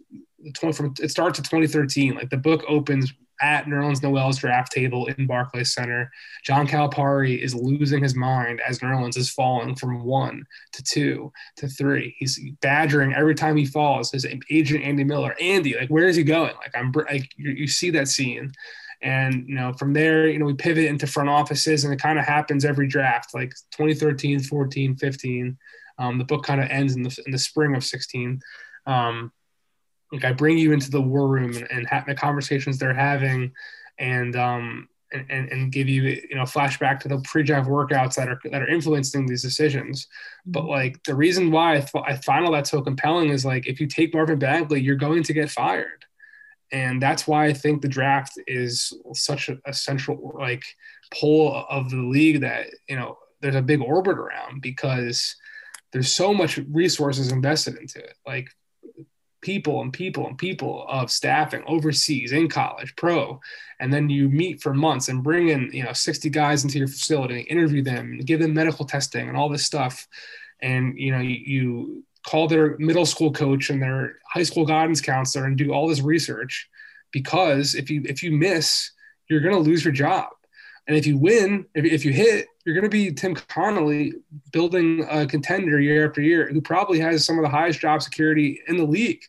20 0.53 0.73
from 0.73 0.93
it 0.99 1.11
starts 1.11 1.39
at 1.39 1.45
2013. 1.45 2.15
Like 2.15 2.29
the 2.29 2.37
book 2.37 2.63
opens 2.67 3.13
at 3.41 3.65
Nerlens 3.65 4.01
Noel's 4.01 4.37
draft 4.37 4.71
table 4.71 5.07
in 5.07 5.27
Barclays 5.27 5.73
Center. 5.73 6.11
John 6.43 6.67
Calipari 6.67 7.37
is 7.41 7.53
losing 7.53 8.01
his 8.01 8.15
mind 8.15 8.61
as 8.61 8.79
Nerlens 8.79 9.17
is 9.17 9.29
falling 9.29 9.75
from 9.75 10.03
one 10.03 10.45
to 10.73 10.83
two 10.83 11.31
to 11.57 11.67
three. 11.67 12.15
He's 12.17 12.39
badgering 12.61 13.13
every 13.13 13.35
time 13.35 13.57
he 13.57 13.65
falls. 13.65 14.11
His 14.11 14.25
agent 14.49 14.83
Andy 14.83 15.03
Miller, 15.03 15.35
Andy, 15.41 15.75
like 15.75 15.89
where 15.89 16.07
is 16.07 16.15
he 16.15 16.23
going? 16.23 16.55
Like 16.55 16.75
I'm 16.75 16.91
like 16.91 17.29
you, 17.35 17.51
you 17.51 17.67
see 17.67 17.89
that 17.91 18.07
scene. 18.07 18.51
And, 19.01 19.47
you 19.47 19.55
know, 19.55 19.73
from 19.73 19.93
there, 19.93 20.27
you 20.27 20.39
know, 20.39 20.45
we 20.45 20.53
pivot 20.53 20.85
into 20.85 21.07
front 21.07 21.29
offices 21.29 21.83
and 21.83 21.93
it 21.93 21.99
kind 21.99 22.19
of 22.19 22.25
happens 22.25 22.65
every 22.65 22.87
draft, 22.87 23.33
like 23.33 23.53
2013, 23.71 24.39
14, 24.39 24.95
15. 24.95 25.57
Um, 25.97 26.17
the 26.17 26.25
book 26.25 26.43
kind 26.43 26.61
of 26.61 26.69
ends 26.69 26.95
in 26.95 27.03
the, 27.03 27.17
in 27.25 27.31
the 27.31 27.37
spring 27.37 27.75
of 27.75 27.83
16. 27.83 28.39
Um, 28.85 29.31
like 30.11 30.25
I 30.25 30.33
bring 30.33 30.57
you 30.57 30.71
into 30.71 30.91
the 30.91 31.01
war 31.01 31.27
room 31.27 31.55
and, 31.55 31.67
and 31.71 31.87
have 31.87 32.05
the 32.05 32.15
conversations 32.15 32.77
they're 32.77 32.93
having 32.93 33.51
and, 33.97 34.35
um, 34.35 34.87
and, 35.11 35.25
and, 35.29 35.49
and 35.49 35.71
give 35.71 35.87
you, 35.87 36.03
you 36.03 36.35
know, 36.35 36.43
flashback 36.43 36.99
to 37.01 37.07
the 37.07 37.19
pre-draft 37.19 37.69
workouts 37.69 38.15
that 38.15 38.27
are, 38.27 38.39
that 38.51 38.61
are 38.61 38.67
influencing 38.67 39.25
these 39.25 39.41
decisions. 39.41 40.07
But 40.45 40.65
like 40.65 41.01
the 41.03 41.15
reason 41.15 41.51
why 41.51 41.75
I, 41.75 41.79
th- 41.81 42.03
I 42.05 42.15
find 42.17 42.45
all 42.45 42.51
that 42.53 42.67
so 42.67 42.81
compelling 42.81 43.29
is 43.29 43.45
like, 43.45 43.67
if 43.67 43.79
you 43.79 43.87
take 43.87 44.13
Marvin 44.13 44.39
Bagley, 44.39 44.81
you're 44.81 44.95
going 44.95 45.23
to 45.23 45.33
get 45.33 45.49
fired 45.49 46.04
and 46.71 47.01
that's 47.01 47.27
why 47.27 47.45
I 47.45 47.53
think 47.53 47.81
the 47.81 47.87
draft 47.87 48.33
is 48.47 48.93
such 49.13 49.49
a, 49.49 49.57
a 49.65 49.73
central 49.73 50.33
like 50.37 50.63
pull 51.11 51.65
of 51.69 51.89
the 51.89 51.97
league 51.97 52.41
that 52.41 52.67
you 52.89 52.95
know 52.95 53.17
there's 53.41 53.55
a 53.55 53.61
big 53.61 53.81
orbit 53.81 54.17
around 54.17 54.61
because 54.61 55.35
there's 55.93 56.11
so 56.11 56.33
much 56.33 56.57
resources 56.71 57.31
invested 57.31 57.77
into 57.77 57.99
it. 57.99 58.15
Like 58.25 58.49
people 59.41 59.81
and 59.81 59.93
people 59.93 60.27
and 60.27 60.37
people 60.37 60.85
of 60.89 61.11
staffing 61.11 61.63
overseas 61.67 62.31
in 62.31 62.49
college 62.49 62.95
pro 62.95 63.39
and 63.79 63.93
then 63.93 64.09
you 64.09 64.27
meet 64.27 64.59
for 64.59 64.73
months 64.73 65.07
and 65.07 65.23
bring 65.23 65.49
in 65.49 65.69
you 65.71 65.83
know 65.83 65.93
60 65.93 66.31
guys 66.31 66.63
into 66.63 66.79
your 66.79 66.87
facility 66.87 67.41
interview 67.41 67.83
them 67.83 68.17
give 68.25 68.39
them 68.39 68.55
medical 68.55 68.85
testing 68.85 69.27
and 69.27 69.37
all 69.37 69.49
this 69.49 69.65
stuff. 69.65 70.07
And 70.61 70.97
you 70.97 71.11
know 71.11 71.19
you, 71.19 71.35
you 71.35 72.03
call 72.27 72.47
their 72.47 72.77
middle 72.77 73.05
school 73.05 73.31
coach 73.31 73.69
and 73.69 73.81
their 73.81 74.17
high 74.27 74.43
school 74.43 74.65
guidance 74.65 75.01
counselor 75.01 75.45
and 75.45 75.57
do 75.57 75.71
all 75.71 75.87
this 75.87 76.01
research 76.01 76.69
because 77.11 77.75
if 77.75 77.89
you 77.89 78.01
if 78.05 78.23
you 78.23 78.31
miss, 78.31 78.91
you're 79.29 79.41
going 79.41 79.55
to 79.55 79.61
lose 79.61 79.85
your 79.85 79.93
job. 79.93 80.29
And 80.87 80.95
if 80.95 81.07
you 81.07 81.17
win, 81.17 81.65
if, 81.73 81.83
if 81.85 82.05
you 82.05 82.11
hit, 82.11 82.47
you're 82.63 82.75
going 82.75 82.83
to 82.83 82.89
be 82.89 83.11
Tim 83.11 83.33
Connolly 83.33 84.13
building 84.51 85.05
a 85.09 85.25
contender 85.25 85.79
year 85.79 86.07
after 86.07 86.21
year 86.21 86.47
who 86.51 86.61
probably 86.61 86.99
has 86.99 87.25
some 87.25 87.37
of 87.37 87.43
the 87.43 87.49
highest 87.49 87.79
job 87.79 88.01
security 88.01 88.61
in 88.67 88.77
the 88.77 88.83
league. 88.83 89.23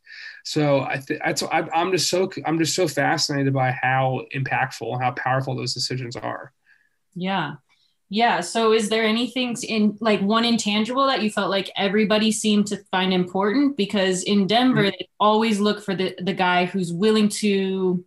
So 0.45 0.81
I 0.81 0.99
think 0.99 1.21
that's 1.25 1.43
I, 1.43 1.63
I'm 1.75 1.93
just 1.93 2.09
so 2.11 2.31
I'm 2.45 2.59
just 2.59 2.75
so 2.75 2.89
fascinated 2.89 3.53
by 3.53 3.71
how 3.71 4.23
impactful, 4.35 5.01
how 5.01 5.13
powerful 5.13 5.57
those 5.57 5.75
decisions 5.75 6.17
are. 6.17 6.53
Yeah. 7.15 7.55
Yeah. 8.09 8.41
So 8.41 8.73
is 8.73 8.89
there 8.89 9.03
anything 9.03 9.57
in 9.69 9.99
like 10.01 10.21
one 10.21 10.45
intangible 10.45 11.07
that 11.07 11.23
you 11.23 11.31
felt 11.31 11.51
like 11.51 11.71
everybody 11.77 12.31
seemed 12.31 12.69
to 12.69 12.77
find 12.91 13.13
important? 13.13 13.77
Because 13.77 14.23
in 14.23 14.47
Denver, 14.47 14.83
mm-hmm. 14.83 14.97
they 14.99 15.09
always 15.19 15.59
look 15.59 15.83
for 15.83 15.95
the, 15.95 16.15
the 16.21 16.33
guy 16.33 16.67
who's 16.67 16.93
willing 16.93 17.29
to 17.29 18.05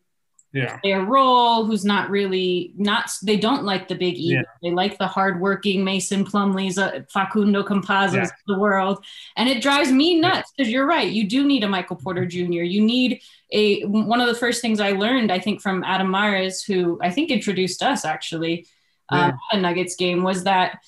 yeah. 0.54 0.80
a 0.84 0.96
role, 0.96 1.66
who's 1.66 1.86
not 1.86 2.10
really 2.10 2.74
not 2.78 3.12
they 3.24 3.36
don't 3.36 3.66
like 3.66 3.90
the 3.90 3.96
big 3.96 4.16
ego. 4.16 4.40
Yeah. 4.40 4.44
They 4.64 4.72
like 4.74 4.98
the 4.98 5.08
hardworking 5.08 5.84
Mason 5.84 6.24
Plumlee's, 6.24 6.78
uh, 6.78 7.02
Facundo 7.14 7.64
Campazzos 7.64 8.14
yeah. 8.14 8.24
of 8.24 8.30
the 8.48 8.58
world. 8.58 9.04
And 9.36 9.50
it 9.50 9.62
drives 9.62 9.92
me 9.92 10.20
nuts 10.20 10.52
because 10.56 10.72
you're 10.72 10.88
right. 10.88 11.12
You 11.12 11.28
do 11.28 11.46
need 11.46 11.64
a 11.64 11.68
Michael 11.68 11.98
Porter 11.98 12.26
Jr. 12.26 12.64
You 12.64 12.82
need 12.82 13.22
a 13.52 13.84
one 13.84 14.22
of 14.22 14.28
the 14.28 14.36
first 14.36 14.62
things 14.62 14.80
I 14.80 14.92
learned, 14.92 15.32
I 15.32 15.40
think, 15.40 15.62
from 15.62 15.84
Adam 15.84 16.10
Mares, 16.10 16.64
who 16.64 17.00
I 17.02 17.12
think 17.12 17.32
introduced 17.32 17.84
us 17.84 18.06
actually 18.06 18.66
um, 19.12 19.38
a 19.52 19.60
Nuggets 19.60 19.96
game 19.96 20.24
was 20.24 20.44
that 20.44 20.80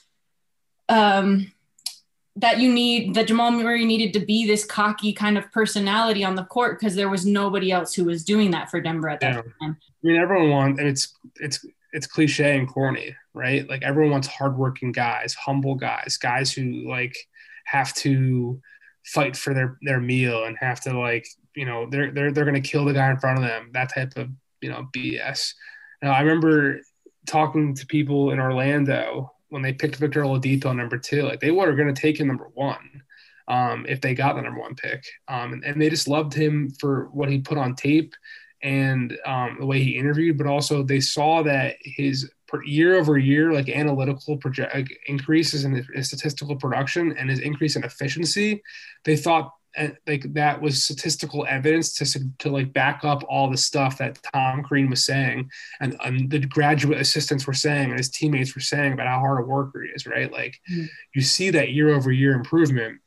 um, 0.89 1.51
that 2.36 2.59
you 2.59 2.72
need 2.72 3.13
that 3.15 3.28
Jamal 3.28 3.51
Murray 3.51 3.86
needed 3.86 4.13
to 4.13 4.26
be 4.26 4.45
this 4.45 4.65
cocky 4.65 5.13
kind 5.13 5.38
of 5.38 5.51
personality 5.51 6.24
on 6.24 6.36
the 6.36 6.45
court 6.45 6.80
because 6.80 6.95
there 6.95 7.09
was 7.09 7.26
nobody 7.26 7.72
else 7.72 7.93
who 7.93 8.05
was 8.05 8.24
doing 8.24 8.51
that 8.51 8.69
for 8.69 8.80
Denver 8.80 9.09
at 9.09 9.19
that 9.19 9.36
yeah. 9.36 9.41
time. 9.61 9.78
I 9.82 10.07
mean, 10.07 10.15
everyone 10.17 10.49
wants 10.49 10.80
and 10.80 10.88
it's 10.88 11.13
it's 11.36 11.65
it's 11.93 12.07
cliche 12.07 12.57
and 12.57 12.67
corny, 12.67 13.15
right? 13.34 13.67
Like 13.67 13.84
everyone 13.84 14.11
wants 14.11 14.28
hardworking 14.28 14.91
guys, 14.91 15.34
humble 15.34 15.76
guys, 15.76 16.17
guys 16.17 16.51
who 16.53 16.89
like 16.89 17.15
have 17.65 17.93
to 17.95 18.61
fight 19.05 19.36
for 19.36 19.53
their 19.53 19.78
their 19.82 19.99
meal 19.99 20.45
and 20.45 20.57
have 20.59 20.80
to 20.82 20.97
like 20.97 21.28
you 21.55 21.65
know 21.65 21.89
they're 21.89 22.11
they're 22.11 22.32
they're 22.32 22.45
gonna 22.45 22.61
kill 22.61 22.86
the 22.86 22.93
guy 22.93 23.11
in 23.11 23.17
front 23.17 23.39
of 23.39 23.45
them. 23.45 23.72
That 23.74 23.93
type 23.93 24.13
of 24.15 24.30
you 24.61 24.69
know 24.69 24.88
BS. 24.95 25.53
Now 26.01 26.11
I 26.11 26.22
remember 26.22 26.80
talking 27.28 27.76
to 27.76 27.86
people 27.86 28.32
in 28.32 28.39
Orlando 28.39 29.32
when 29.49 29.61
they 29.61 29.74
picked 29.74 29.97
Victor 29.97 30.24
Oladipo 30.24 30.76
number 30.76 30.97
two, 30.97 31.24
like 31.24 31.39
they 31.39 31.51
were 31.51 31.76
going 31.76 31.93
to 31.93 32.01
take 32.01 32.19
him 32.19 32.28
number 32.28 32.49
one 32.53 33.03
um, 33.47 33.86
if 33.88 33.99
they 34.01 34.13
got 34.13 34.36
the 34.36 34.41
number 34.41 34.61
one 34.61 34.76
pick. 34.76 35.03
Um, 35.28 35.53
and, 35.53 35.63
and, 35.65 35.82
they 35.82 35.89
just 35.89 36.07
loved 36.07 36.34
him 36.34 36.69
for 36.80 37.09
what 37.11 37.30
he 37.30 37.39
put 37.39 37.57
on 37.57 37.76
tape 37.76 38.15
and 38.63 39.17
um, 39.26 39.57
the 39.59 39.65
way 39.65 39.84
he 39.84 39.97
interviewed, 39.97 40.38
but 40.38 40.47
also 40.47 40.84
they 40.84 41.01
saw 41.01 41.43
that 41.43 41.76
his 41.84 42.32
year 42.63 42.95
over 42.95 43.17
year, 43.17 43.53
like 43.53 43.69
analytical 43.69 44.38
project 44.38 44.93
increases 45.07 45.65
in 45.65 45.74
his 45.93 46.07
statistical 46.07 46.55
production 46.55 47.15
and 47.17 47.30
his 47.30 47.39
increase 47.39 47.76
in 47.76 47.84
efficiency. 47.84 48.61
They 49.03 49.15
thought 49.15 49.51
and 49.76 49.97
like 50.05 50.34
that 50.34 50.61
was 50.61 50.84
statistical 50.84 51.45
evidence 51.47 51.93
to, 51.93 52.19
to 52.39 52.49
like 52.49 52.74
back 52.74 53.01
up 53.03 53.24
all 53.30 53.49
the 53.49 53.57
stuff 53.57 53.97
that 53.97 54.19
Tom 54.34 54.63
Crean 54.63 54.89
was 54.89 55.05
saying 55.05 55.49
and, 55.80 55.95
and 56.03 56.30
the 56.30 56.39
graduate 56.39 56.99
assistants 56.99 57.47
were 57.47 57.53
saying 57.53 57.89
and 57.89 57.97
his 57.97 58.09
teammates 58.09 58.53
were 58.55 58.61
saying 58.61 58.93
about 58.93 59.07
how 59.07 59.19
hard 59.19 59.39
a 59.39 59.47
worker 59.47 59.84
he 59.84 59.89
is, 59.89 60.05
right? 60.05 60.32
Like 60.32 60.59
mm-hmm. 60.69 60.86
you 61.15 61.22
see 61.22 61.51
that 61.51 61.72
year 61.72 61.89
over 61.89 62.11
year 62.11 62.34
improvement. 62.34 62.99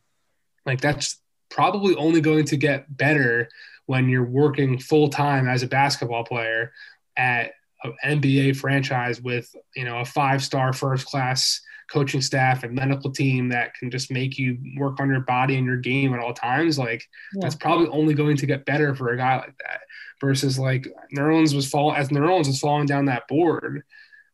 Like 0.65 0.81
that's 0.81 1.21
probably 1.51 1.95
only 1.97 2.21
going 2.21 2.47
to 2.47 2.57
get 2.57 2.97
better 2.97 3.49
when 3.87 4.09
you're 4.09 4.25
working 4.25 4.79
full 4.79 5.09
time 5.09 5.47
as 5.47 5.63
a 5.63 5.69
basketball 5.69 6.25
player 6.25 6.73
at 7.17 7.53
an 7.85 7.95
NBA 8.23 8.57
franchise 8.57 9.21
with, 9.21 9.55
you 9.77 9.85
know, 9.85 9.99
a 9.99 10.05
five 10.05 10.43
star 10.43 10.73
first 10.73 11.07
class 11.07 11.61
coaching 11.91 12.21
staff 12.21 12.65
and 12.65 12.75
medical 12.75 13.11
team 13.11 13.49
that 13.51 13.75
can 13.75 13.91
just 13.91 14.11
make 14.11 14.39
you 14.39 14.59
work 14.77 15.01
on 15.01 15.09
your 15.09 15.21
body 15.21 15.57
and 15.57 15.67
your 15.67 15.77
game 15.77 16.15
at 16.15 16.21
all 16.21 16.33
times, 16.33 16.79
like 16.79 17.07
yeah. 17.35 17.41
that's 17.43 17.55
probably 17.55 17.89
only 17.89 18.15
going 18.15 18.37
to 18.37 18.47
get 18.47 18.65
better 18.65 18.95
for 18.95 19.11
a 19.11 19.17
guy 19.17 19.37
like 19.37 19.57
that. 19.59 19.81
Versus 20.21 20.59
like 20.59 20.87
Nerlens 21.15 21.55
was 21.55 21.69
fall 21.69 21.93
as 21.93 22.09
Nerlens 22.09 22.47
was 22.47 22.61
falling 22.61 22.87
down 22.87 23.05
that 23.07 23.29
board. 23.29 23.83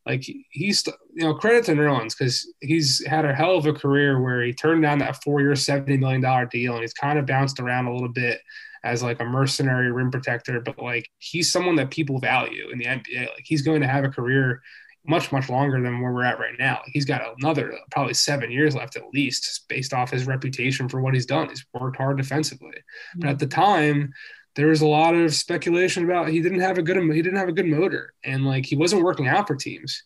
Like 0.07 0.23
he's, 0.51 0.87
you 0.87 1.25
know, 1.25 1.35
credit 1.35 1.65
to 1.65 1.73
Nerlens 1.73 2.17
because 2.17 2.53
he's 2.61 3.05
had 3.07 3.25
a 3.25 3.35
hell 3.35 3.57
of 3.57 3.67
a 3.67 3.73
career 3.73 4.21
where 4.21 4.43
he 4.43 4.53
turned 4.53 4.83
down 4.83 4.99
that 4.99 5.23
four-year, 5.23 5.57
seventy 5.57 5.97
million 5.97 6.21
dollar 6.21 6.47
deal, 6.47 6.75
and 6.75 6.83
he's 6.83 6.95
kind 6.95 7.19
of 7.19 7.27
bounced 7.27 7.61
around 7.61 7.87
a 7.87 7.93
little 7.93 8.09
bit 8.09 8.41
as 8.83 9.03
like 9.03 9.21
a 9.21 9.25
mercenary 9.25 9.93
rim 9.93 10.11
protector. 10.11 10.61
But 10.61 10.79
like 10.79 11.09
he's 11.19 11.51
someone 11.51 11.77
that 11.77 11.91
people 11.91 12.19
value 12.19 12.69
in 12.71 12.79
the 12.79 12.87
NBA. 12.87 13.21
Like 13.21 13.45
he's 13.45 13.63
going 13.63 13.81
to 13.81 13.89
have 13.89 14.05
a 14.05 14.11
career 14.11 14.63
much 15.07 15.33
much 15.33 15.49
longer 15.49 15.81
than 15.81 16.01
where 16.01 16.13
we're 16.13 16.25
at 16.25 16.39
right 16.39 16.59
now. 16.59 16.81
He's 16.87 17.05
got 17.05 17.23
another 17.39 17.73
probably 17.91 18.15
seven 18.15 18.51
years 18.51 18.75
left 18.75 18.97
at 18.97 19.09
least, 19.13 19.65
based 19.69 19.93
off 19.93 20.11
his 20.11 20.27
reputation 20.27 20.89
for 20.89 21.01
what 21.01 21.15
he's 21.15 21.27
done. 21.27 21.49
He's 21.49 21.65
worked 21.73 21.97
hard 21.97 22.19
defensively, 22.19 22.69
mm-hmm. 22.69 23.21
but 23.21 23.31
at 23.31 23.39
the 23.39 23.47
time, 23.47 24.13
there 24.57 24.67
was 24.67 24.83
a 24.83 24.87
lot 24.87 25.15
of 25.15 25.35
speculation 25.35 26.05
about 26.05 26.29
he 26.29 26.41
didn't 26.43 26.61
have 26.61 26.79
a 26.79 26.83
good 26.83 26.97
he 26.97 27.23
didn't 27.23 27.39
have 27.39 27.49
a 27.49 27.53
good 27.53 27.67
motor, 27.67 28.13
and 28.25 28.45
like 28.45 28.67
he 28.67 28.77
wasn't 28.77 29.03
working 29.03 29.29
out 29.29 29.47
for 29.47 29.57
teams. 29.57 30.03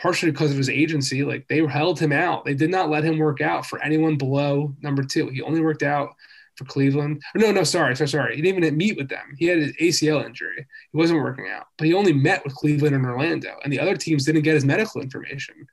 Partially 0.00 0.30
because 0.30 0.50
of 0.50 0.56
his 0.56 0.70
agency, 0.70 1.24
like 1.24 1.46
they 1.48 1.58
held 1.66 2.00
him 2.00 2.10
out. 2.10 2.46
They 2.46 2.54
did 2.54 2.70
not 2.70 2.88
let 2.88 3.04
him 3.04 3.18
work 3.18 3.42
out 3.42 3.66
for 3.66 3.82
anyone 3.82 4.16
below 4.16 4.74
number 4.80 5.02
two. 5.02 5.28
He 5.28 5.42
only 5.42 5.60
worked 5.60 5.82
out 5.82 6.14
for 6.60 6.66
Cleveland. 6.66 7.22
No, 7.34 7.50
no, 7.50 7.64
sorry, 7.64 7.96
sorry, 7.96 8.08
sorry. 8.08 8.36
He 8.36 8.42
didn't 8.42 8.62
even 8.62 8.76
meet 8.76 8.98
with 8.98 9.08
them. 9.08 9.34
He 9.38 9.46
had 9.46 9.58
his 9.58 9.72
ACL 9.76 10.24
injury. 10.24 10.66
He 10.92 10.96
wasn't 10.96 11.22
working 11.22 11.48
out, 11.48 11.66
but 11.78 11.86
he 11.86 11.94
only 11.94 12.12
met 12.12 12.44
with 12.44 12.54
Cleveland 12.54 12.94
and 12.94 13.06
Orlando, 13.06 13.56
and 13.64 13.72
the 13.72 13.80
other 13.80 13.96
teams 13.96 14.26
didn't 14.26 14.42
get 14.42 14.54
his 14.54 14.64
medical 14.64 15.00
information. 15.00 15.66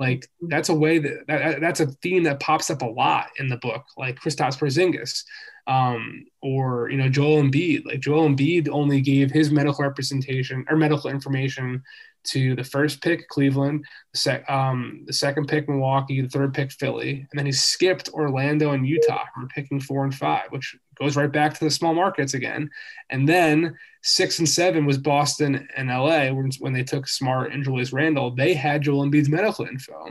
Like 0.00 0.28
that's 0.40 0.68
a 0.68 0.74
way 0.74 0.98
that, 0.98 1.26
that 1.28 1.60
that's 1.60 1.78
a 1.78 1.86
theme 1.86 2.24
that 2.24 2.40
pops 2.40 2.70
up 2.70 2.82
a 2.82 2.86
lot 2.86 3.28
in 3.38 3.48
the 3.48 3.58
book, 3.58 3.84
like 3.96 4.18
Kristaps 4.18 4.58
Porzingis, 4.58 5.22
um, 5.68 6.24
or 6.42 6.90
you 6.90 6.96
know 6.96 7.08
Joel 7.08 7.42
Embiid. 7.42 7.86
Like 7.86 8.00
Joel 8.00 8.28
Embiid 8.28 8.68
only 8.68 9.00
gave 9.00 9.30
his 9.30 9.52
medical 9.52 9.84
representation 9.84 10.64
or 10.68 10.76
medical 10.76 11.08
information 11.08 11.84
to 12.24 12.54
the 12.54 12.64
first 12.64 13.02
pick 13.02 13.28
Cleveland, 13.28 13.84
the, 14.12 14.18
sec, 14.18 14.48
um, 14.48 15.02
the 15.06 15.12
second 15.12 15.48
pick 15.48 15.68
Milwaukee, 15.68 16.20
the 16.20 16.28
third 16.28 16.54
pick 16.54 16.72
Philly, 16.72 17.26
and 17.30 17.38
then 17.38 17.46
he 17.46 17.52
skipped 17.52 18.08
Orlando 18.10 18.72
and 18.72 18.86
Utah 18.86 19.24
for 19.34 19.46
picking 19.48 19.80
four 19.80 20.04
and 20.04 20.14
five, 20.14 20.50
which 20.50 20.76
goes 21.00 21.16
right 21.16 21.32
back 21.32 21.54
to 21.54 21.64
the 21.64 21.70
small 21.70 21.94
markets 21.94 22.34
again. 22.34 22.70
And 23.10 23.28
then 23.28 23.76
six 24.02 24.38
and 24.38 24.48
seven 24.48 24.84
was 24.84 24.98
Boston 24.98 25.68
and 25.76 25.88
LA 25.88 26.32
when, 26.32 26.50
when 26.60 26.72
they 26.72 26.84
took 26.84 27.08
Smart 27.08 27.52
and 27.52 27.64
Julius 27.64 27.92
Randle. 27.92 28.34
They 28.34 28.54
had 28.54 28.82
Joel 28.82 29.06
Embiid's 29.06 29.28
medical 29.28 29.66
info. 29.66 30.08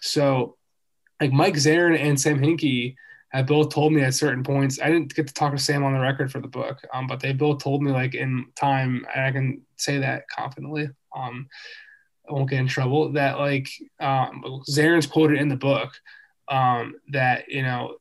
So 0.00 0.56
like 1.20 1.32
Mike 1.32 1.54
Zarren 1.54 1.98
and 1.98 2.20
Sam 2.20 2.40
Hinkie 2.40 2.94
have 3.30 3.46
both 3.46 3.72
told 3.72 3.92
me 3.92 4.02
at 4.02 4.14
certain 4.14 4.42
points. 4.42 4.80
I 4.80 4.88
didn't 4.88 5.14
get 5.14 5.28
to 5.28 5.34
talk 5.34 5.52
to 5.52 5.58
Sam 5.58 5.84
on 5.84 5.92
the 5.92 6.00
record 6.00 6.32
for 6.32 6.40
the 6.40 6.48
book, 6.48 6.78
um, 6.92 7.06
but 7.06 7.20
they 7.20 7.32
both 7.32 7.62
told 7.62 7.82
me 7.82 7.92
like 7.92 8.14
in 8.14 8.46
time, 8.56 9.06
and 9.14 9.24
I 9.24 9.30
can 9.30 9.62
say 9.76 9.98
that 9.98 10.24
confidently 10.28 10.88
um, 11.16 11.48
I 12.28 12.32
won't 12.32 12.50
get 12.50 12.60
in 12.60 12.68
trouble. 12.68 13.12
That 13.12 13.38
like 13.38 13.68
um, 13.98 14.62
Zarren's 14.68 15.06
quoted 15.06 15.38
in 15.40 15.48
the 15.48 15.56
book 15.56 15.92
um, 16.48 16.94
that 17.08 17.48
you 17.48 17.62
know 17.62 17.96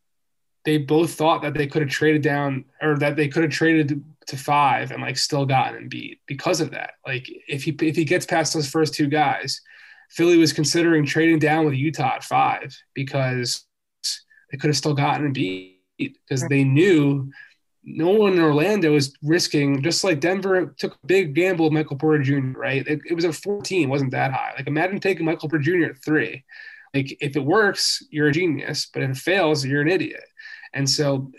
they 0.66 0.78
both 0.78 1.14
thought 1.14 1.42
that 1.42 1.54
they 1.54 1.68
could 1.68 1.82
have 1.82 1.92
traded 1.92 2.22
down 2.22 2.66
or 2.82 2.98
that 2.98 3.16
they 3.16 3.28
could 3.28 3.44
have 3.44 3.52
traded 3.52 4.04
to 4.28 4.38
five 4.38 4.92
and 4.92 5.02
like 5.02 5.18
still 5.18 5.46
gotten 5.46 5.90
Embiid 5.90 6.20
because 6.28 6.62
of 6.62 6.72
that. 6.72 6.92
Like 7.06 7.28
if 7.48 7.64
he 7.64 7.76
if 7.82 7.96
he 7.96 8.06
gets 8.06 8.26
past 8.26 8.54
those 8.54 8.70
first 8.70 8.94
two 8.94 9.08
guys, 9.08 9.62
Philly 10.10 10.38
was 10.38 10.54
considering 10.54 11.06
trading 11.06 11.40
down 11.40 11.66
with 11.66 11.74
Utah 11.74 12.16
at 12.16 12.24
five 12.24 12.76
because 12.94 13.66
they 14.52 14.58
could 14.58 14.70
have 14.70 14.78
still 14.78 14.94
gotten 14.94 15.34
Embiid 15.34 15.76
because 15.98 16.44
they 16.48 16.64
knew 16.64 17.32
no 17.90 18.10
one 18.12 18.34
in 18.34 18.40
Orlando 18.40 18.96
is 18.96 19.16
risking, 19.24 19.82
just 19.82 20.04
like 20.04 20.20
Denver 20.20 20.76
took 20.78 20.94
a 20.94 21.08
big 21.08 21.34
gamble 21.34 21.66
with 21.66 21.74
Michael 21.74 21.98
Porter 21.98 22.24
Jr., 22.24 22.58
right? 22.58 22.88
It, 22.88 23.02
it 23.06 23.14
was 23.14 23.26
a 23.26 23.34
14, 23.34 23.90
wasn't 23.90 24.12
that 24.12 24.32
high. 24.32 24.54
Like 24.56 24.68
imagine 24.68 25.00
taking 25.00 25.26
Michael 25.26 25.50
Porter 25.50 25.64
Jr. 25.64 25.92
at 25.92 26.04
three. 26.04 26.44
Like 26.94 27.18
if 27.22 27.36
it 27.36 27.44
works, 27.44 28.04
you're 28.10 28.28
a 28.28 28.32
genius, 28.32 28.90
but 28.94 29.04
if 29.04 29.12
it 29.12 29.18
fails, 29.18 29.66
you're 29.66 29.82
an 29.82 29.90
idiot. 29.90 30.24
And 30.74 30.90
so 30.90 31.32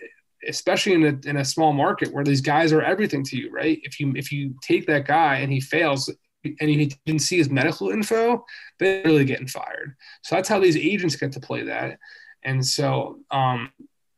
especially 0.48 0.94
in 0.94 1.05
a, 1.05 1.28
in 1.28 1.36
a 1.36 1.44
small 1.44 1.72
market 1.72 2.12
where 2.12 2.24
these 2.24 2.40
guys 2.40 2.72
are 2.72 2.82
everything 2.82 3.22
to 3.24 3.36
you, 3.36 3.51
right? 3.51 3.78
If 3.82 4.01
you 4.01 4.12
if 4.16 4.32
you 4.32 4.55
take 4.62 4.86
that 4.86 5.07
guy 5.07 5.36
and 5.36 5.53
he 5.53 5.61
fails 5.61 6.11
and 6.44 6.70
he 6.70 6.86
didn't 7.05 7.20
see 7.20 7.36
his 7.36 7.51
medical 7.51 7.90
info, 7.90 8.44
they're 8.78 9.05
really 9.05 9.24
getting 9.24 9.46
fired. 9.46 9.94
So 10.22 10.34
that's 10.34 10.48
how 10.48 10.59
these 10.59 10.76
agents 10.76 11.16
get 11.16 11.32
to 11.32 11.40
play 11.40 11.64
that. 11.64 11.98
And 12.44 12.64
so 12.64 13.18
um, 13.30 13.70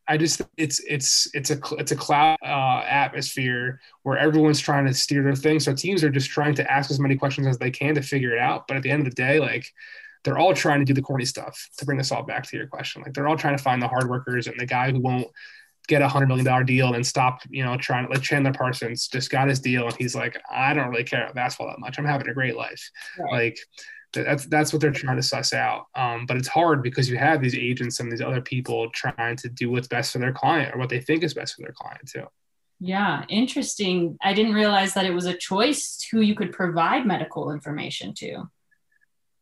I 0.08 0.16
just 0.16 0.42
it's 0.56 0.80
it's 0.80 1.28
it's 1.32 1.50
a 1.50 1.58
it's 1.78 1.92
a 1.92 1.96
cloud 1.96 2.36
uh, 2.44 2.84
atmosphere 2.86 3.80
where 4.02 4.18
everyone's 4.18 4.60
trying 4.60 4.86
to 4.86 4.94
steer 4.94 5.22
their 5.22 5.36
thing. 5.36 5.60
So 5.60 5.74
teams 5.74 6.02
are 6.02 6.10
just 6.10 6.30
trying 6.30 6.54
to 6.56 6.70
ask 6.70 6.90
as 6.90 6.98
many 6.98 7.16
questions 7.16 7.46
as 7.46 7.58
they 7.58 7.70
can 7.70 7.94
to 7.94 8.02
figure 8.02 8.34
it 8.34 8.40
out. 8.40 8.66
But 8.66 8.76
at 8.76 8.82
the 8.82 8.90
end 8.90 9.06
of 9.06 9.14
the 9.14 9.14
day, 9.14 9.38
like 9.38 9.66
they're 10.24 10.38
all 10.38 10.54
trying 10.54 10.80
to 10.80 10.84
do 10.84 10.94
the 10.94 11.02
corny 11.02 11.24
stuff 11.24 11.68
to 11.78 11.84
bring 11.84 11.98
this 11.98 12.12
all 12.12 12.22
back 12.22 12.46
to 12.48 12.56
your 12.56 12.66
question. 12.66 13.02
Like 13.02 13.14
they're 13.14 13.28
all 13.28 13.36
trying 13.36 13.56
to 13.56 13.62
find 13.62 13.80
the 13.80 13.88
hard 13.88 14.08
workers 14.08 14.46
and 14.46 14.58
the 14.58 14.66
guy 14.66 14.90
who 14.90 15.00
won't 15.00 15.28
get 15.88 16.02
a 16.02 16.08
hundred 16.08 16.26
million 16.26 16.46
dollar 16.46 16.64
deal 16.64 16.94
and 16.94 17.06
stop, 17.06 17.42
you 17.50 17.64
know, 17.64 17.76
trying 17.76 18.06
to 18.06 18.12
like 18.12 18.22
Chandler 18.22 18.52
Parsons 18.52 19.08
just 19.08 19.30
got 19.30 19.48
his 19.48 19.60
deal 19.60 19.86
and 19.86 19.96
he's 19.96 20.14
like, 20.14 20.40
I 20.50 20.74
don't 20.74 20.90
really 20.90 21.04
care 21.04 21.22
about 21.22 21.34
basketball 21.34 21.68
that 21.68 21.80
much. 21.80 21.98
I'm 21.98 22.04
having 22.04 22.28
a 22.28 22.34
great 22.34 22.56
life. 22.56 22.90
Right. 23.18 23.32
Like 23.32 23.58
that's 24.12 24.46
that's 24.46 24.72
what 24.72 24.82
they're 24.82 24.90
trying 24.90 25.16
to 25.16 25.22
suss 25.22 25.52
out. 25.52 25.86
Um, 25.94 26.26
but 26.26 26.36
it's 26.36 26.48
hard 26.48 26.82
because 26.82 27.08
you 27.08 27.16
have 27.16 27.40
these 27.40 27.56
agents 27.56 28.00
and 28.00 28.10
these 28.10 28.20
other 28.20 28.40
people 28.40 28.90
trying 28.90 29.36
to 29.36 29.48
do 29.48 29.70
what's 29.70 29.88
best 29.88 30.12
for 30.12 30.18
their 30.18 30.32
client 30.32 30.74
or 30.74 30.78
what 30.78 30.88
they 30.88 31.00
think 31.00 31.22
is 31.22 31.34
best 31.34 31.54
for 31.54 31.62
their 31.62 31.72
client 31.72 32.08
too. 32.08 32.26
Yeah, 32.80 33.24
interesting. 33.28 34.18
I 34.22 34.34
didn't 34.34 34.54
realize 34.54 34.94
that 34.94 35.06
it 35.06 35.14
was 35.14 35.26
a 35.26 35.34
choice 35.34 36.04
who 36.10 36.20
you 36.20 36.34
could 36.34 36.52
provide 36.52 37.06
medical 37.06 37.52
information 37.52 38.12
to. 38.14 38.50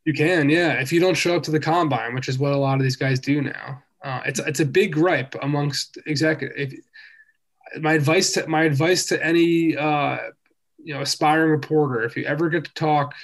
You 0.05 0.13
can, 0.13 0.51
yeah. 0.51 0.75
If 0.75 0.93
you 0.93 1.01
don't 1.01 1.15
show 1.15 1.37
up 1.37 1.43
to 1.45 1.51
the 1.51 1.61
combine, 1.61 2.15
which 2.15 2.29
is 2.29 2.39
what 2.39 2.53
a 2.53 2.57
lot 2.57 2.77
of 2.77 2.83
these 2.83 2.97
guys 2.97 3.19
do 3.19 3.41
now, 3.41 3.83
uh, 4.05 4.21
it's 4.27 4.41
it's 4.41 4.61
a 4.61 4.65
big 4.65 4.93
gripe 4.93 5.35
amongst 5.43 5.99
executives. 6.07 6.75
My 7.79 7.95
advice 7.95 8.33
to 8.33 8.47
my 8.47 8.65
advice 8.65 9.07
to 9.07 9.25
any 9.25 9.77
uh, 9.77 10.19
you 10.83 10.95
know 10.95 11.03
aspiring 11.03 11.51
reporter, 11.51 12.03
if 12.03 12.17
you 12.17 12.25
ever 12.25 12.49
get 12.49 12.65
to 12.65 12.75
talk 12.75 13.15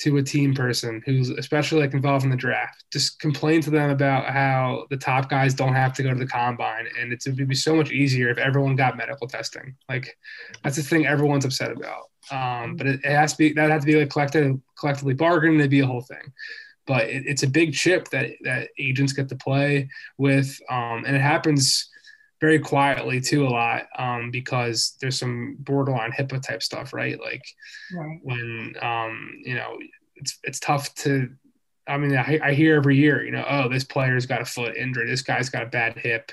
to 0.00 0.16
a 0.16 0.22
team 0.22 0.54
person 0.54 1.02
who's 1.04 1.28
especially 1.28 1.80
like 1.80 1.92
involved 1.92 2.24
in 2.24 2.30
the 2.30 2.36
draft, 2.36 2.84
just 2.90 3.20
complain 3.20 3.60
to 3.60 3.70
them 3.70 3.90
about 3.90 4.24
how 4.26 4.86
the 4.88 4.96
top 4.96 5.28
guys 5.28 5.52
don't 5.52 5.74
have 5.74 5.92
to 5.92 6.02
go 6.02 6.10
to 6.10 6.18
the 6.18 6.26
combine, 6.26 6.86
and 6.98 7.12
it 7.12 7.22
would 7.26 7.48
be 7.48 7.54
so 7.54 7.74
much 7.74 7.90
easier 7.90 8.30
if 8.30 8.38
everyone 8.38 8.76
got 8.76 8.96
medical 8.96 9.28
testing. 9.28 9.76
Like 9.88 10.16
that's 10.64 10.76
the 10.76 10.82
thing 10.82 11.06
everyone's 11.06 11.44
upset 11.44 11.70
about. 11.70 12.04
Um, 12.30 12.76
but 12.76 12.86
it, 12.86 13.00
it, 13.04 13.10
has 13.10 13.32
to 13.32 13.38
be 13.38 13.52
that 13.54 13.70
has 13.70 13.82
to 13.82 13.86
be 13.86 13.98
like 13.98 14.10
collected 14.10 14.60
collectively 14.78 15.14
bargained. 15.14 15.60
It'd 15.60 15.70
be 15.70 15.80
a 15.80 15.86
whole 15.86 16.02
thing. 16.02 16.32
But 16.86 17.04
it, 17.04 17.24
it's 17.26 17.42
a 17.42 17.48
big 17.48 17.74
chip 17.74 18.08
that 18.08 18.30
that 18.44 18.68
agents 18.78 19.12
get 19.12 19.28
to 19.28 19.36
play 19.36 19.90
with, 20.16 20.58
um, 20.70 21.04
and 21.06 21.14
it 21.14 21.20
happens 21.20 21.89
very 22.40 22.58
quietly 22.58 23.20
too 23.20 23.46
a 23.46 23.48
lot 23.48 23.86
um, 23.98 24.30
because 24.30 24.96
there's 25.00 25.18
some 25.18 25.56
borderline 25.60 26.10
HIPAA 26.12 26.42
type 26.42 26.62
stuff, 26.62 26.92
right? 26.92 27.20
Like 27.20 27.44
right. 27.94 28.18
when 28.22 28.74
um, 28.80 29.32
you 29.44 29.54
know 29.54 29.78
it's 30.16 30.38
it's 30.42 30.60
tough 30.60 30.94
to. 30.96 31.30
I 31.86 31.96
mean, 31.96 32.16
I, 32.16 32.38
I 32.42 32.54
hear 32.54 32.76
every 32.76 32.96
year, 32.96 33.24
you 33.24 33.32
know, 33.32 33.44
oh, 33.48 33.68
this 33.68 33.82
player's 33.82 34.24
got 34.24 34.42
a 34.42 34.44
foot 34.44 34.76
injury, 34.76 35.08
this 35.08 35.22
guy's 35.22 35.50
got 35.50 35.64
a 35.64 35.66
bad 35.66 35.96
hip. 35.96 36.30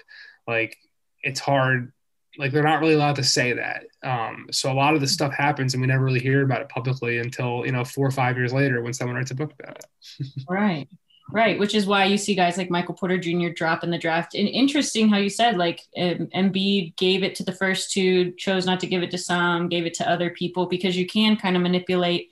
Like 0.47 0.77
it's 1.23 1.39
hard. 1.39 1.91
Like 2.37 2.51
they're 2.51 2.63
not 2.63 2.79
really 2.79 2.93
allowed 2.93 3.15
to 3.15 3.23
say 3.23 3.53
that. 3.53 3.85
Um, 4.03 4.45
so 4.51 4.71
a 4.71 4.75
lot 4.75 4.93
of 4.93 5.01
the 5.01 5.07
stuff 5.07 5.33
happens, 5.33 5.73
and 5.73 5.81
we 5.81 5.87
never 5.87 6.03
really 6.03 6.19
hear 6.19 6.43
about 6.43 6.61
it 6.61 6.69
publicly 6.69 7.17
until 7.17 7.65
you 7.65 7.71
know 7.71 7.83
four 7.83 8.07
or 8.07 8.11
five 8.11 8.37
years 8.37 8.53
later 8.53 8.81
when 8.81 8.93
someone 8.93 9.15
writes 9.15 9.31
a 9.31 9.35
book 9.35 9.53
about 9.59 9.79
it. 9.79 10.27
right. 10.49 10.87
Right, 11.29 11.59
which 11.59 11.75
is 11.75 11.85
why 11.85 12.05
you 12.05 12.17
see 12.17 12.35
guys 12.35 12.57
like 12.57 12.69
Michael 12.69 12.95
Porter 12.95 13.17
Jr. 13.17 13.49
drop 13.49 13.83
in 13.83 13.91
the 13.91 13.97
draft. 13.97 14.33
And 14.33 14.47
interesting 14.47 15.09
how 15.09 15.17
you 15.17 15.29
said 15.29 15.57
like 15.57 15.81
um, 15.97 16.27
Embiid 16.33 16.95
gave 16.95 17.21
it 17.21 17.35
to 17.35 17.43
the 17.43 17.51
first 17.51 17.91
two, 17.91 18.31
chose 18.31 18.65
not 18.65 18.79
to 18.79 18.87
give 18.87 19.03
it 19.03 19.11
to 19.11 19.17
some, 19.17 19.67
gave 19.67 19.85
it 19.85 19.93
to 19.95 20.09
other 20.09 20.29
people 20.29 20.67
because 20.67 20.95
you 20.95 21.05
can 21.05 21.35
kind 21.35 21.57
of 21.57 21.61
manipulate 21.61 22.29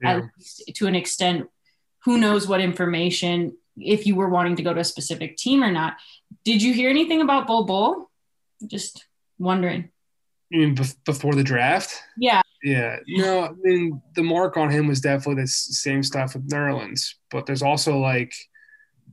yeah. 0.00 0.16
at 0.16 0.22
least 0.36 0.70
to 0.74 0.86
an 0.88 0.96
extent 0.96 1.48
who 2.04 2.18
knows 2.18 2.48
what 2.48 2.60
information 2.60 3.56
if 3.76 4.06
you 4.06 4.14
were 4.14 4.28
wanting 4.28 4.56
to 4.56 4.62
go 4.62 4.74
to 4.74 4.80
a 4.80 4.84
specific 4.84 5.36
team 5.36 5.62
or 5.62 5.70
not. 5.70 5.94
Did 6.44 6.62
you 6.62 6.74
hear 6.74 6.90
anything 6.90 7.20
about 7.20 7.46
Bol 7.46 7.64
Bol? 7.64 8.10
Just 8.66 9.06
wondering. 9.38 9.90
You 10.50 10.60
mean 10.60 10.78
before 11.04 11.34
the 11.34 11.44
draft? 11.44 12.02
Yeah. 12.18 12.41
Yeah, 12.62 12.98
no, 13.08 13.44
I 13.44 13.50
mean 13.62 14.00
the 14.14 14.22
mark 14.22 14.56
on 14.56 14.70
him 14.70 14.86
was 14.86 15.00
definitely 15.00 15.42
the 15.42 15.48
same 15.48 16.02
stuff 16.02 16.34
with 16.34 16.48
Nerlens, 16.48 17.14
but 17.30 17.44
there's 17.44 17.62
also 17.62 17.98
like 17.98 18.34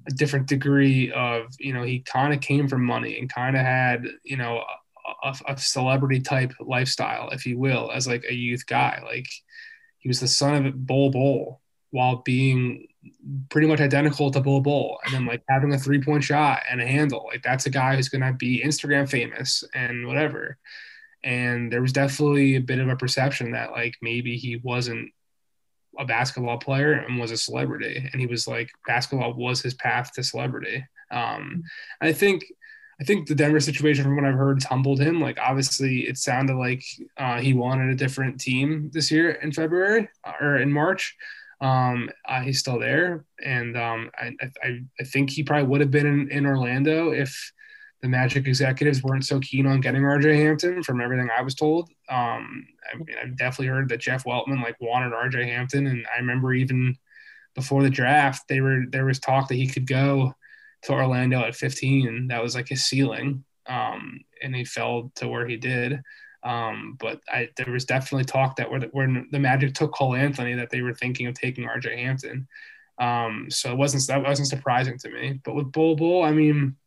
a 0.07 0.11
different 0.11 0.47
degree 0.47 1.11
of 1.11 1.47
you 1.59 1.73
know 1.73 1.83
he 1.83 1.99
kind 1.99 2.33
of 2.33 2.41
came 2.41 2.67
from 2.67 2.85
money 2.85 3.17
and 3.19 3.31
kind 3.33 3.55
of 3.55 3.63
had 3.63 4.05
you 4.23 4.37
know 4.37 4.63
a, 5.23 5.35
a, 5.47 5.57
celebrity 5.57 6.19
type 6.19 6.53
lifestyle, 6.59 7.29
if 7.29 7.45
you 7.45 7.57
will, 7.57 7.91
as 7.91 8.07
like 8.07 8.23
a 8.29 8.33
youth 8.33 8.65
guy. 8.67 9.01
Like 9.03 9.27
he 9.97 10.07
was 10.07 10.19
the 10.19 10.27
son 10.27 10.65
of 10.65 10.85
Bol 10.85 11.11
Bull 11.11 11.61
while 11.91 12.17
being 12.17 12.87
pretty 13.49 13.67
much 13.67 13.79
identical 13.79 14.29
to 14.29 14.41
Bull 14.41 14.61
Bull, 14.61 14.99
and 15.05 15.13
then 15.13 15.25
like 15.25 15.41
having 15.49 15.73
a 15.73 15.79
three 15.79 16.01
point 16.01 16.23
shot 16.23 16.61
and 16.69 16.81
a 16.81 16.87
handle. 16.87 17.25
Like 17.25 17.41
that's 17.41 17.65
a 17.65 17.71
guy 17.71 17.95
who's 17.95 18.09
gonna 18.09 18.33
be 18.33 18.63
Instagram 18.63 19.09
famous 19.09 19.63
and 19.73 20.05
whatever 20.05 20.57
and 21.23 21.71
there 21.71 21.81
was 21.81 21.93
definitely 21.93 22.55
a 22.55 22.61
bit 22.61 22.79
of 22.79 22.87
a 22.87 22.95
perception 22.95 23.51
that 23.51 23.71
like 23.71 23.95
maybe 24.01 24.37
he 24.37 24.57
wasn't 24.57 25.11
a 25.97 26.05
basketball 26.05 26.57
player 26.57 26.93
and 26.93 27.19
was 27.19 27.31
a 27.31 27.37
celebrity. 27.37 28.09
And 28.11 28.21
he 28.21 28.27
was 28.27 28.47
like 28.47 28.69
basketball 28.87 29.33
was 29.33 29.61
his 29.61 29.73
path 29.73 30.13
to 30.13 30.23
celebrity. 30.23 30.85
Um 31.11 31.63
i 32.01 32.13
think 32.13 32.43
i 33.01 33.03
think 33.03 33.27
the 33.27 33.33
denver 33.33 33.59
situation 33.59 34.03
from 34.03 34.15
what 34.15 34.25
i've 34.25 34.35
heard 34.35 34.63
humbled 34.63 35.01
him. 35.01 35.19
Like 35.19 35.39
obviously 35.39 36.01
it 36.01 36.17
sounded 36.17 36.55
like 36.55 36.83
uh, 37.17 37.39
he 37.39 37.53
wanted 37.53 37.89
a 37.89 37.95
different 37.95 38.39
team 38.39 38.89
this 38.93 39.11
year 39.11 39.31
in 39.31 39.51
february 39.51 40.09
uh, 40.23 40.33
or 40.39 40.57
in 40.57 40.71
march. 40.71 41.15
Um 41.61 42.09
uh, 42.25 42.41
he's 42.41 42.59
still 42.59 42.79
there. 42.79 43.25
And 43.43 43.75
um 43.75 44.11
I, 44.15 44.31
I 44.63 44.79
i 44.99 45.03
think 45.03 45.31
he 45.31 45.43
probably 45.43 45.67
would 45.67 45.81
have 45.81 45.91
been 45.91 46.07
in, 46.07 46.31
in 46.31 46.45
orlando 46.45 47.11
if 47.11 47.51
the 48.01 48.09
Magic 48.09 48.47
executives 48.47 49.03
weren't 49.03 49.25
so 49.25 49.39
keen 49.39 49.65
on 49.65 49.81
getting 49.81 50.03
RJ 50.03 50.35
Hampton 50.35 50.83
from 50.83 51.01
everything 51.01 51.29
I 51.29 51.41
was 51.41 51.55
told. 51.55 51.89
Um, 52.07 52.65
I 52.91 52.97
mean, 52.97 53.15
I've 53.21 53.37
definitely 53.37 53.67
heard 53.67 53.89
that 53.89 53.99
Jeff 53.99 54.23
Weltman 54.23 54.63
like 54.63 54.77
wanted 54.79 55.11
RJ 55.11 55.45
Hampton, 55.45 55.87
and 55.87 56.05
I 56.13 56.19
remember 56.19 56.53
even 56.53 56.95
before 57.55 57.83
the 57.83 57.89
draft, 57.89 58.47
they 58.47 58.61
were 58.61 58.83
there 58.89 59.05
was 59.05 59.19
talk 59.19 59.49
that 59.49 59.55
he 59.55 59.67
could 59.67 59.85
go 59.85 60.33
to 60.83 60.93
Orlando 60.93 61.41
at 61.41 61.55
15. 61.55 62.27
That 62.27 62.41
was 62.41 62.55
like 62.55 62.69
his 62.69 62.85
ceiling, 62.85 63.43
um, 63.67 64.21
and 64.41 64.55
he 64.55 64.63
fell 64.63 65.11
to 65.15 65.27
where 65.27 65.47
he 65.47 65.57
did. 65.57 66.01
Um, 66.41 66.95
but 66.99 67.19
I, 67.27 67.49
there 67.57 67.71
was 67.71 67.83
definitely 67.83 68.23
talk 68.23 68.55
that 68.55 68.71
when 68.71 69.27
the 69.29 69.39
Magic 69.39 69.73
took 69.73 69.93
Cole 69.93 70.15
Anthony, 70.15 70.53
that 70.55 70.69
they 70.69 70.81
were 70.81 70.93
thinking 70.93 71.27
of 71.27 71.33
taking 71.33 71.67
RJ 71.67 71.97
Hampton. 71.97 72.47
Um, 72.97 73.47
so 73.49 73.71
it 73.71 73.77
wasn't 73.77 74.07
that 74.07 74.23
wasn't 74.23 74.47
surprising 74.47 74.97
to 74.99 75.09
me. 75.09 75.41
But 75.43 75.55
with 75.55 75.71
Bol 75.73 75.97
Bol, 75.97 76.23
I 76.23 76.31
mean 76.31 76.77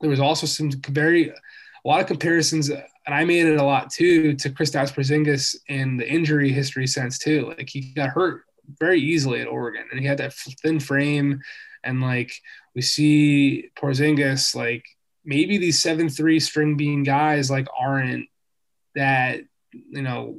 there 0.00 0.10
was 0.10 0.20
also 0.20 0.46
some 0.46 0.70
very 0.88 1.30
a 1.30 1.88
lot 1.88 2.00
of 2.00 2.06
comparisons, 2.06 2.68
and 2.68 2.82
I 3.06 3.24
made 3.24 3.46
it 3.46 3.60
a 3.60 3.64
lot 3.64 3.90
too 3.90 4.34
to 4.34 4.50
Kristaps 4.50 4.92
Porzingis 4.92 5.56
in 5.68 5.96
the 5.96 6.08
injury 6.08 6.52
history 6.52 6.86
sense 6.86 7.18
too. 7.18 7.54
Like 7.56 7.68
he 7.68 7.92
got 7.92 8.10
hurt 8.10 8.44
very 8.80 9.00
easily 9.00 9.40
at 9.40 9.48
Oregon, 9.48 9.84
and 9.90 10.00
he 10.00 10.06
had 10.06 10.18
that 10.18 10.34
thin 10.34 10.80
frame, 10.80 11.40
and 11.84 12.00
like 12.00 12.32
we 12.74 12.82
see 12.82 13.70
Porzingis 13.76 14.54
like 14.54 14.84
maybe 15.24 15.58
these 15.58 15.80
seven 15.80 16.08
three 16.08 16.40
string 16.40 16.76
bean 16.76 17.02
guys 17.02 17.50
like 17.50 17.68
aren't 17.78 18.26
that 18.94 19.40
you 19.72 20.02
know 20.02 20.38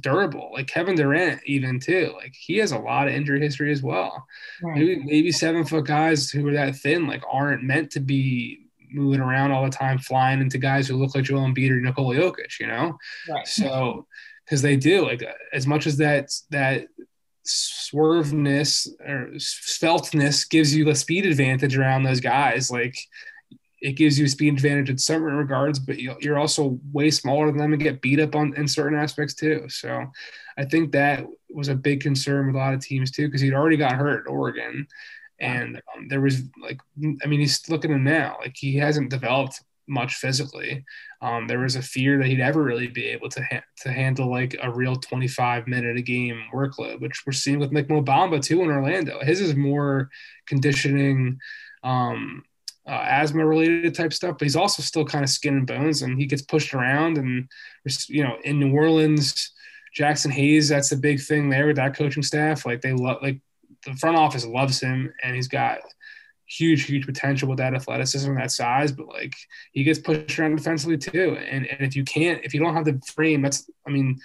durable. 0.00 0.50
Like 0.52 0.66
Kevin 0.66 0.96
Durant, 0.96 1.40
even 1.46 1.80
too. 1.80 2.12
Like 2.14 2.34
he 2.34 2.58
has 2.58 2.72
a 2.72 2.78
lot 2.78 3.08
of 3.08 3.14
injury 3.14 3.40
history 3.40 3.72
as 3.72 3.82
well. 3.82 4.26
Right. 4.62 4.78
Maybe, 4.78 5.02
maybe 5.04 5.32
seven 5.32 5.64
foot 5.64 5.86
guys 5.86 6.30
who 6.30 6.46
are 6.48 6.52
that 6.52 6.76
thin 6.76 7.06
like 7.06 7.22
aren't 7.30 7.62
meant 7.62 7.92
to 7.92 8.00
be 8.00 8.67
moving 8.90 9.20
around 9.20 9.52
all 9.52 9.64
the 9.64 9.70
time, 9.70 9.98
flying 9.98 10.40
into 10.40 10.58
guys 10.58 10.88
who 10.88 10.96
look 10.96 11.14
like 11.14 11.24
Joel 11.24 11.46
Embiid 11.46 11.70
or 11.70 11.80
Nikola 11.80 12.14
Jokic, 12.14 12.58
you 12.60 12.66
know? 12.66 12.96
Right. 13.28 13.46
So, 13.46 14.06
because 14.44 14.62
they 14.62 14.76
do 14.76 15.04
like 15.04 15.22
as 15.52 15.66
much 15.66 15.86
as 15.86 15.98
that 15.98 16.30
that 16.50 16.86
swerveness 17.44 18.88
or 19.06 19.30
sveltness 19.36 20.48
gives 20.48 20.74
you 20.74 20.84
the 20.84 20.94
speed 20.94 21.26
advantage 21.26 21.76
around 21.76 22.02
those 22.02 22.20
guys, 22.20 22.70
like 22.70 22.96
it 23.80 23.92
gives 23.92 24.18
you 24.18 24.24
a 24.24 24.28
speed 24.28 24.54
advantage 24.54 24.90
in 24.90 24.98
certain 24.98 25.36
regards, 25.36 25.78
but 25.78 25.98
you're 25.98 26.38
also 26.38 26.78
way 26.92 27.10
smaller 27.10 27.46
than 27.46 27.58
them 27.58 27.72
and 27.72 27.82
get 27.82 28.00
beat 28.00 28.20
up 28.20 28.34
on 28.34 28.54
in 28.56 28.66
certain 28.66 28.98
aspects 28.98 29.34
too. 29.34 29.66
So, 29.68 30.06
I 30.56 30.64
think 30.64 30.92
that 30.92 31.24
was 31.50 31.68
a 31.68 31.74
big 31.74 32.00
concern 32.00 32.46
with 32.46 32.56
a 32.56 32.58
lot 32.58 32.74
of 32.74 32.80
teams 32.80 33.10
too, 33.10 33.28
because 33.28 33.40
he'd 33.40 33.54
already 33.54 33.76
got 33.76 33.92
hurt 33.92 34.26
at 34.26 34.30
Oregon 34.30 34.86
and 35.40 35.80
um, 35.94 36.08
there 36.08 36.20
was 36.20 36.42
like, 36.60 36.80
I 37.22 37.26
mean, 37.26 37.40
he's 37.40 37.68
looking 37.68 37.90
at 37.90 37.96
him 37.96 38.04
now, 38.04 38.36
like 38.40 38.56
he 38.56 38.76
hasn't 38.76 39.10
developed 39.10 39.60
much 39.88 40.16
physically. 40.16 40.84
Um, 41.22 41.46
there 41.46 41.60
was 41.60 41.76
a 41.76 41.82
fear 41.82 42.18
that 42.18 42.26
he'd 42.26 42.40
ever 42.40 42.62
really 42.62 42.88
be 42.88 43.06
able 43.06 43.28
to 43.30 43.42
ha- 43.42 43.64
to 43.82 43.92
handle 43.92 44.30
like 44.30 44.56
a 44.62 44.70
real 44.70 44.96
25 44.96 45.66
minute 45.66 45.96
a 45.96 46.02
game 46.02 46.42
workload, 46.54 47.00
which 47.00 47.22
we're 47.26 47.32
seeing 47.32 47.58
with 47.58 47.72
Nick 47.72 47.88
Bamba 47.88 48.42
too 48.42 48.62
in 48.62 48.70
Orlando. 48.70 49.18
His 49.20 49.40
is 49.40 49.56
more 49.56 50.10
conditioning, 50.46 51.38
um, 51.82 52.44
uh, 52.86 53.04
asthma 53.06 53.44
related 53.44 53.94
type 53.94 54.12
stuff, 54.12 54.36
but 54.38 54.44
he's 54.44 54.56
also 54.56 54.82
still 54.82 55.04
kind 55.04 55.24
of 55.24 55.30
skin 55.30 55.56
and 55.56 55.66
bones, 55.66 56.02
and 56.02 56.18
he 56.18 56.26
gets 56.26 56.42
pushed 56.42 56.74
around. 56.74 57.18
And 57.18 57.48
you 58.08 58.22
know, 58.22 58.36
in 58.44 58.58
New 58.58 58.74
Orleans, 58.74 59.52
Jaxson 59.98 60.30
Hayes, 60.30 60.68
that's 60.68 60.90
the 60.90 60.96
big 60.96 61.20
thing 61.20 61.50
there 61.50 61.66
with 61.66 61.76
that 61.76 61.96
coaching 61.96 62.22
staff. 62.22 62.64
Like 62.64 62.80
they 62.80 62.92
love 62.92 63.18
like 63.22 63.40
the 63.84 63.94
front 63.94 64.16
office 64.16 64.44
loves 64.44 64.80
him 64.80 65.12
and 65.22 65.34
he's 65.34 65.48
got 65.48 65.78
huge, 66.46 66.84
huge 66.84 67.06
potential 67.06 67.48
with 67.48 67.58
that 67.58 67.74
athleticism 67.74 68.30
and 68.30 68.40
that 68.40 68.50
size, 68.50 68.90
but 68.90 69.06
like 69.08 69.34
he 69.72 69.84
gets 69.84 69.98
pushed 69.98 70.38
around 70.38 70.56
defensively 70.56 70.98
too. 70.98 71.36
And 71.38 71.66
and 71.66 71.80
if 71.80 71.94
you 71.94 72.04
can't, 72.04 72.44
if 72.44 72.54
you 72.54 72.60
don't 72.60 72.74
have 72.74 72.84
the 72.84 73.00
frame, 73.06 73.42
that's 73.42 73.68
I 73.86 73.90
mean, 73.90 74.18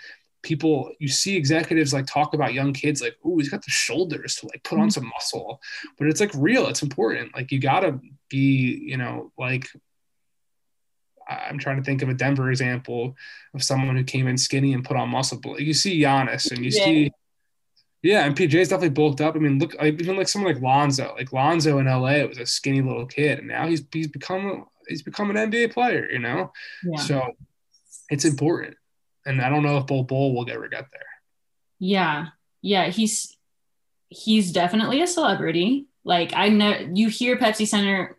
people 0.44 0.92
you 1.00 1.08
see 1.08 1.36
executives 1.36 1.94
like 1.94 2.06
talk 2.06 2.34
about 2.34 2.54
young 2.54 2.74
kids 2.74 3.02
like 3.02 3.16
oh 3.26 3.38
he's 3.38 3.50
got 3.50 3.64
the 3.64 3.72
shoulders 3.72 4.36
to 4.36 4.46
like 4.48 4.62
put 4.64 4.78
on 4.78 4.84
mm-hmm. 4.84 4.90
some 4.90 5.08
muscle 5.08 5.60
but 5.98 6.08
it's 6.08 6.20
like 6.20 6.32
real 6.36 6.68
it's 6.68 6.84
important 6.84 7.34
like 7.34 7.52
you 7.52 7.60
gotta 7.60 7.98
be 8.30 8.84
you 8.86 8.98
know 8.98 9.32
like 9.38 9.70
i'm 11.28 11.58
trying 11.58 11.78
to 11.78 11.84
think 11.84 12.02
of 12.02 12.10
a 12.10 12.14
denver 12.14 12.50
example 12.50 13.16
of 13.54 13.64
someone 13.64 13.96
who 13.96 14.04
came 14.04 14.28
in 14.28 14.38
skinny 14.38 14.74
and 14.74 14.84
put 14.84 14.98
on 14.98 15.10
muscle 15.10 15.40
but 15.42 15.62
you 15.62 15.74
see 15.74 16.02
Giannis 16.02 16.52
and 16.52 16.64
you 16.64 16.72
Yeah. 16.74 16.86
see 16.86 17.12
yeah 18.04 18.26
and 18.26 18.36
pj's 18.36 18.68
definitely 18.70 18.90
bulked 18.90 19.22
up 19.22 19.36
i 19.36 19.40
mean 19.40 19.58
look 19.60 19.74
even 19.84 20.16
like 20.16 20.28
someone 20.28 20.54
like 20.54 20.62
lonzo 20.62 21.14
like 21.18 21.32
lonzo 21.34 21.80
in 21.80 21.86
la 21.86 22.24
was 22.28 22.38
a 22.38 22.46
skinny 22.46 22.82
little 22.82 23.06
kid 23.06 23.40
and 23.40 23.48
now 23.48 23.66
he's 23.66 23.84
he's 23.92 24.08
become 24.08 24.66
he's 24.88 25.02
become 25.02 25.30
an 25.32 25.38
nba 25.50 25.72
player 25.74 26.08
you 26.12 26.20
know 26.20 26.52
Yeah. 26.84 27.00
so 27.00 27.32
it's 28.10 28.26
important 28.26 28.76
and 29.26 29.42
i 29.42 29.50
don't 29.50 29.64
know 29.64 29.78
if 29.78 29.88
Bol 29.88 30.04
Bol 30.04 30.36
will 30.36 30.50
ever 30.52 30.68
get 30.68 30.88
there 30.92 31.02
Yeah. 31.80 32.28
Yeah, 32.62 32.88
he's 32.88 33.36
he's 34.08 34.54
definitely 34.54 35.02
a 35.02 35.08
celebrity. 35.08 35.88
Like 36.06 36.32
I 36.34 36.48
know 36.48 36.72
you 36.94 37.10
hear 37.10 37.36
Pepsi 37.38 37.68
Center, 37.68 38.18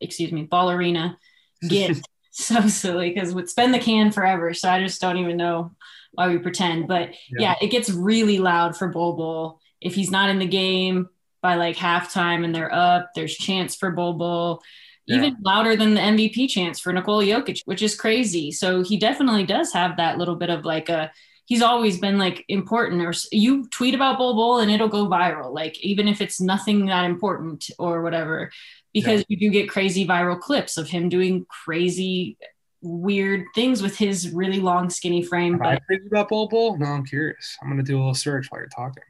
excuse 0.00 0.30
me, 0.30 0.42
Ball 0.44 0.70
Arena 0.70 1.18
get 1.68 1.96
so 2.30 2.68
silly 2.68 3.10
because 3.12 3.34
would 3.34 3.48
spend 3.50 3.74
the 3.74 3.80
can 3.80 4.12
forever. 4.12 4.54
So 4.54 4.68
I 4.68 4.78
just 4.80 5.00
don't 5.00 5.16
even 5.16 5.36
know 5.36 5.72
why 6.12 6.28
we 6.28 6.38
pretend. 6.38 6.88
But 6.88 7.14
yeah, 7.30 7.54
it 7.60 7.68
gets 7.68 7.90
really 7.90 8.38
loud 8.38 8.76
for 8.76 8.88
Bol 8.88 9.16
Bol. 9.16 9.60
If 9.80 9.94
he's 9.94 10.10
not 10.10 10.30
in 10.30 10.38
the 10.38 10.46
game 10.46 11.08
by 11.42 11.54
like 11.54 11.76
halftime 11.76 12.44
and 12.44 12.54
they're 12.54 12.72
up, 12.72 13.10
there's 13.14 13.36
chance 13.36 13.76
for 13.76 13.90
Bol 13.90 14.14
Bol. 14.14 14.62
Even 15.06 15.36
louder 15.42 15.74
than 15.74 15.94
the 15.94 16.00
MVP 16.00 16.48
chance 16.48 16.78
for 16.78 16.92
Nikola 16.92 17.24
Jokic, 17.24 17.62
which 17.64 17.82
is 17.82 17.96
crazy. 17.96 18.52
So 18.52 18.84
he 18.84 18.96
definitely 18.96 19.44
does 19.44 19.72
have 19.72 19.96
that 19.96 20.18
little 20.18 20.36
bit 20.36 20.50
of 20.50 20.64
like 20.64 20.88
a 20.88 21.10
he's 21.50 21.62
always 21.62 21.98
been 21.98 22.16
like 22.16 22.44
important 22.48 23.02
or 23.02 23.12
you 23.32 23.66
tweet 23.70 23.94
about 23.94 24.18
Bol 24.18 24.34
Bol 24.34 24.60
and 24.60 24.70
it'll 24.70 24.88
go 24.88 25.08
viral 25.08 25.52
like 25.52 25.78
even 25.80 26.06
if 26.06 26.20
it's 26.20 26.40
nothing 26.40 26.86
that 26.86 27.04
important 27.04 27.68
or 27.76 28.02
whatever 28.02 28.50
because 28.94 29.24
you 29.28 29.36
do 29.36 29.50
get 29.50 29.68
crazy 29.68 30.06
viral 30.06 30.38
clips 30.38 30.78
of 30.78 30.88
him 30.88 31.08
doing 31.08 31.44
crazy 31.64 32.38
weird 32.82 33.44
things 33.54 33.82
with 33.82 33.96
his 33.98 34.30
really 34.30 34.60
long 34.60 34.88
skinny 34.90 35.22
frame 35.22 35.54
Am 35.54 35.62
I 35.62 35.74
but 35.74 35.86
crazy 35.86 36.06
about 36.06 36.28
Bol 36.28 36.48
Bol? 36.48 36.78
No, 36.78 36.86
I'm 36.86 37.04
curious. 37.04 37.56
I'm 37.62 37.68
gonna 37.68 37.82
do 37.82 37.96
a 37.96 38.00
little 38.00 38.14
search 38.14 38.46
while 38.50 38.60
you're 38.60 38.68
talking. 38.68 39.02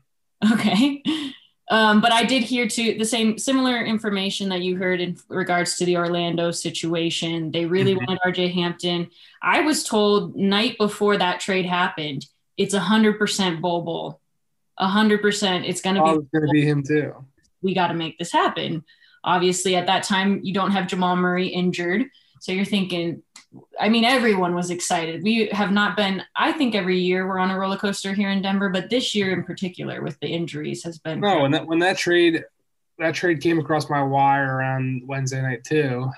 okay 0.53 1.03
um, 1.71 2.01
but 2.01 2.11
i 2.13 2.25
did 2.25 2.43
hear 2.43 2.67
too 2.67 2.97
the 2.99 3.05
same 3.05 3.37
similar 3.39 3.85
information 3.85 4.49
that 4.49 4.63
you 4.63 4.77
heard 4.77 5.01
in 5.03 5.17
regards 5.29 5.77
to 5.77 5.85
the 5.85 5.97
orlando 5.97 6.51
situation 6.51 7.51
they 7.53 7.67
really 7.67 7.95
Mhm. 7.95 8.07
wanted 8.09 8.21
rj 8.35 8.53
hampton 8.55 9.09
i 9.43 9.61
was 9.61 9.85
told 9.85 10.35
night 10.35 10.79
before 10.79 11.19
that 11.19 11.41
trade 11.41 11.67
happened 11.67 12.25
it's 12.57 12.75
100% 12.75 13.61
Bol 13.63 13.83
Bol. 13.83 14.21
100% 14.81 15.69
it's 15.69 15.81
going 15.81 15.97
to 15.97 16.03
Oh, 16.03 16.19
be 16.19 16.23
it's 16.25 16.29
gonna 16.33 16.51
be 16.53 16.65
him 16.67 16.83
too. 16.83 17.15
we 17.63 17.75
got 17.75 17.89
to 17.89 17.95
make 17.95 18.19
this 18.19 18.33
happen. 18.33 18.85
Obviously, 19.25 19.77
at 19.77 19.87
that 19.87 20.03
time, 20.03 20.41
you 20.43 20.53
don't 20.55 20.71
have 20.71 20.87
Jamal 20.87 21.17
Murray 21.17 21.49
injured. 21.49 22.07
So 22.41 22.53
you're 22.53 22.65
thinking, 22.65 23.23
I 23.81 23.89
mean, 23.89 24.05
everyone 24.05 24.55
was 24.55 24.71
excited. 24.71 25.23
We 25.23 25.49
have 25.53 25.73
not 25.73 25.97
been, 25.97 26.23
I 26.37 26.53
think 26.53 26.75
every 26.75 26.99
year 26.99 27.27
we're 27.27 27.39
on 27.39 27.51
a 27.51 27.59
roller 27.59 27.77
coaster 27.77 28.13
here 28.13 28.31
in 28.31 28.43
Denver, 28.43 28.69
but 28.69 28.91
this 28.91 29.15
year 29.15 29.33
in 29.33 29.43
particular 29.43 30.03
with 30.03 30.19
the 30.21 30.29
injuries 30.29 30.85
has 30.85 30.99
been. 30.99 31.21
No, 31.21 31.43
when 31.43 31.51
that 31.53 31.67
when 31.67 31.81
that 31.81 31.99
trade 31.99 32.45
that 32.99 33.15
trade 33.15 33.41
came 33.41 33.59
across 33.59 33.91
my 33.91 34.03
wire 34.03 34.57
around 34.57 35.03
Wednesday 35.07 35.43
night 35.43 35.65
too, 35.65 36.09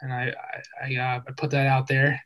and 0.00 0.12
I 0.12 0.32
I, 0.82 0.86
I, 0.86 0.96
uh, 0.96 1.20
I 1.28 1.32
put 1.32 1.50
that 1.50 1.66
out 1.66 1.88
there, 1.88 2.22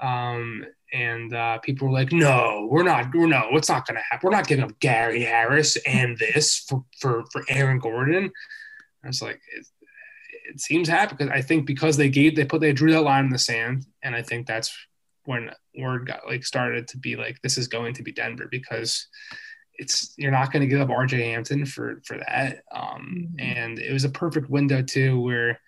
um, 0.00 0.64
and 0.92 1.34
uh, 1.34 1.58
people 1.58 1.88
were 1.88 1.94
like, 1.94 2.12
"No, 2.12 2.68
we're 2.70 2.84
not. 2.84 3.12
We're 3.12 3.26
no, 3.26 3.48
it's 3.52 3.68
not 3.68 3.86
gonna 3.86 4.02
happen. 4.08 4.28
We're 4.28 4.36
not 4.36 4.46
giving 4.46 4.64
up 4.64 4.78
Gary 4.78 5.24
Harris 5.24 5.76
and 5.86 6.16
this 6.18 6.58
for 6.68 6.84
for 7.00 7.24
for 7.32 7.42
Aaron 7.48 7.78
Gordon." 7.78 8.30
I 9.02 9.06
was 9.06 9.22
like, 9.22 9.40
it, 10.48 10.60
seems 10.60 10.88
happy 10.88 11.14
because 11.16 11.32
I 11.32 11.42
think 11.42 11.66
because 11.66 11.96
they 11.96 12.08
gave 12.08 12.36
they 12.36 12.44
put 12.44 12.60
they 12.60 12.72
drew 12.72 12.92
that 12.92 13.02
line 13.02 13.24
in 13.24 13.30
the 13.30 13.38
sand, 13.38 13.86
and 14.02 14.14
I 14.14 14.22
think 14.22 14.46
that's 14.46 14.76
when 15.24 15.50
word 15.76 16.06
got 16.06 16.26
like 16.26 16.44
started 16.44 16.88
to 16.88 16.98
be 16.98 17.16
like 17.16 17.40
this 17.42 17.58
is 17.58 17.68
going 17.68 17.94
to 17.94 18.02
be 18.02 18.12
Denver 18.12 18.48
because 18.50 19.06
it's 19.74 20.14
you're 20.16 20.32
not 20.32 20.52
going 20.52 20.60
to 20.60 20.66
give 20.66 20.80
up 20.80 20.88
RJ 20.88 21.18
Hampton 21.32 21.64
for 21.64 22.02
for 22.04 22.18
that. 22.18 22.62
Um, 22.72 23.28
and 23.38 23.78
it 23.78 23.92
was 23.92 24.04
a 24.04 24.10
perfect 24.10 24.50
window 24.50 24.82
too, 24.82 25.20
where 25.20 25.60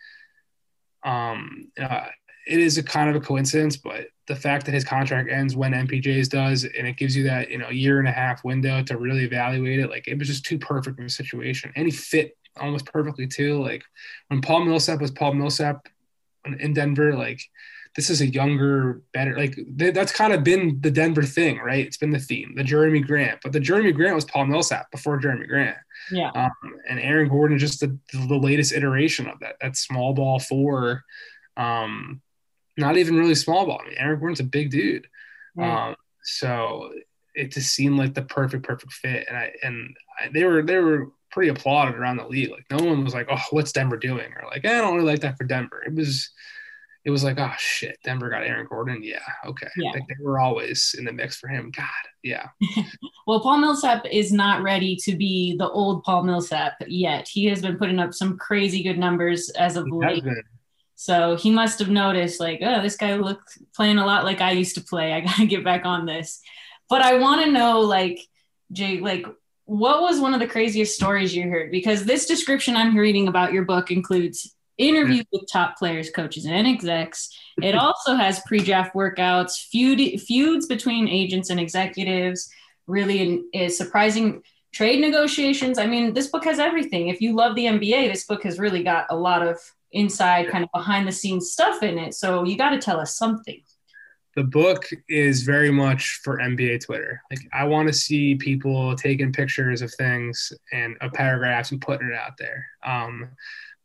um, 1.04 1.70
uh, 1.80 2.06
it 2.46 2.58
is 2.58 2.78
a 2.78 2.82
kind 2.82 3.08
of 3.08 3.16
a 3.16 3.20
coincidence, 3.20 3.76
but 3.76 4.08
the 4.26 4.36
fact 4.36 4.66
that 4.66 4.72
his 4.72 4.84
contract 4.84 5.30
ends 5.30 5.56
when 5.56 5.72
MPJ's 5.72 6.28
does, 6.28 6.64
and 6.64 6.86
it 6.86 6.96
gives 6.96 7.16
you 7.16 7.24
that 7.24 7.50
you 7.50 7.58
know 7.58 7.70
year 7.70 7.98
and 7.98 8.08
a 8.08 8.12
half 8.12 8.44
window 8.44 8.82
to 8.82 8.98
really 8.98 9.24
evaluate 9.24 9.80
it, 9.80 9.90
like 9.90 10.08
it 10.08 10.18
was 10.18 10.28
just 10.28 10.44
too 10.44 10.58
perfect 10.58 10.98
of 10.98 11.06
a 11.06 11.10
situation, 11.10 11.72
and 11.76 11.86
he 11.86 11.92
fit 11.92 12.36
almost 12.61 12.86
perfectly 12.86 13.26
too. 13.26 13.62
Like 13.62 13.82
when 14.28 14.40
Paul 14.40 14.64
Millsap 14.64 15.00
was 15.00 15.11
Paul 15.11 15.34
Millsap 15.34 15.88
in 16.58 16.72
Denver, 16.74 17.14
like 17.14 17.40
this 17.96 18.08
is 18.08 18.20
a 18.20 18.26
younger, 18.26 19.02
better 19.12 19.36
like 19.36 19.54
th- 19.78 19.94
that's 19.94 20.12
kind 20.12 20.32
of 20.32 20.44
been 20.44 20.78
the 20.80 20.90
Denver 20.90 21.22
thing, 21.24 21.58
right? 21.58 21.84
It's 21.84 21.96
been 21.96 22.11
the 22.11 22.18
theme, 22.20 22.54
the 22.56 22.62
Jerami 22.62 23.04
Grant, 23.04 23.40
but 23.42 23.52
the 23.52 23.58
Jerami 23.61 23.92
Grant 23.94 24.14
was 24.14 24.24
Paul 24.24 24.46
Millsap 24.46 24.90
before 24.92 25.20
Jerami 25.20 25.48
Grant, 25.48 25.76
Yeah. 26.11 26.30
um, 26.34 26.50
and 26.88 27.00
Aaron 27.00 27.28
Gordon 27.28 27.56
is 27.56 27.62
just 27.62 27.80
the, 27.80 27.98
the 28.12 28.36
latest 28.36 28.72
iteration 28.72 29.26
of 29.28 29.40
that. 29.40 29.56
That 29.61 29.76
small 29.76 30.12
ball 30.14 30.38
four, 30.38 31.02
um, 31.56 32.20
not 32.76 32.96
even 32.96 33.16
really 33.18 33.34
small 33.34 33.66
ball. 33.66 33.80
I 33.84 33.88
mean, 33.88 33.98
Aaron 33.98 34.20
Gordon's 34.20 34.40
a 34.40 34.44
big 34.44 34.70
dude, 34.70 35.08
Right. 35.56 35.88
um, 35.88 35.96
so 36.22 36.92
it 37.34 37.50
just 37.52 37.74
seemed 37.74 37.98
like 37.98 38.14
the 38.14 38.22
perfect, 38.22 38.62
perfect 38.64 38.92
fit, 38.92 39.26
and 39.28 39.36
I 39.36 39.52
and 39.64 39.96
I, 40.20 40.28
they 40.28 40.44
were 40.44 40.62
they 40.62 40.78
were 40.78 41.08
pretty 41.30 41.50
applauded 41.50 41.94
around 41.94 42.16
the 42.16 42.26
league. 42.26 42.50
Like 42.50 42.66
no 42.70 42.84
one 42.84 43.04
was 43.04 43.14
like, 43.14 43.28
"Oh, 43.30 43.40
what's 43.50 43.72
Denver 43.72 43.96
doing?" 43.96 44.32
or 44.32 44.48
like, 44.48 44.64
"Eh, 44.64 44.78
"I 44.78 44.80
don't 44.80 44.96
really 44.96 45.10
like 45.12 45.20
that 45.20 45.36
for 45.36 45.44
Denver." 45.44 45.82
It 45.86 45.94
was, 45.94 46.30
it 47.04 47.10
was 47.10 47.24
like, 47.24 47.38
"Oh 47.38 47.52
shit, 47.58 47.98
Denver 48.04 48.30
got 48.30 48.42
Aaron 48.42 48.66
Gordon." 48.68 49.02
Yeah, 49.02 49.18
okay. 49.46 49.68
Yeah. 49.76 49.92
Like 49.92 50.06
they 50.08 50.22
were 50.22 50.38
always 50.38 50.94
in 50.98 51.04
the 51.04 51.12
mix 51.12 51.36
for 51.38 51.48
him. 51.48 51.72
God, 51.74 51.86
yeah. 52.22 52.48
Well, 53.26 53.40
Paul 53.40 53.58
Millsap 53.58 54.06
is 54.10 54.32
not 54.32 54.62
ready 54.62 54.96
to 55.04 55.14
be 55.14 55.54
the 55.56 55.68
old 55.68 56.02
Paul 56.02 56.24
Millsap 56.24 56.74
yet. 56.88 57.28
He 57.28 57.44
has 57.44 57.62
been 57.62 57.78
putting 57.78 58.00
up 58.00 58.12
some 58.12 58.36
crazy 58.36 58.82
good 58.82 58.98
numbers 58.98 59.50
as 59.50 59.76
of 59.76 59.86
late. 59.88 60.24
So 60.96 61.36
he 61.36 61.50
must 61.50 61.78
have 61.78 61.88
noticed, 61.88 62.40
like, 62.40 62.58
oh, 62.60 62.82
this 62.82 62.96
guy 62.96 63.14
looks 63.14 63.56
playing 63.74 63.98
a 63.98 64.04
lot 64.04 64.24
like 64.24 64.40
I 64.40 64.50
used 64.50 64.74
to 64.74 64.80
play. 64.80 65.12
I 65.12 65.20
gotta 65.20 65.46
get 65.46 65.64
back 65.64 65.86
on 65.86 66.06
this. 66.06 66.40
But 66.88 67.02
I 67.02 67.18
want 67.18 67.44
to 67.44 67.52
know, 67.52 67.80
like, 67.80 68.18
Jay, 68.72 68.98
like, 68.98 69.24
what 69.70 70.02
was 70.02 70.18
one 70.18 70.34
of 70.34 70.40
the 70.40 70.48
craziest 70.48 70.96
stories 70.96 71.32
you 71.32 71.48
heard? 71.48 71.70
Because 71.70 72.04
this 72.04 72.26
description 72.26 72.74
I'm 72.74 72.96
reading 72.96 73.28
about 73.28 73.52
your 73.52 73.64
book 73.64 73.92
includes 73.92 74.56
interviews 74.78 75.24
with 75.30 75.48
top 75.48 75.78
players, 75.78 76.10
coaches, 76.10 76.44
and 76.44 76.66
execs. 76.66 77.28
It 77.62 77.74
also 77.76 78.16
has 78.16 78.40
pre-draft 78.48 78.96
workouts, 78.96 79.68
feud, 79.70 80.20
feuds 80.22 80.66
between 80.66 81.06
agents 81.06 81.50
and 81.50 81.60
executives. 81.60 82.50
Really, 82.88 83.44
is 83.54 83.78
surprising 83.78 84.42
trade 84.72 85.00
negotiations. 85.00 85.78
I 85.78 85.86
mean, 85.86 86.14
this 86.14 86.26
book 86.26 86.46
has 86.46 86.58
everything. 86.58 87.06
If 87.06 87.20
you 87.20 87.36
love 87.36 87.54
the 87.54 87.66
NBA, 87.66 88.12
this 88.12 88.24
book 88.24 88.42
has 88.42 88.58
really 88.58 88.82
got 88.82 89.06
a 89.08 89.16
lot 89.16 89.46
of 89.46 89.56
inside 89.92 90.48
kind 90.48 90.64
of 90.64 90.70
behind 90.74 91.06
the 91.06 91.12
scenes 91.12 91.52
stuff 91.52 91.84
in 91.84 91.96
it. 91.96 92.14
So 92.14 92.42
you 92.42 92.58
got 92.58 92.70
to 92.70 92.78
tell 92.78 92.98
us 92.98 93.16
something. 93.16 93.62
The 94.36 94.44
book 94.44 94.88
is 95.08 95.42
very 95.42 95.70
much 95.70 96.20
for 96.22 96.38
NBA 96.38 96.84
Twitter. 96.84 97.20
Like 97.30 97.40
I 97.52 97.64
want 97.64 97.88
to 97.88 97.92
see 97.92 98.36
people 98.36 98.94
taking 98.94 99.32
pictures 99.32 99.82
of 99.82 99.92
things 99.94 100.52
and 100.72 100.96
of 101.00 101.12
paragraphs 101.12 101.72
and 101.72 101.80
putting 101.80 102.08
it 102.08 102.14
out 102.14 102.36
there. 102.38 102.66
Um, 102.84 103.30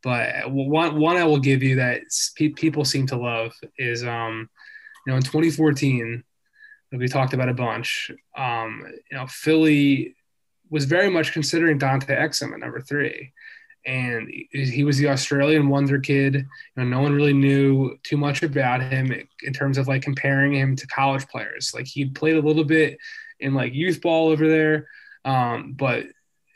but 0.02 0.50
one 0.50 1.00
one 1.00 1.16
I 1.16 1.24
will 1.24 1.40
give 1.40 1.62
you 1.62 1.76
that 1.76 2.02
pe- 2.36 2.50
people 2.50 2.84
seem 2.84 3.06
to 3.08 3.16
love 3.16 3.52
is 3.76 4.04
um, 4.04 4.48
you 5.04 5.12
know 5.12 5.16
in 5.16 5.22
2014 5.22 6.22
that 6.92 7.00
we 7.00 7.08
talked 7.08 7.34
about 7.34 7.48
a 7.48 7.54
bunch. 7.54 8.12
Um, 8.36 8.84
you 9.10 9.16
know 9.16 9.26
Philly 9.26 10.14
was 10.70 10.84
very 10.84 11.10
much 11.10 11.32
considering 11.32 11.78
Dante 11.78 12.14
Exum 12.14 12.52
at 12.52 12.60
number 12.60 12.80
three. 12.80 13.32
And 13.86 14.28
he 14.50 14.82
was 14.82 14.98
the 14.98 15.08
Australian 15.08 15.68
wonder 15.68 16.00
kid. 16.00 16.34
You 16.34 16.44
know, 16.76 16.84
no 16.84 17.00
one 17.00 17.14
really 17.14 17.32
knew 17.32 17.96
too 18.02 18.16
much 18.16 18.42
about 18.42 18.82
him 18.82 19.12
in 19.42 19.52
terms 19.52 19.78
of 19.78 19.86
like 19.86 20.02
comparing 20.02 20.54
him 20.54 20.74
to 20.76 20.86
college 20.88 21.26
players. 21.28 21.72
Like 21.72 21.86
he 21.86 22.06
played 22.06 22.36
a 22.36 22.42
little 22.42 22.64
bit 22.64 22.98
in 23.38 23.54
like 23.54 23.74
youth 23.74 24.00
ball 24.00 24.28
over 24.28 24.48
there, 24.48 24.88
um, 25.24 25.74
but 25.74 26.04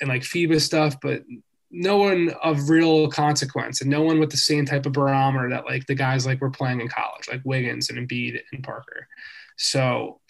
and 0.00 0.08
like 0.08 0.22
FIBA 0.22 0.60
stuff, 0.60 0.96
but 1.00 1.22
no 1.70 1.98
one 1.98 2.30
of 2.42 2.68
real 2.68 3.08
consequence 3.08 3.80
and 3.80 3.90
no 3.90 4.02
one 4.02 4.18
with 4.18 4.30
the 4.30 4.36
same 4.36 4.64
type 4.64 4.86
of 4.86 4.92
barometer 4.92 5.50
that 5.50 5.66
like 5.66 5.86
the 5.86 5.94
guys 5.94 6.26
like 6.26 6.40
were 6.40 6.50
playing 6.50 6.80
in 6.80 6.88
college, 6.88 7.28
like 7.30 7.42
Wiggins 7.44 7.90
and 7.90 7.98
Embiid 7.98 8.40
and 8.52 8.64
Parker. 8.64 9.06
So 9.56 10.20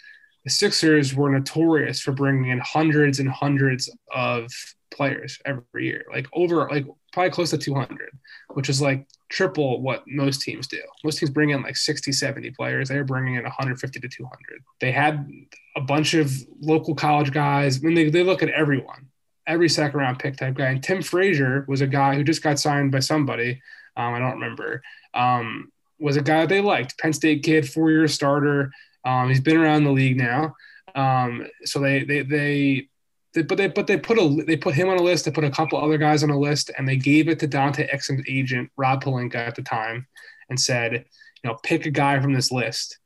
the 0.44 0.50
Sixers 0.50 1.14
were 1.14 1.30
notorious 1.30 2.00
for 2.00 2.12
bringing 2.12 2.50
in 2.50 2.58
hundreds 2.58 3.20
and 3.20 3.28
hundreds 3.28 3.90
of 4.14 4.50
players 4.90 5.38
every 5.44 5.86
year, 5.86 6.04
like 6.12 6.26
over 6.32 6.68
like 6.68 6.86
probably 7.12 7.30
close 7.30 7.50
to 7.50 7.58
200, 7.58 8.10
which 8.50 8.68
is 8.68 8.80
like 8.80 9.06
triple 9.28 9.80
what 9.80 10.04
most 10.06 10.42
teams 10.42 10.66
do. 10.66 10.80
Most 11.04 11.18
teams 11.18 11.30
bring 11.30 11.50
in 11.50 11.62
like 11.62 11.76
60, 11.76 12.12
70 12.12 12.50
players. 12.52 12.88
They're 12.88 13.04
bringing 13.04 13.34
in 13.34 13.42
150 13.42 14.00
to 14.00 14.08
200. 14.08 14.62
They 14.80 14.92
had 14.92 15.28
a 15.76 15.80
bunch 15.80 16.14
of 16.14 16.32
local 16.60 16.94
college 16.94 17.32
guys. 17.32 17.78
I 17.78 17.80
mean, 17.86 17.94
they, 17.94 18.10
they 18.10 18.22
look 18.22 18.42
at 18.42 18.48
everyone, 18.50 19.08
every 19.46 19.68
second 19.68 19.98
round 19.98 20.18
pick 20.18 20.36
type 20.36 20.54
guy. 20.54 20.66
And 20.66 20.82
Tim 20.82 21.02
Frazier 21.02 21.64
was 21.68 21.80
a 21.80 21.86
guy 21.86 22.14
who 22.14 22.24
just 22.24 22.42
got 22.42 22.58
signed 22.58 22.92
by 22.92 23.00
somebody. 23.00 23.60
Um, 23.96 24.14
I 24.14 24.18
don't 24.18 24.40
remember. 24.40 24.82
Um, 25.14 25.72
was 25.98 26.16
a 26.16 26.22
guy 26.22 26.46
they 26.46 26.60
liked. 26.60 26.98
Penn 26.98 27.12
State 27.12 27.42
kid, 27.42 27.68
four 27.68 27.90
year 27.90 28.08
starter. 28.08 28.72
Um, 29.04 29.28
he's 29.28 29.40
been 29.40 29.56
around 29.56 29.84
the 29.84 29.90
league 29.90 30.16
now. 30.16 30.54
Um, 30.94 31.46
so 31.64 31.78
they, 31.78 32.04
they, 32.04 32.22
they, 32.22 32.88
they, 33.34 33.42
but 33.42 33.58
they 33.58 33.68
but 33.68 33.86
they 33.86 33.96
put 33.96 34.18
a 34.18 34.44
they 34.46 34.56
put 34.56 34.74
him 34.74 34.88
on 34.88 34.98
a 34.98 35.02
list. 35.02 35.24
They 35.24 35.30
put 35.30 35.44
a 35.44 35.50
couple 35.50 35.82
other 35.82 35.98
guys 35.98 36.22
on 36.22 36.30
a 36.30 36.38
list, 36.38 36.70
and 36.76 36.88
they 36.88 36.96
gave 36.96 37.28
it 37.28 37.38
to 37.40 37.46
Dante 37.46 37.88
Exum's 37.88 38.24
agent 38.28 38.70
Rob 38.76 39.04
Pelinka 39.04 39.36
at 39.36 39.54
the 39.54 39.62
time, 39.62 40.06
and 40.48 40.58
said, 40.58 40.92
you 40.92 41.50
know, 41.50 41.56
pick 41.62 41.86
a 41.86 41.90
guy 41.90 42.20
from 42.20 42.32
this 42.32 42.50
list. 42.50 42.98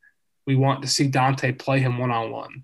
We 0.47 0.55
want 0.55 0.81
to 0.81 0.87
see 0.87 1.07
Dante 1.07 1.51
play 1.51 1.79
him 1.79 1.97
one 1.97 2.11
on 2.11 2.31
one, 2.31 2.63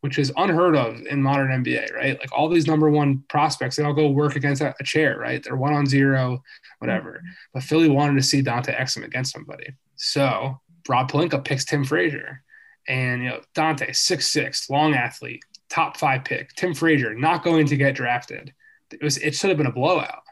which 0.00 0.18
is 0.18 0.32
unheard 0.36 0.76
of 0.76 1.00
in 1.06 1.22
modern 1.22 1.64
NBA, 1.64 1.94
right? 1.94 2.18
Like 2.18 2.32
all 2.32 2.48
these 2.48 2.66
number 2.66 2.90
one 2.90 3.24
prospects, 3.28 3.76
they 3.76 3.84
all 3.84 3.92
go 3.92 4.08
work 4.10 4.36
against 4.36 4.62
a, 4.62 4.74
chair, 4.84 5.16
right? 5.18 5.42
They're 5.42 5.56
one 5.56 5.74
on 5.74 5.86
zero, 5.86 6.42
whatever. 6.78 7.12
Mm-hmm. 7.18 7.28
But 7.54 7.62
Philly 7.62 7.88
wanted 7.88 8.16
to 8.16 8.26
see 8.26 8.42
Dante 8.42 8.72
Exum 8.74 9.04
against 9.04 9.32
somebody, 9.32 9.74
so 9.96 10.60
Rob 10.88 11.10
Pelinka 11.10 11.44
picks 11.44 11.64
Tim 11.64 11.84
Frazier. 11.84 12.42
And 12.88 13.22
you 13.22 13.28
know, 13.28 13.40
Dante, 13.54 13.92
six 13.92 14.32
six, 14.32 14.68
long 14.68 14.94
athlete, 14.94 15.44
top 15.70 15.96
five 15.96 16.24
pick. 16.24 16.52
Tim 16.54 16.74
Frazier 16.74 17.14
not 17.14 17.42
going 17.42 17.66
to 17.66 17.76
get 17.76 17.94
drafted. 17.94 18.52
It 18.92 19.02
was 19.02 19.16
it 19.18 19.34
should 19.34 19.50
have 19.50 19.56
been 19.56 19.66
a 19.66 19.72
blowout, 19.72 20.22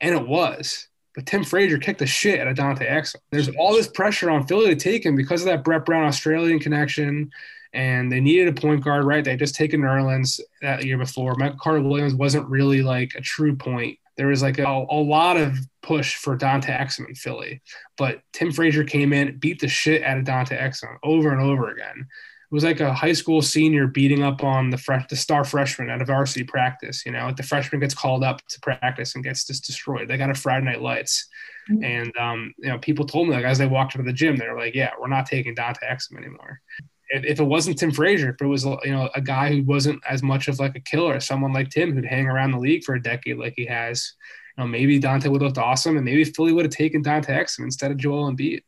and 0.00 0.14
it 0.14 0.26
was. 0.26 0.88
But 1.14 1.26
Tim 1.26 1.44
Frazier 1.44 1.78
kicked 1.78 2.00
the 2.00 2.06
shit 2.06 2.40
out 2.40 2.48
of 2.48 2.56
Dante 2.56 2.86
Exum. 2.86 3.16
There's 3.30 3.48
all 3.56 3.72
this 3.72 3.88
pressure 3.88 4.30
on 4.30 4.46
Philly 4.46 4.66
to 4.66 4.76
take 4.76 5.04
him 5.04 5.16
because 5.16 5.40
of 5.40 5.46
that 5.46 5.64
Brett 5.64 5.86
Brown 5.86 6.04
Australian 6.04 6.58
connection, 6.58 7.30
and 7.72 8.12
they 8.12 8.20
needed 8.20 8.48
a 8.48 8.60
point 8.60 8.84
guard, 8.84 9.04
right? 9.04 9.24
They 9.24 9.36
just 9.36 9.54
taken 9.54 9.80
Nerlens 9.80 10.40
that 10.60 10.84
year 10.84 10.98
before. 10.98 11.34
Michael 11.36 11.58
Carter 11.58 11.82
Williams 11.82 12.14
wasn't 12.14 12.48
really 12.48 12.82
like 12.82 13.14
a 13.14 13.22
true 13.22 13.56
point. 13.56 13.98
There 14.18 14.28
was 14.28 14.42
like 14.42 14.58
a, 14.58 14.64
a 14.64 15.00
lot 15.02 15.36
of 15.36 15.56
push 15.82 16.16
for 16.16 16.36
Dante 16.36 16.72
Exum 16.72 17.08
in 17.08 17.14
Philly, 17.14 17.62
but 17.96 18.20
Tim 18.32 18.50
Frazier 18.50 18.84
came 18.84 19.12
in, 19.12 19.38
beat 19.38 19.60
the 19.60 19.68
shit 19.68 20.02
out 20.02 20.18
of 20.18 20.24
Dante 20.24 20.56
Exum 20.56 20.96
over 21.02 21.32
and 21.32 21.40
over 21.40 21.70
again 21.70 22.06
it 22.48 22.54
was 22.54 22.62
like 22.62 22.78
a 22.78 22.94
high 22.94 23.12
school 23.12 23.42
senior 23.42 23.88
beating 23.88 24.22
up 24.22 24.44
on 24.44 24.70
the 24.70 24.78
fresh 24.78 25.04
the 25.08 25.16
star 25.16 25.44
freshman 25.44 25.90
at 25.90 26.00
a 26.00 26.04
varsity 26.04 26.44
practice. 26.44 27.04
You 27.04 27.10
know, 27.10 27.32
the 27.36 27.42
freshman 27.42 27.80
gets 27.80 27.94
called 27.94 28.22
up 28.22 28.40
to 28.46 28.60
practice 28.60 29.16
and 29.16 29.24
gets 29.24 29.44
just 29.44 29.66
destroyed. 29.66 30.06
They 30.06 30.16
got 30.16 30.30
a 30.30 30.34
Friday 30.34 30.64
night 30.64 30.80
lights. 30.80 31.26
Mm-hmm. 31.68 31.84
And 31.84 32.16
um, 32.16 32.54
you 32.58 32.68
know, 32.68 32.78
people 32.78 33.04
told 33.04 33.28
me 33.28 33.34
like 33.34 33.44
as 33.44 33.58
they 33.58 33.66
walked 33.66 33.96
into 33.96 34.06
the 34.06 34.12
gym, 34.12 34.36
they 34.36 34.46
were 34.46 34.58
like, 34.58 34.76
"Yeah, 34.76 34.92
we're 35.00 35.08
not 35.08 35.26
taking 35.26 35.56
Dante 35.56 35.84
Exum 35.84 36.18
anymore." 36.18 36.60
If, 37.08 37.24
if, 37.24 37.40
it 37.40 37.44
wasn't 37.44 37.78
Tim 37.78 37.90
Frazier, 37.90 38.30
if 38.30 38.40
it 38.40 38.46
was 38.46 38.64
you 38.64 38.92
know 38.92 39.10
a 39.16 39.20
guy 39.20 39.52
who 39.52 39.64
wasn't 39.64 40.00
as 40.08 40.22
much 40.22 40.46
of 40.46 40.60
like 40.60 40.76
a 40.76 40.80
killer, 40.80 41.18
someone 41.18 41.52
like 41.52 41.70
Tim 41.70 41.92
who'd 41.92 42.06
hang 42.06 42.28
around 42.28 42.52
the 42.52 42.58
league 42.60 42.84
for 42.84 42.94
a 42.94 43.02
decade 43.02 43.38
like 43.38 43.54
he 43.56 43.66
has, 43.66 44.12
you 44.56 44.62
know, 44.62 44.68
maybe 44.68 45.00
Dante 45.00 45.28
would 45.28 45.42
have 45.42 45.48
looked 45.48 45.58
awesome, 45.58 45.96
and 45.96 46.04
maybe 46.04 46.22
Philly 46.22 46.52
would 46.52 46.64
have 46.64 46.72
taken 46.72 47.02
Dante 47.02 47.32
Exum 47.32 47.64
instead 47.64 47.90
of 47.90 47.96
Joel 47.96 48.30
Embiid. 48.30 48.62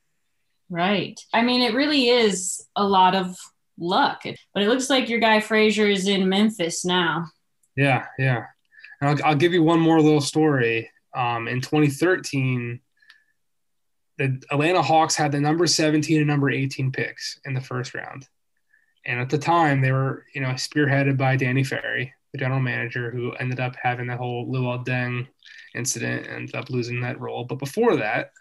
Right. 0.69 1.19
I 1.33 1.43
mean, 1.43 1.63
it 1.63 1.75
really 1.75 2.09
is 2.09 2.67
a 2.77 2.85
lot 2.85 3.15
of 3.15 3.37
luck. 3.79 4.23
But 4.55 4.63
it 4.63 4.69
looks 4.69 4.91
like 4.91 5.09
your 5.09 5.21
guy 5.21 5.41
Frazier 5.41 5.87
is 5.87 6.09
in 6.09 6.29
Memphis 6.29 6.85
now. 6.85 7.27
Yeah, 7.77 8.07
yeah. 8.19 8.45
I'll, 9.01 9.17
I'll, 9.25 9.37
give 9.37 9.53
you 9.53 9.63
one 9.63 9.81
more 9.81 10.01
little 10.01 10.21
story. 10.21 10.91
Um, 11.15 11.47
in 11.49 11.61
2013, 11.61 12.81
the 14.19 14.43
Atlanta 14.51 14.83
Hawks 14.83 15.15
had 15.15 15.33
the 15.33 15.41
number 15.41 15.67
17 15.67 16.19
and 16.19 16.27
number 16.27 16.51
18 16.51 16.91
picks 16.91 17.39
in 17.45 17.55
the 17.55 17.61
first 17.61 17.95
round. 17.95 18.27
And 19.07 19.21
at 19.21 19.31
the 19.31 19.39
time, 19.39 19.81
they 19.81 19.93
were, 19.93 20.25
you 20.35 20.41
know, 20.41 20.51
spearheaded 20.51 21.17
by 21.17 21.37
Danny 21.37 21.63
Ferry, 21.63 22.13
the 22.33 22.39
general 22.39 22.61
manager, 22.61 23.11
who 23.11 23.33
ended 23.33 23.61
up 23.61 23.77
having 23.81 24.09
the 24.09 24.17
whole 24.17 24.53
Luol 24.53 24.85
Deng 24.85 25.29
incident 25.75 26.27
and 26.27 26.35
ended 26.35 26.57
up 26.57 26.69
losing 26.69 27.01
that 27.01 27.21
role. 27.21 27.45
But 27.45 27.61
before 27.61 27.97
that, 27.97 28.33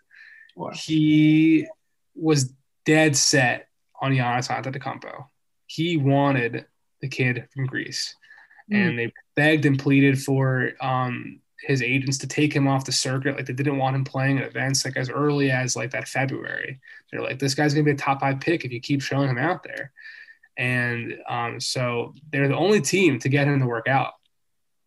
he 0.73 1.67
was 2.15 2.53
dead 2.85 3.15
set 3.15 3.66
on 4.01 4.11
Giannis 4.11 4.49
Antetokounmpo. 4.49 5.25
He 5.65 5.97
wanted 5.97 6.65
the 7.01 7.07
kid 7.07 7.47
from 7.53 7.65
Greece, 7.65 8.15
mm. 8.71 8.77
and 8.77 8.97
they 8.97 9.11
begged 9.35 9.65
and 9.65 9.77
pleaded 9.77 10.21
for 10.21 10.71
um, 10.81 11.39
his 11.61 11.81
agents 11.81 12.17
to 12.19 12.27
take 12.27 12.53
him 12.53 12.67
off 12.67 12.85
the 12.85 12.91
circuit. 12.91 13.35
Like 13.35 13.45
they 13.45 13.53
didn't 13.53 13.77
want 13.77 13.95
him 13.95 14.03
playing 14.03 14.39
at 14.39 14.47
events 14.47 14.85
like 14.85 14.97
as 14.97 15.09
early 15.09 15.51
as 15.51 15.75
like 15.75 15.91
that 15.91 16.07
February. 16.07 16.79
They're 17.11 17.21
like, 17.21 17.39
this 17.39 17.55
guy's 17.55 17.73
gonna 17.73 17.83
be 17.83 17.91
a 17.91 17.95
top 17.95 18.21
five 18.21 18.39
pick 18.39 18.65
if 18.65 18.71
you 18.71 18.79
keep 18.79 19.01
showing 19.01 19.29
him 19.29 19.37
out 19.37 19.63
there. 19.63 19.91
And 20.57 21.19
um, 21.29 21.59
so 21.59 22.13
they're 22.31 22.47
the 22.47 22.57
only 22.57 22.81
team 22.81 23.19
to 23.19 23.29
get 23.29 23.47
him 23.47 23.59
to 23.59 23.67
work 23.67 23.87
out. 23.87 24.13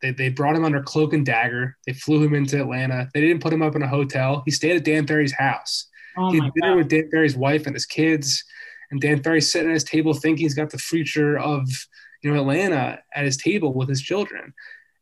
They, 0.03 0.13
they 0.13 0.29
brought 0.31 0.57
him 0.57 0.65
under 0.65 0.83
cloak 0.83 1.13
and 1.13 1.25
dagger. 1.25 1.77
They 1.87 1.93
flew 1.93 2.23
him 2.23 2.35
into 2.35 2.61
Atlanta. 2.61 3.09
They 3.13 3.21
didn't 3.21 3.43
put 3.43 3.53
him 3.53 3.63
up 3.63 3.77
in 3.77 3.83
a 3.83 3.89
hotel. 3.89 4.43
He 4.45 4.51
stayed 4.51 4.77
at 4.77 4.85
Dan 4.85 5.07
Ferry's 5.07 5.33
house. 5.33 5.87
Oh 6.17 6.33
he 6.33 6.41
had 6.41 6.53
dinner 6.55 6.73
God. 6.73 6.77
with 6.79 6.89
Dan 6.89 7.09
Ferry's 7.11 7.37
wife 7.37 7.67
and 7.67 7.75
his 7.75 7.87
kids 7.87 8.43
and 8.91 9.01
Dan 9.01 9.23
Ferry's 9.23 9.51
sitting 9.51 9.71
at 9.71 9.75
his 9.75 9.85
table 9.85 10.15
thinking 10.15 10.45
he's 10.45 10.55
got 10.55 10.71
the 10.71 10.79
future 10.79 11.39
of 11.39 11.69
you 12.23 12.33
know 12.33 12.41
Atlanta 12.41 12.99
at 13.15 13.25
his 13.25 13.37
table 13.37 13.73
with 13.73 13.89
his 13.89 14.03
children, 14.03 14.53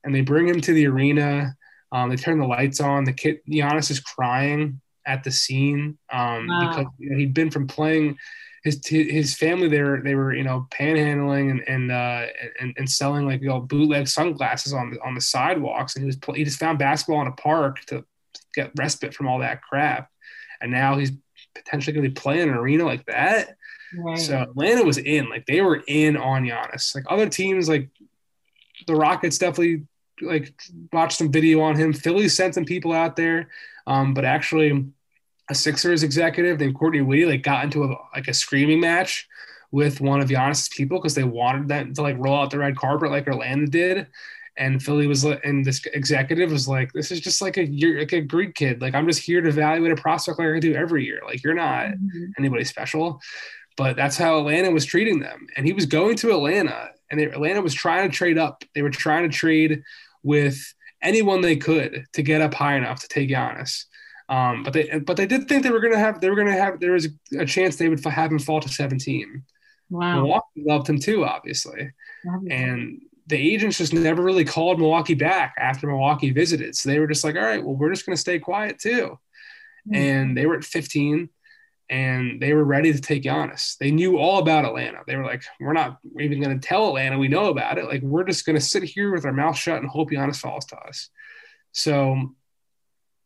and 0.05 0.15
they 0.15 0.21
bring 0.21 0.49
him 0.49 0.61
to 0.61 0.73
the 0.73 0.87
arena. 0.87 1.57
Um, 1.91 2.11
they 2.11 2.17
turn 2.17 2.39
the 2.39 2.47
lights 2.47 2.81
on. 2.81 3.05
The 3.05 3.13
kid 3.13 3.41
Giannis 3.49 3.91
is 3.91 4.01
crying 4.01 4.81
at 5.07 5.25
the 5.25 5.31
scene 5.31 5.97
um, 6.13 6.47
wow. 6.47 6.69
because 6.69 6.87
you 6.99 7.11
know, 7.11 7.17
he'd 7.17 7.35
been 7.35 7.51
from 7.51 7.67
playing. 7.67 8.17
His, 8.65 8.81
his 8.87 9.37
family 9.37 9.69
there 9.69 10.03
they 10.03 10.17
were 10.17 10.35
you 10.35 10.43
know 10.43 10.67
panhandling 10.71 11.51
and 11.53 11.61
and, 11.69 11.93
uh, 11.93 12.27
and 12.61 12.75
and 12.77 12.91
selling 12.91 13.25
like 13.25 13.41
you 13.41 13.49
know 13.49 13.61
bootleg 13.61 14.09
sunglasses 14.09 14.75
on 14.75 14.91
the 14.91 15.01
on 15.01 15.15
the 15.15 15.21
sidewalks 15.21 15.95
and 15.95 16.03
he 16.03 16.07
was 16.07 16.19
he 16.37 16.45
just 16.45 16.59
found 16.59 16.79
basketball 16.79 17.23
in 17.23 17.29
a 17.29 17.33
park 17.33 17.81
to 17.87 18.05
get 18.55 18.73
respite 18.77 19.15
from 19.15 19.29
all 19.29 19.39
that 19.39 19.63
crap 19.63 20.11
and 20.61 20.73
now 20.73 20.99
he's 20.99 21.13
potentially 21.55 21.95
going 21.95 22.05
to 22.05 22.11
be 22.11 22.21
playing 22.21 22.49
an 22.49 22.55
arena 22.55 22.85
like 22.85 23.07
that 23.07 23.57
Right. 23.97 24.19
So 24.19 24.37
Atlanta 24.37 24.85
was 24.85 24.99
in, 24.99 25.29
like 25.31 25.47
they 25.47 25.61
were 25.61 25.83
in 25.87 26.17
on 26.17 26.45
Giannis. 26.45 26.95
Like 26.95 27.05
other 27.09 27.29
teams, 27.29 27.69
like 27.69 27.89
the 28.87 28.95
Rockets 28.95 29.39
definitely 29.39 29.87
like 30.21 30.55
watched 30.93 31.19
some 31.19 31.33
video 31.33 31.61
on 31.61 31.77
him. 31.77 31.93
Philly 31.93 32.29
sent 32.29 32.55
some 32.55 32.65
people 32.65 32.93
out 32.93 33.17
there, 33.17 33.49
um, 33.87 34.15
but 34.15 34.25
actually 34.25 34.87
a 35.51 35.55
Sixers 35.55 36.03
executive 36.03 36.61
named 36.61 36.75
Courtney 36.75 37.01
Witte 37.01 37.29
like 37.29 37.43
got 37.43 37.65
into 37.65 37.85
a 37.85 37.97
like 38.15 38.29
a 38.29 38.35
screaming 38.35 38.81
match 38.81 39.27
with 39.71 40.01
one 40.01 40.21
of 40.21 40.29
Giannis's 40.29 40.69
people 40.69 40.99
because 40.99 41.15
they 41.15 41.25
wanted 41.25 41.69
them 41.69 41.95
to 41.95 42.03
like 42.03 42.17
roll 42.19 42.41
out 42.41 42.51
the 42.51 42.59
red 42.59 42.77
carpet 42.77 43.11
like 43.11 43.27
Orlando 43.27 43.71
did. 43.71 44.07
And 44.57 44.83
Philly 44.83 45.07
was 45.07 45.25
and 45.25 45.65
this 45.65 45.85
executive 45.87 46.51
was 46.51 46.67
like, 46.67 46.93
"This 46.93 47.13
is 47.13 47.21
just 47.21 47.41
like 47.41 47.59
a 47.59 47.65
you're 47.65 48.01
like 48.01 48.13
a 48.13 48.21
Greek 48.21 48.57
kid. 48.57 48.83
Like 48.83 48.95
I'm 48.95 49.07
just 49.07 49.23
here 49.23 49.41
to 49.41 49.49
evaluate 49.49 49.93
a 49.93 49.97
prospect 49.97 50.41
like 50.41 50.49
I 50.49 50.59
do 50.59 50.75
every 50.75 51.05
year. 51.05 51.21
Like 51.25 51.45
you're 51.45 51.55
not 51.55 51.87
mm-hmm. 51.87 52.33
anybody 52.37 52.65
special." 52.65 53.21
But 53.79 53.97
that's 53.97 54.19
how 54.19 54.39
Atlanta 54.39 54.71
was 54.73 54.85
treating 54.85 55.21
them. 55.21 55.47
And 55.57 55.65
he 55.65 55.73
was 55.73 55.87
going 55.87 56.17
to 56.17 56.33
Atlanta, 56.33 56.91
and 57.11 57.19
they, 57.19 57.25
Atlanta 57.25 57.63
was 57.63 57.73
trying 57.73 58.11
to 58.11 58.15
trade 58.15 58.37
up. 58.37 58.65
They 58.75 58.83
were 58.83 58.91
trying 58.91 59.23
to 59.31 59.35
trade 59.35 59.83
with 60.25 60.75
anyone 61.01 61.41
they 61.41 61.57
could 61.57 62.05
to 62.13 62.23
get 62.23 62.43
up 62.43 62.53
high 62.53 62.75
enough 62.75 63.01
to 63.01 63.09
take 63.09 63.31
Giannis. 63.31 63.85
Um, 64.29 64.65
but 64.65 64.73
they 64.75 64.99
but 64.99 65.17
they 65.17 65.27
did 65.27 65.49
think 65.49 65.63
they 65.63 65.71
were 65.71 65.81
going 65.81 65.95
to 65.95 65.99
have 65.99 66.21
they 66.21 66.29
were 66.29 66.37
going 66.37 66.49
to 66.49 66.61
have 66.61 66.81
there 66.81 66.93
was 66.93 67.09
a 67.39 67.47
chance 67.47 67.77
they 67.77 67.89
would 67.89 68.05
have 68.05 68.33
him 68.33 68.41
fall 68.41 68.61
to 68.61 68.69
17. 68.69 69.45
Wow. 69.91 70.17
Milwaukee 70.17 70.65
loved 70.67 70.89
him 70.89 70.99
too, 70.99 71.25
obviously. 71.25 71.93
And 72.51 73.01
the 73.29 73.37
agents 73.37 73.79
just 73.79 73.95
never 73.95 74.23
really 74.23 74.45
called 74.45 74.81
Milwaukee 74.81 75.15
back 75.15 75.55
after 75.57 75.87
Milwaukee 75.87 76.31
visited. 76.31 76.77
So 76.77 76.89
they 76.89 76.99
were 76.99 77.07
just 77.07 77.25
like, 77.25 77.37
all 77.37 77.43
right, 77.43 77.65
well, 77.65 77.77
we're 77.77 77.93
just 77.93 78.05
going 78.05 78.17
to 78.17 78.21
stay 78.21 78.39
quiet 78.39 78.79
too. 78.79 79.19
Mm-hmm. 79.87 79.95
And 79.95 80.37
they 80.37 80.45
were 80.47 80.57
at 80.57 80.65
15 80.65 81.31
and 81.91 82.41
they 82.41 82.53
were 82.53 82.65
ready 82.65 82.93
to 82.93 83.01
take 83.01 83.23
Giannis. 83.23 83.77
They 83.79 83.91
knew 83.91 84.19
all 84.19 84.39
about 84.39 84.65
Atlanta. 84.65 84.99
They 85.07 85.17
were 85.17 85.25
like, 85.25 85.43
we're 85.61 85.73
not 85.73 85.99
even 86.21 86.43
going 86.43 86.59
to 86.59 86.67
tell 86.67 86.89
Atlanta 86.89 87.19
we 87.19 87.29
know 87.29 87.47
about 87.47 87.79
it. 87.79 87.87
Like, 87.87 88.03
we're 88.03 88.25
just 88.25 88.45
going 88.45 88.57
to 88.57 88.65
sit 88.65 88.83
here 88.83 89.13
with 89.13 89.25
our 89.25 89.33
mouth 89.33 89.57
shut 89.57 89.81
and 89.81 89.89
hope 89.89 90.11
Giannis 90.11 90.41
falls 90.41 90.67
to 90.67 90.77
us. 90.77 91.09
So 91.73 92.35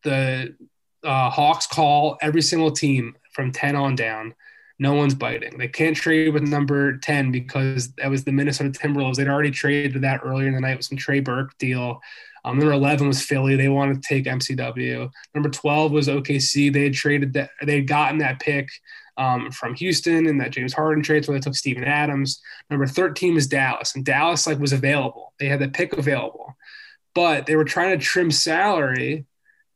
the 0.03 0.55
uh, 1.03 1.29
Hawks 1.29 1.67
call 1.67 2.17
every 2.21 2.41
single 2.41 2.71
team 2.71 3.15
from 3.33 3.51
10 3.51 3.75
on 3.75 3.95
down. 3.95 4.33
No 4.79 4.93
one's 4.93 5.15
biting. 5.15 5.57
They 5.57 5.67
can't 5.67 5.95
trade 5.95 6.33
with 6.33 6.43
number 6.43 6.97
10 6.97 7.31
because 7.31 7.93
that 7.95 8.09
was 8.09 8.23
the 8.23 8.31
Minnesota 8.31 8.69
Timberwolves. 8.69 9.15
They'd 9.15 9.27
already 9.27 9.51
traded 9.51 10.01
that 10.01 10.21
earlier 10.23 10.47
in 10.47 10.55
the 10.55 10.61
night 10.61 10.77
with 10.77 10.85
some 10.85 10.97
Trey 10.97 11.19
Burke 11.19 11.57
deal. 11.57 12.01
Um, 12.45 12.59
number 12.59 12.73
11 12.73 13.07
was 13.07 13.21
Philly. 13.21 13.55
They 13.55 13.69
wanted 13.69 14.01
to 14.01 14.07
take 14.07 14.25
MCW. 14.25 15.09
Number 15.33 15.49
12 15.49 15.91
was 15.91 16.07
OKC. 16.07 16.73
They 16.73 16.83
had 16.83 16.93
traded 16.93 17.33
that, 17.33 17.51
they 17.63 17.77
had 17.77 17.87
gotten 17.87 18.17
that 18.19 18.39
pick 18.39 18.69
um, 19.17 19.51
from 19.51 19.75
Houston 19.75 20.27
and 20.27 20.41
that 20.41 20.51
James 20.51 20.73
Harden 20.73 21.03
trade, 21.03 21.27
where 21.27 21.37
they 21.37 21.41
took 21.41 21.55
Steven 21.55 21.83
Adams. 21.83 22.41
Number 22.69 22.87
13 22.87 23.35
was 23.35 23.47
Dallas, 23.47 23.95
and 23.95 24.03
Dallas 24.03 24.47
like 24.47 24.59
was 24.59 24.73
available. 24.73 25.33
They 25.39 25.47
had 25.47 25.59
the 25.59 25.69
pick 25.69 25.93
available, 25.93 26.55
but 27.13 27.45
they 27.45 27.55
were 27.55 27.65
trying 27.65 27.97
to 27.97 28.03
trim 28.03 28.31
salary 28.31 29.25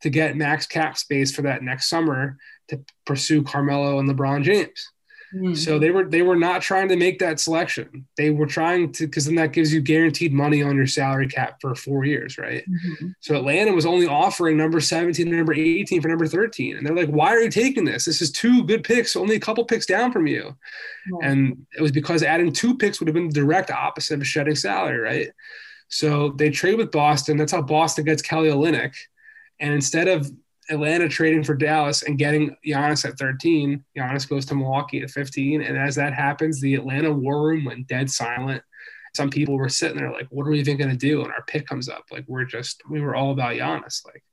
to 0.01 0.09
get 0.09 0.37
max 0.37 0.65
cap 0.65 0.97
space 0.97 1.33
for 1.35 1.43
that 1.43 1.63
next 1.63 1.89
summer 1.89 2.37
to 2.69 2.79
pursue 3.05 3.43
Carmelo 3.43 3.99
and 3.99 4.09
LeBron 4.09 4.43
James. 4.43 4.91
Mm-hmm. 5.35 5.55
So 5.55 5.77
they 5.77 5.91
were 5.91 6.05
they 6.05 6.21
were 6.21 6.35
not 6.35 6.61
trying 6.61 6.87
to 6.89 6.95
make 6.95 7.19
that 7.19 7.39
selection. 7.39 8.07
They 8.15 8.29
were 8.29 8.45
trying 8.45 8.93
to 8.93 9.07
because 9.07 9.25
then 9.25 9.35
that 9.35 9.51
gives 9.51 9.73
you 9.73 9.81
guaranteed 9.81 10.33
money 10.33 10.63
on 10.63 10.75
your 10.75 10.87
salary 10.87 11.27
cap 11.27 11.57
for 11.59 11.75
four 11.75 12.05
years, 12.05 12.37
right? 12.37 12.63
Mm-hmm. 12.63 13.07
So 13.19 13.35
Atlanta 13.35 13.73
was 13.73 13.85
only 13.85 14.07
offering 14.07 14.55
number 14.55 14.79
17 14.79 15.27
and 15.27 15.35
number 15.35 15.53
18 15.53 16.01
for 16.01 16.07
number 16.07 16.27
13. 16.27 16.77
And 16.77 16.85
they're 16.85 16.95
like, 16.95 17.09
why 17.09 17.35
are 17.35 17.41
you 17.41 17.49
taking 17.49 17.83
this? 17.83 18.05
This 18.05 18.21
is 18.21 18.31
two 18.31 18.63
good 18.63 18.83
picks, 18.83 19.15
only 19.15 19.35
a 19.35 19.39
couple 19.39 19.65
picks 19.65 19.85
down 19.85 20.11
from 20.11 20.27
you. 20.27 20.55
And 21.21 21.65
it 21.77 21.81
was 21.81 21.91
because 21.91 22.23
adding 22.23 22.51
two 22.51 22.77
picks 22.77 22.99
would 22.99 23.07
have 23.07 23.15
been 23.15 23.27
the 23.27 23.33
direct 23.33 23.71
opposite 23.71 24.19
of 24.19 24.27
shedding 24.27 24.55
salary, 24.55 24.99
right? 24.99 25.31
So 25.89 26.29
they 26.31 26.49
trade 26.49 26.77
with 26.77 26.91
Boston. 26.91 27.37
That's 27.37 27.51
how 27.51 27.61
Boston 27.61 28.05
gets 28.05 28.21
Kelly 28.21 28.49
Olynyk. 28.49 28.93
And 29.59 29.73
instead 29.73 30.07
of 30.07 30.29
Atlanta 30.69 31.07
trading 31.07 31.43
for 31.43 31.55
Dallas 31.55 32.03
and 32.03 32.17
getting 32.17 32.55
Giannis 32.65 33.07
at 33.07 33.17
13. 33.17 33.83
Giannis 33.97 34.27
goes 34.27 34.45
to 34.47 34.55
Milwaukee 34.55 35.01
at 35.01 35.09
15. 35.09 35.61
And 35.61 35.77
as 35.77 35.95
that 35.95 36.13
happens, 36.13 36.59
the 36.59 36.75
Atlanta 36.75 37.11
war 37.11 37.43
room 37.43 37.65
went 37.65 37.87
dead 37.87 38.09
silent. 38.09 38.61
Some 39.15 39.29
people 39.29 39.57
were 39.57 39.69
sitting 39.69 39.97
there 39.97 40.11
like, 40.11 40.27
what 40.29 40.45
are 40.45 40.51
we 40.51 40.59
even 40.59 40.77
going 40.77 40.91
to 40.91 40.97
do? 40.97 41.21
And 41.21 41.31
our 41.31 41.43
pick 41.47 41.65
comes 41.67 41.89
up. 41.89 42.05
Like, 42.11 42.25
we're 42.27 42.45
just, 42.45 42.83
we 42.89 43.01
were 43.01 43.15
all 43.15 43.31
about 43.31 43.55
Giannis. 43.55 44.05
Like, 44.05 44.23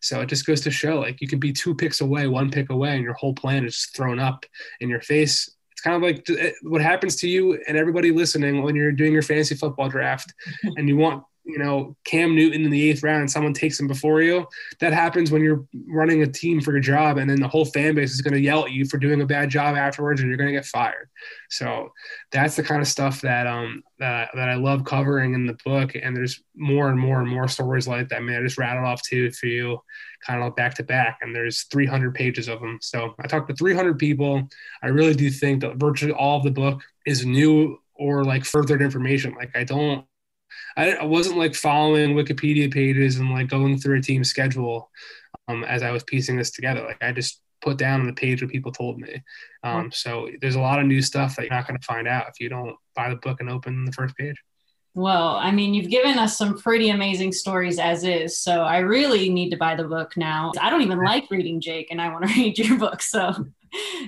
so 0.00 0.20
it 0.20 0.26
just 0.26 0.46
goes 0.46 0.60
to 0.62 0.70
show 0.70 1.00
like 1.00 1.20
you 1.20 1.28
can 1.28 1.38
be 1.38 1.52
two 1.52 1.74
picks 1.74 2.00
away, 2.00 2.26
one 2.26 2.50
pick 2.50 2.70
away, 2.70 2.94
and 2.94 3.02
your 3.02 3.14
whole 3.14 3.34
plan 3.34 3.64
is 3.64 3.86
thrown 3.94 4.18
up 4.18 4.44
in 4.80 4.88
your 4.88 5.00
face. 5.00 5.50
It's 5.72 5.80
kind 5.80 5.96
of 5.96 6.02
like 6.02 6.28
eh, 6.30 6.52
what 6.62 6.80
happens 6.80 7.16
to 7.16 7.28
you 7.28 7.60
and 7.66 7.76
everybody 7.76 8.10
listening 8.10 8.62
when 8.62 8.74
you're 8.74 8.92
doing 8.92 9.12
your 9.12 9.22
fantasy 9.22 9.54
football 9.54 9.88
draft 9.88 10.32
and 10.76 10.88
you 10.88 10.96
want 10.96 11.24
you 11.44 11.58
know 11.58 11.96
Cam 12.04 12.34
Newton 12.34 12.64
in 12.64 12.70
the 12.70 12.90
eighth 12.90 13.02
round 13.02 13.20
and 13.20 13.30
someone 13.30 13.52
takes 13.52 13.78
him 13.78 13.86
before 13.86 14.22
you. 14.22 14.46
That 14.80 14.92
happens 14.92 15.30
when 15.30 15.42
you're 15.42 15.64
running 15.88 16.22
a 16.22 16.26
team 16.26 16.60
for 16.60 16.72
your 16.72 16.80
job, 16.80 17.18
and 17.18 17.28
then 17.28 17.40
the 17.40 17.48
whole 17.48 17.64
fan 17.64 17.94
base 17.94 18.12
is 18.12 18.22
going 18.22 18.34
to 18.34 18.40
yell 18.40 18.64
at 18.64 18.72
you 18.72 18.86
for 18.86 18.98
doing 18.98 19.20
a 19.20 19.26
bad 19.26 19.50
job 19.50 19.76
afterwards, 19.76 20.20
and 20.20 20.28
you're 20.28 20.38
going 20.38 20.48
to 20.48 20.54
get 20.54 20.66
fired. 20.66 21.08
So 21.50 21.92
that's 22.32 22.56
the 22.56 22.62
kind 22.62 22.80
of 22.80 22.88
stuff 22.88 23.20
that 23.20 23.46
um 23.46 23.82
that, 23.98 24.30
that 24.34 24.48
I 24.48 24.54
love 24.54 24.84
covering 24.84 25.34
in 25.34 25.46
the 25.46 25.56
book. 25.64 25.94
And 25.94 26.16
there's 26.16 26.42
more 26.56 26.88
and 26.88 26.98
more 26.98 27.20
and 27.20 27.28
more 27.28 27.46
stories 27.48 27.86
like 27.86 28.08
that. 28.08 28.16
I 28.16 28.20
mean, 28.20 28.36
I 28.36 28.42
just 28.42 28.58
rattled 28.58 28.86
off 28.86 29.02
two 29.02 29.30
for 29.30 29.46
you, 29.46 29.78
kind 30.26 30.42
of 30.42 30.56
back 30.56 30.74
to 30.74 30.82
back, 30.82 31.18
and 31.22 31.34
there's 31.34 31.64
300 31.64 32.14
pages 32.14 32.48
of 32.48 32.60
them. 32.60 32.78
So 32.82 33.14
I 33.20 33.26
talked 33.26 33.48
to 33.48 33.54
300 33.54 33.98
people. 33.98 34.48
I 34.82 34.88
really 34.88 35.14
do 35.14 35.30
think 35.30 35.60
that 35.60 35.76
virtually 35.76 36.12
all 36.12 36.38
of 36.38 36.44
the 36.44 36.50
book 36.50 36.82
is 37.06 37.24
new 37.24 37.78
or 37.94 38.24
like 38.24 38.44
furthered 38.44 38.82
information. 38.82 39.34
Like 39.34 39.56
I 39.56 39.64
don't 39.64 40.04
I, 40.76 40.92
I 40.92 41.04
wasn't 41.04 41.38
like 41.38 41.54
following 41.54 42.14
Wikipedia 42.14 42.72
pages 42.72 43.16
and 43.16 43.30
like 43.30 43.48
going 43.48 43.78
through 43.78 43.98
a 43.98 44.02
team 44.02 44.24
schedule 44.24 44.90
um, 45.48 45.64
as 45.64 45.82
I 45.82 45.90
was 45.90 46.04
piecing 46.04 46.36
this 46.36 46.50
together. 46.50 46.82
Like 46.82 47.02
I 47.02 47.12
just 47.12 47.40
put 47.62 47.78
down 47.78 48.00
on 48.00 48.06
the 48.06 48.12
page 48.12 48.42
what 48.42 48.50
people 48.50 48.72
told 48.72 48.98
me. 48.98 49.22
Um, 49.62 49.90
so 49.90 50.28
there's 50.40 50.56
a 50.56 50.60
lot 50.60 50.80
of 50.80 50.86
new 50.86 51.00
stuff 51.00 51.36
that 51.36 51.42
you're 51.42 51.54
not 51.54 51.66
going 51.66 51.80
to 51.80 51.86
find 51.86 52.06
out 52.06 52.28
if 52.28 52.38
you 52.38 52.48
don't 52.48 52.76
buy 52.94 53.08
the 53.08 53.16
book 53.16 53.40
and 53.40 53.48
open 53.48 53.84
the 53.84 53.92
first 53.92 54.16
page. 54.16 54.36
Well, 54.96 55.36
I 55.36 55.50
mean, 55.50 55.74
you've 55.74 55.90
given 55.90 56.18
us 56.18 56.38
some 56.38 56.56
pretty 56.56 56.90
amazing 56.90 57.32
stories 57.32 57.80
as 57.80 58.04
is. 58.04 58.38
So 58.38 58.62
I 58.62 58.78
really 58.78 59.28
need 59.28 59.50
to 59.50 59.56
buy 59.56 59.74
the 59.74 59.84
book 59.84 60.16
now. 60.16 60.52
I 60.60 60.70
don't 60.70 60.82
even 60.82 61.02
like 61.02 61.28
reading 61.30 61.60
Jake 61.60 61.88
and 61.90 62.00
I 62.00 62.10
want 62.10 62.28
to 62.28 62.34
read 62.36 62.58
your 62.58 62.78
book. 62.78 63.02
So 63.02 63.46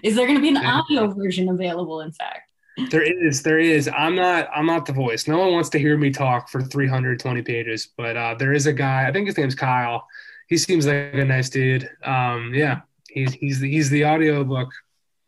is 0.03 0.14
there 0.14 0.26
going 0.26 0.38
to 0.38 0.42
be 0.42 0.51
an 0.51 0.59
audio 0.59 1.09
version 1.09 1.49
available, 1.49 2.03
in 2.03 2.12
fact? 2.12 2.45
There 2.91 3.03
is, 3.03 3.43
there 3.43 3.59
is. 3.59 3.89
I'm 3.89 4.14
not, 4.14 4.49
I'm 4.55 4.66
not 4.66 4.85
the 4.85 4.93
voice. 4.93 5.27
No 5.27 5.39
one 5.39 5.53
wants 5.53 5.70
to 5.70 5.79
hear 5.79 5.97
me 5.97 6.11
talk 6.11 6.49
for 6.49 6.62
320 6.62 7.43
pages, 7.43 7.89
but 7.97 8.16
uh, 8.16 8.35
there 8.35 8.53
is 8.53 8.66
a 8.66 8.72
guy. 8.72 9.09
I 9.09 9.12
think 9.12 9.27
his 9.27 9.39
name's 9.39 9.55
Kyle. 9.55 10.07
He 10.49 10.59
seems 10.59 10.87
like 10.87 11.14
a 11.14 11.24
nice 11.24 11.49
dude. 11.49 11.89
Um, 12.05 12.53
yeah, 12.55 12.81
he's 13.09 13.33
he's 13.33 13.61
the, 13.61 13.70
he's 13.70 13.91
the 13.91 14.05
audiobook. 14.05 14.68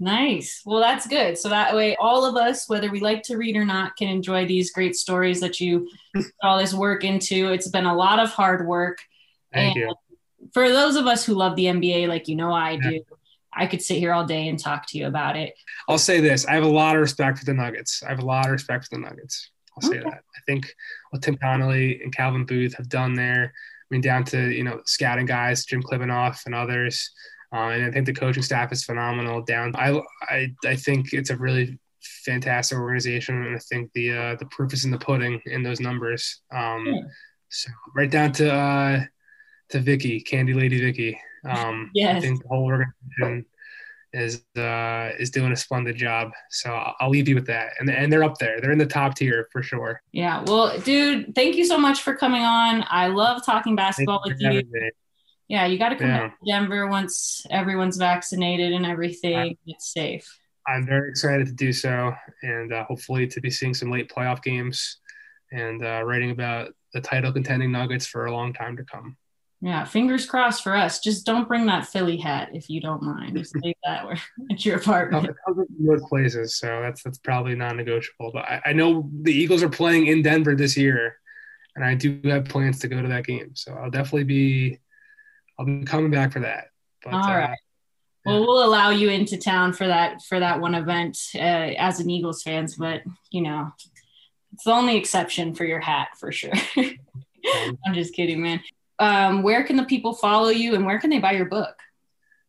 Nice. 0.01 0.63
Well, 0.65 0.79
that's 0.79 1.09
good. 1.09 1.37
So 1.37 1.49
that 1.49 1.75
way, 1.75 1.97
all 1.97 2.25
of 2.25 2.37
us, 2.37 2.69
whether 2.69 2.91
we 2.91 3.01
like 3.01 3.25
to 3.25 3.37
read 3.37 3.57
or 3.57 3.65
not, 3.65 3.97
can 3.97 4.09
enjoy 4.09 4.47
these 4.47 4.71
great 4.71 4.95
stories 4.95 5.41
that 5.41 5.59
you 5.59 5.91
put 6.15 6.27
all 6.43 6.59
this 6.59 6.73
work 6.73 7.03
into. 7.03 7.53
It's 7.53 7.69
been 7.69 7.87
a 7.87 7.97
lot 7.97 8.21
of 8.21 8.31
hard 8.31 8.67
work. 8.67 8.99
Thank 9.53 9.77
and 9.77 9.89
you. 9.89 9.95
For 10.53 10.69
those 10.69 10.95
of 10.95 11.07
us 11.07 11.25
who 11.25 11.35
love 11.35 11.57
the 11.57 11.65
NBA, 11.65 12.07
like 12.07 12.29
you 12.29 12.37
know 12.37 12.53
I 12.53 12.77
do, 12.77 13.01
I 13.55 13.67
could 13.67 13.83
sit 13.83 13.99
here 13.99 14.13
all 14.13 14.25
day 14.25 14.49
and 14.49 14.59
talk 14.59 14.87
to 14.89 14.99
you 14.99 15.07
about 15.07 15.37
it. 15.37 15.55
I'll 15.89 15.99
say 15.99 16.21
this: 16.21 16.47
I 16.47 16.55
have 16.55 16.65
a 16.65 16.69
lot 16.69 16.97
of 16.97 17.03
respect 17.03 17.39
for 17.39 17.45
the 17.45 17.55
Nuggets. 17.55 18.03
I 18.03 18.11
have 18.11 18.21
a 18.21 18.27
lot 18.27 18.47
of 18.47 18.53
respect 18.53 18.85
for 18.85 18.97
the 18.97 19.03
Nuggets. 19.03 19.51
I'll 19.77 19.89
say 19.89 19.99
okay. 19.99 20.11
that. 20.11 20.23
I 20.37 20.41
think 20.47 20.73
what 21.11 21.23
Tim 21.23 21.37
Connolly 21.37 22.01
and 22.03 22.15
Calvin 22.15 22.45
Booth 22.45 22.75
have 22.75 22.89
done 22.89 23.15
there. 23.15 23.45
I 23.45 23.87
mean, 23.91 24.01
down 24.01 24.25
to 24.25 24.51
you 24.51 24.65
know 24.65 24.81
scouting 24.85 25.27
guys, 25.27 25.65
Jim 25.65 25.83
Klibanoff 25.83 26.47
and 26.47 26.55
others. 26.55 27.11
Uh, 27.53 27.71
and 27.71 27.85
I 27.87 27.91
think 27.91 28.05
the 28.05 28.13
coaching 28.13 28.43
staff 28.43 28.73
is 28.73 28.85
phenomenal. 28.85 29.41
Down, 29.43 29.75
I, 29.75 29.99
I, 30.23 30.55
I 30.67 30.77
think 30.77 31.15
it's 31.15 31.31
a 31.31 31.37
really 31.37 31.79
fantastic 32.25 32.77
organization, 32.77 33.43
and 33.43 33.57
I 33.57 33.59
think 33.59 33.91
the 33.95 34.13
uh, 34.13 34.37
the 34.37 34.47
proof 34.47 34.75
is 34.75 34.85
in 34.85 34.91
the 34.91 34.99
pudding 34.99 35.41
in 35.47 35.63
those 35.63 35.81
numbers. 35.81 36.43
Um, 36.53 36.87
yeah. 36.87 37.01
So 37.49 37.71
right 37.97 38.11
down 38.11 38.33
to 38.33 38.53
uh, 38.53 39.05
to 39.71 39.81
Vicky, 39.81 40.21
Candy 40.21 40.53
Lady 40.53 40.81
Vicky. 40.81 41.19
Um, 41.45 41.91
yes. 41.95 42.17
I 42.17 42.21
think 42.21 42.43
the 42.43 42.49
whole 42.49 42.65
organization 42.65 43.47
is 44.13 44.43
uh, 44.57 45.11
is 45.19 45.31
doing 45.31 45.53
a 45.53 45.57
splendid 45.57 45.97
job. 45.97 46.33
So 46.51 46.71
I'll, 46.99 47.11
leave 47.11 47.29
you 47.29 47.35
with 47.35 47.47
that. 47.47 47.73
And 47.79 47.91
and 47.91 48.13
they're 48.13 48.25
up 48.25 48.39
there. 48.39 48.61
They're 48.61 48.73
in 48.73 48.79
the 48.79 48.87
top 48.87 49.15
tier 49.15 49.49
for 49.53 49.63
sure. 49.63 50.03
Yeah. 50.13 50.45
Well, 50.47 50.79
dude, 50.81 51.35
thank 51.35 51.57
you 51.57 51.65
so 51.65 51.79
much 51.79 52.03
for 52.03 52.15
coming 52.15 52.43
on. 52.43 52.85
I 52.89 53.09
love 53.09 53.45
talking 53.45 53.77
basketball 53.77 54.23
with 54.25 54.41
you. 54.41 54.63
Yeah, 55.49 55.65
you 55.65 55.79
got 55.79 55.91
to 55.91 55.97
come 55.97 56.09
yeah. 56.09 56.29
to 56.29 56.33
Denver 56.47 56.89
once 56.89 57.47
everyone's 57.51 57.97
vaccinated 57.97 58.73
and 58.75 58.85
everything. 58.85 59.37
I, 59.37 59.57
it's 59.67 59.93
safe. 59.93 60.39
I'm 60.67 60.85
very 60.85 61.09
excited 61.09 61.47
to 61.47 61.55
do 61.55 61.73
so, 61.73 62.15
and 62.43 62.75
uh, 62.75 62.85
hopefully 62.85 63.27
to 63.29 63.41
be 63.41 63.51
seeing 63.51 63.73
some 63.73 63.91
late 63.91 64.13
playoff 64.15 64.43
games 64.43 64.99
and 65.51 65.83
uh, 65.83 66.03
writing 66.05 66.31
about 66.31 66.75
the 66.93 67.01
title 67.01 67.33
contending 67.33 67.73
Nuggets 67.73 68.07
for 68.07 68.27
a 68.27 68.33
long 68.33 68.53
time 68.53 68.77
to 68.77 68.85
come. 68.85 69.17
Yeah, 69.61 69.85
fingers 69.85 70.25
crossed 70.25 70.63
for 70.63 70.77
us. 70.77 71.01
Just 71.01 71.27
don't 71.27 71.49
bring 71.49 71.67
that 71.67 71.87
Philly 71.87 72.17
hat 72.17 72.51
if 72.55 72.71
you 72.71 72.81
don't 72.81 73.03
mind. 73.03 73.37
Just 73.37 73.57
leave 73.57 73.75
that 73.85 74.07
where 74.07 74.21
at 74.51 74.65
your 74.65 74.77
apartment. 74.77 75.37
Most 75.79 76.05
places, 76.05 76.57
so 76.57 76.81
that's 76.81 77.03
that's 77.03 77.19
probably 77.19 77.57
non-negotiable. 77.57 78.31
But 78.33 78.45
I, 78.45 78.63
I, 78.67 78.73
know 78.73 79.11
the 79.23 79.33
Eagles 79.33 79.63
are 79.65 79.69
playing 79.69 80.07
in 80.07 80.23
Denver 80.23 80.55
this 80.55 80.77
year, 80.77 81.19
and 81.75 81.85
I 81.85 81.95
do 81.95 82.21
have 82.25 82.45
plans 82.45 82.79
to 82.81 82.89
go 82.89 83.03
to 83.03 83.09
that 83.09 83.27
game. 83.27 83.51
So 83.55 83.75
I'll 83.75 83.91
definitely 83.91 84.25
be, 84.25 84.79
I'll 85.59 85.67
be 85.67 85.85
coming 85.85 86.13
back 86.13 86.33
for 86.33 86.41
that. 86.41 86.69
But, 87.03 87.15
All 87.15 87.21
right. 87.21 87.51
Uh, 87.51 87.55
well, 88.27 88.41
we'll 88.41 88.65
allow 88.65 88.91
you 88.91 89.09
into 89.09 89.39
town 89.39 89.73
for 89.73 89.89
that 89.89 90.23
for 90.23 90.39
that 90.39 90.61
one 90.61 90.77
event 90.77 91.19
uh, 91.35 91.39
as 91.39 91.99
an 91.99 92.11
Eagles 92.11 92.45
fans, 92.45 92.77
but 92.77 93.03
you 93.33 93.43
know, 93.43 93.73
it's 94.53 94.65
the 94.65 94.71
only 94.71 94.97
exception 94.97 95.53
for 95.53 95.65
your 95.65 95.81
hat 95.81 96.11
for 96.17 96.31
sure. 96.31 96.53
I'm 96.77 97.95
just 97.95 98.15
kidding, 98.15 98.41
man 98.41 98.61
um, 98.99 99.43
where 99.43 99.65
can 99.65 99.77
the 99.77 99.85
people 99.85 100.15
follow 100.15 100.49
you 100.49 100.75
and 100.75 100.85
where 100.85 100.99
can 100.99 101.11
they 101.11 101.19
buy 101.19 101.33
your 101.33 101.47
book? 101.47 101.77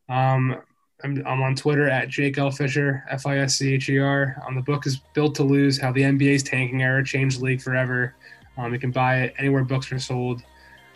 Um, 0.08 0.62
I'm, 1.04 1.24
I'm 1.26 1.42
on 1.42 1.56
Twitter 1.56 1.90
at 1.90 2.10
Jake 2.10 2.38
L. 2.38 2.52
Fischer, 2.52 3.04
F 3.10 3.26
I 3.26 3.38
S 3.38 3.58
C 3.58 3.74
H 3.74 3.90
E 3.90 4.00
R. 4.00 4.42
Um, 4.46 4.56
the 4.56 4.62
book 4.62 4.86
is 4.86 4.98
Built 5.14 5.36
to 5.36 5.44
Lose 5.44 5.80
How 5.80 5.92
the 5.92 6.02
NBA's 6.02 6.44
Tanking 6.44 6.82
Era 6.82 7.04
Changed 7.04 7.40
the 7.40 7.46
League 7.46 7.62
Forever. 7.62 8.16
Um, 8.58 8.74
you 8.74 8.80
can 8.80 8.92
buy 8.92 9.22
it 9.22 9.36
anywhere 9.38 9.64
books 9.64 9.92
are 9.92 10.00
sold. 10.00 10.44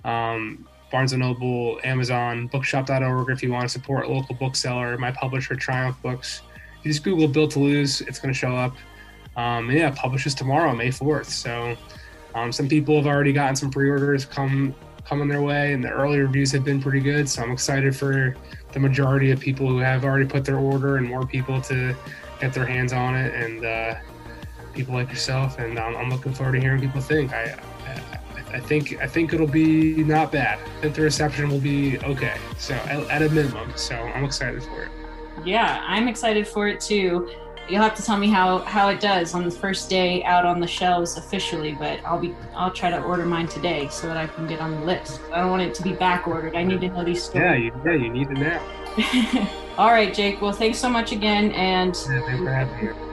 Um, 0.03 0.67
Barnes 0.91 1.13
& 1.13 1.17
Noble, 1.17 1.79
Amazon, 1.83 2.47
bookshop.org 2.47 3.29
if 3.31 3.41
you 3.41 3.51
want 3.51 3.63
to 3.63 3.69
support 3.69 4.05
a 4.05 4.09
local 4.09 4.35
bookseller. 4.35 4.97
My 4.97 5.11
publisher, 5.11 5.55
Triumph 5.55 5.99
Books. 6.01 6.41
If 6.79 6.85
you 6.85 6.91
just 6.91 7.03
Google 7.03 7.27
Built 7.27 7.51
to 7.51 7.59
Lose, 7.59 8.01
it's 8.01 8.19
going 8.19 8.31
to 8.31 8.37
show 8.37 8.55
up. 8.55 8.75
Um, 9.35 9.69
and 9.69 9.79
yeah, 9.79 9.89
publishes 9.89 10.35
tomorrow, 10.35 10.75
May 10.75 10.89
4th. 10.89 11.25
So 11.25 11.75
um, 12.35 12.51
some 12.51 12.67
people 12.67 12.95
have 12.97 13.07
already 13.07 13.33
gotten 13.33 13.55
some 13.55 13.71
pre-orders 13.71 14.25
come 14.25 14.75
coming 15.05 15.27
their 15.27 15.41
way, 15.41 15.73
and 15.73 15.83
the 15.83 15.89
early 15.89 16.19
reviews 16.19 16.51
have 16.51 16.63
been 16.63 16.81
pretty 16.81 16.99
good. 16.99 17.27
So 17.27 17.43
I'm 17.43 17.51
excited 17.51 17.95
for 17.95 18.35
the 18.71 18.79
majority 18.79 19.31
of 19.31 19.39
people 19.39 19.67
who 19.67 19.79
have 19.79 20.03
already 20.03 20.25
put 20.25 20.45
their 20.45 20.57
order 20.57 20.97
and 20.97 21.07
more 21.07 21.25
people 21.25 21.61
to 21.61 21.95
get 22.39 22.53
their 22.53 22.65
hands 22.65 22.93
on 22.93 23.15
it, 23.15 23.33
and 23.33 23.65
uh, 23.65 23.95
people 24.73 24.93
like 24.93 25.09
yourself. 25.09 25.59
And 25.59 25.77
I'm, 25.77 25.95
I'm, 25.95 26.09
looking 26.09 26.33
forward 26.33 26.53
to 26.53 26.59
hearing 26.59 26.81
people 26.81 27.01
think. 27.01 27.33
I, 27.33 27.57
I, 27.85 28.55
I, 28.55 28.59
think 28.59 29.01
I 29.01 29.07
think 29.07 29.33
it'll 29.33 29.47
be 29.47 30.03
not 30.03 30.31
bad. 30.31 30.59
I 30.59 30.81
think 30.81 30.95
the 30.95 31.01
reception 31.01 31.49
will 31.49 31.59
be 31.59 31.99
okay. 31.99 32.37
So 32.57 32.73
at, 32.73 33.09
at 33.09 33.21
a 33.21 33.29
minimum. 33.29 33.71
So 33.75 33.95
I'm 33.95 34.23
excited 34.23 34.63
for 34.63 34.83
it. 34.83 34.91
Yeah, 35.45 35.83
I'm 35.85 36.07
excited 36.07 36.47
for 36.47 36.67
it 36.67 36.79
too 36.79 37.29
you'll 37.69 37.81
have 37.81 37.95
to 37.95 38.03
tell 38.03 38.17
me 38.17 38.27
how 38.27 38.59
how 38.59 38.89
it 38.89 38.99
does 38.99 39.33
on 39.33 39.43
the 39.43 39.51
first 39.51 39.89
day 39.89 40.23
out 40.23 40.45
on 40.45 40.59
the 40.59 40.67
shelves 40.67 41.17
officially 41.17 41.73
but 41.73 41.99
i'll 42.05 42.19
be 42.19 42.35
i'll 42.55 42.71
try 42.71 42.89
to 42.89 43.01
order 43.03 43.25
mine 43.25 43.47
today 43.47 43.87
so 43.89 44.07
that 44.07 44.17
i 44.17 44.27
can 44.27 44.47
get 44.47 44.59
on 44.59 44.71
the 44.71 44.85
list. 44.85 45.21
I 45.31 45.39
don't 45.39 45.49
want 45.49 45.61
it 45.61 45.73
to 45.75 45.83
be 45.83 45.93
back 45.93 46.27
ordered 46.27 46.55
i 46.55 46.63
need 46.63 46.81
to 46.81 46.89
know 46.89 47.03
these 47.03 47.23
stories. 47.23 47.43
Yeah 47.43 47.55
you, 47.55 47.81
yeah 47.85 47.93
you 47.93 48.09
need 48.09 48.27
to 48.29 48.33
know. 48.33 49.47
All 49.77 49.91
right 49.91 50.13
jake. 50.13 50.41
Well 50.41 50.51
thanks 50.51 50.77
so 50.77 50.89
much 50.89 51.11
again 51.11 51.51
and 51.51 51.95
yeah, 51.95 52.21
thanks 52.25 52.43
for 52.43 52.51
having 52.51 52.87
me 52.87 53.12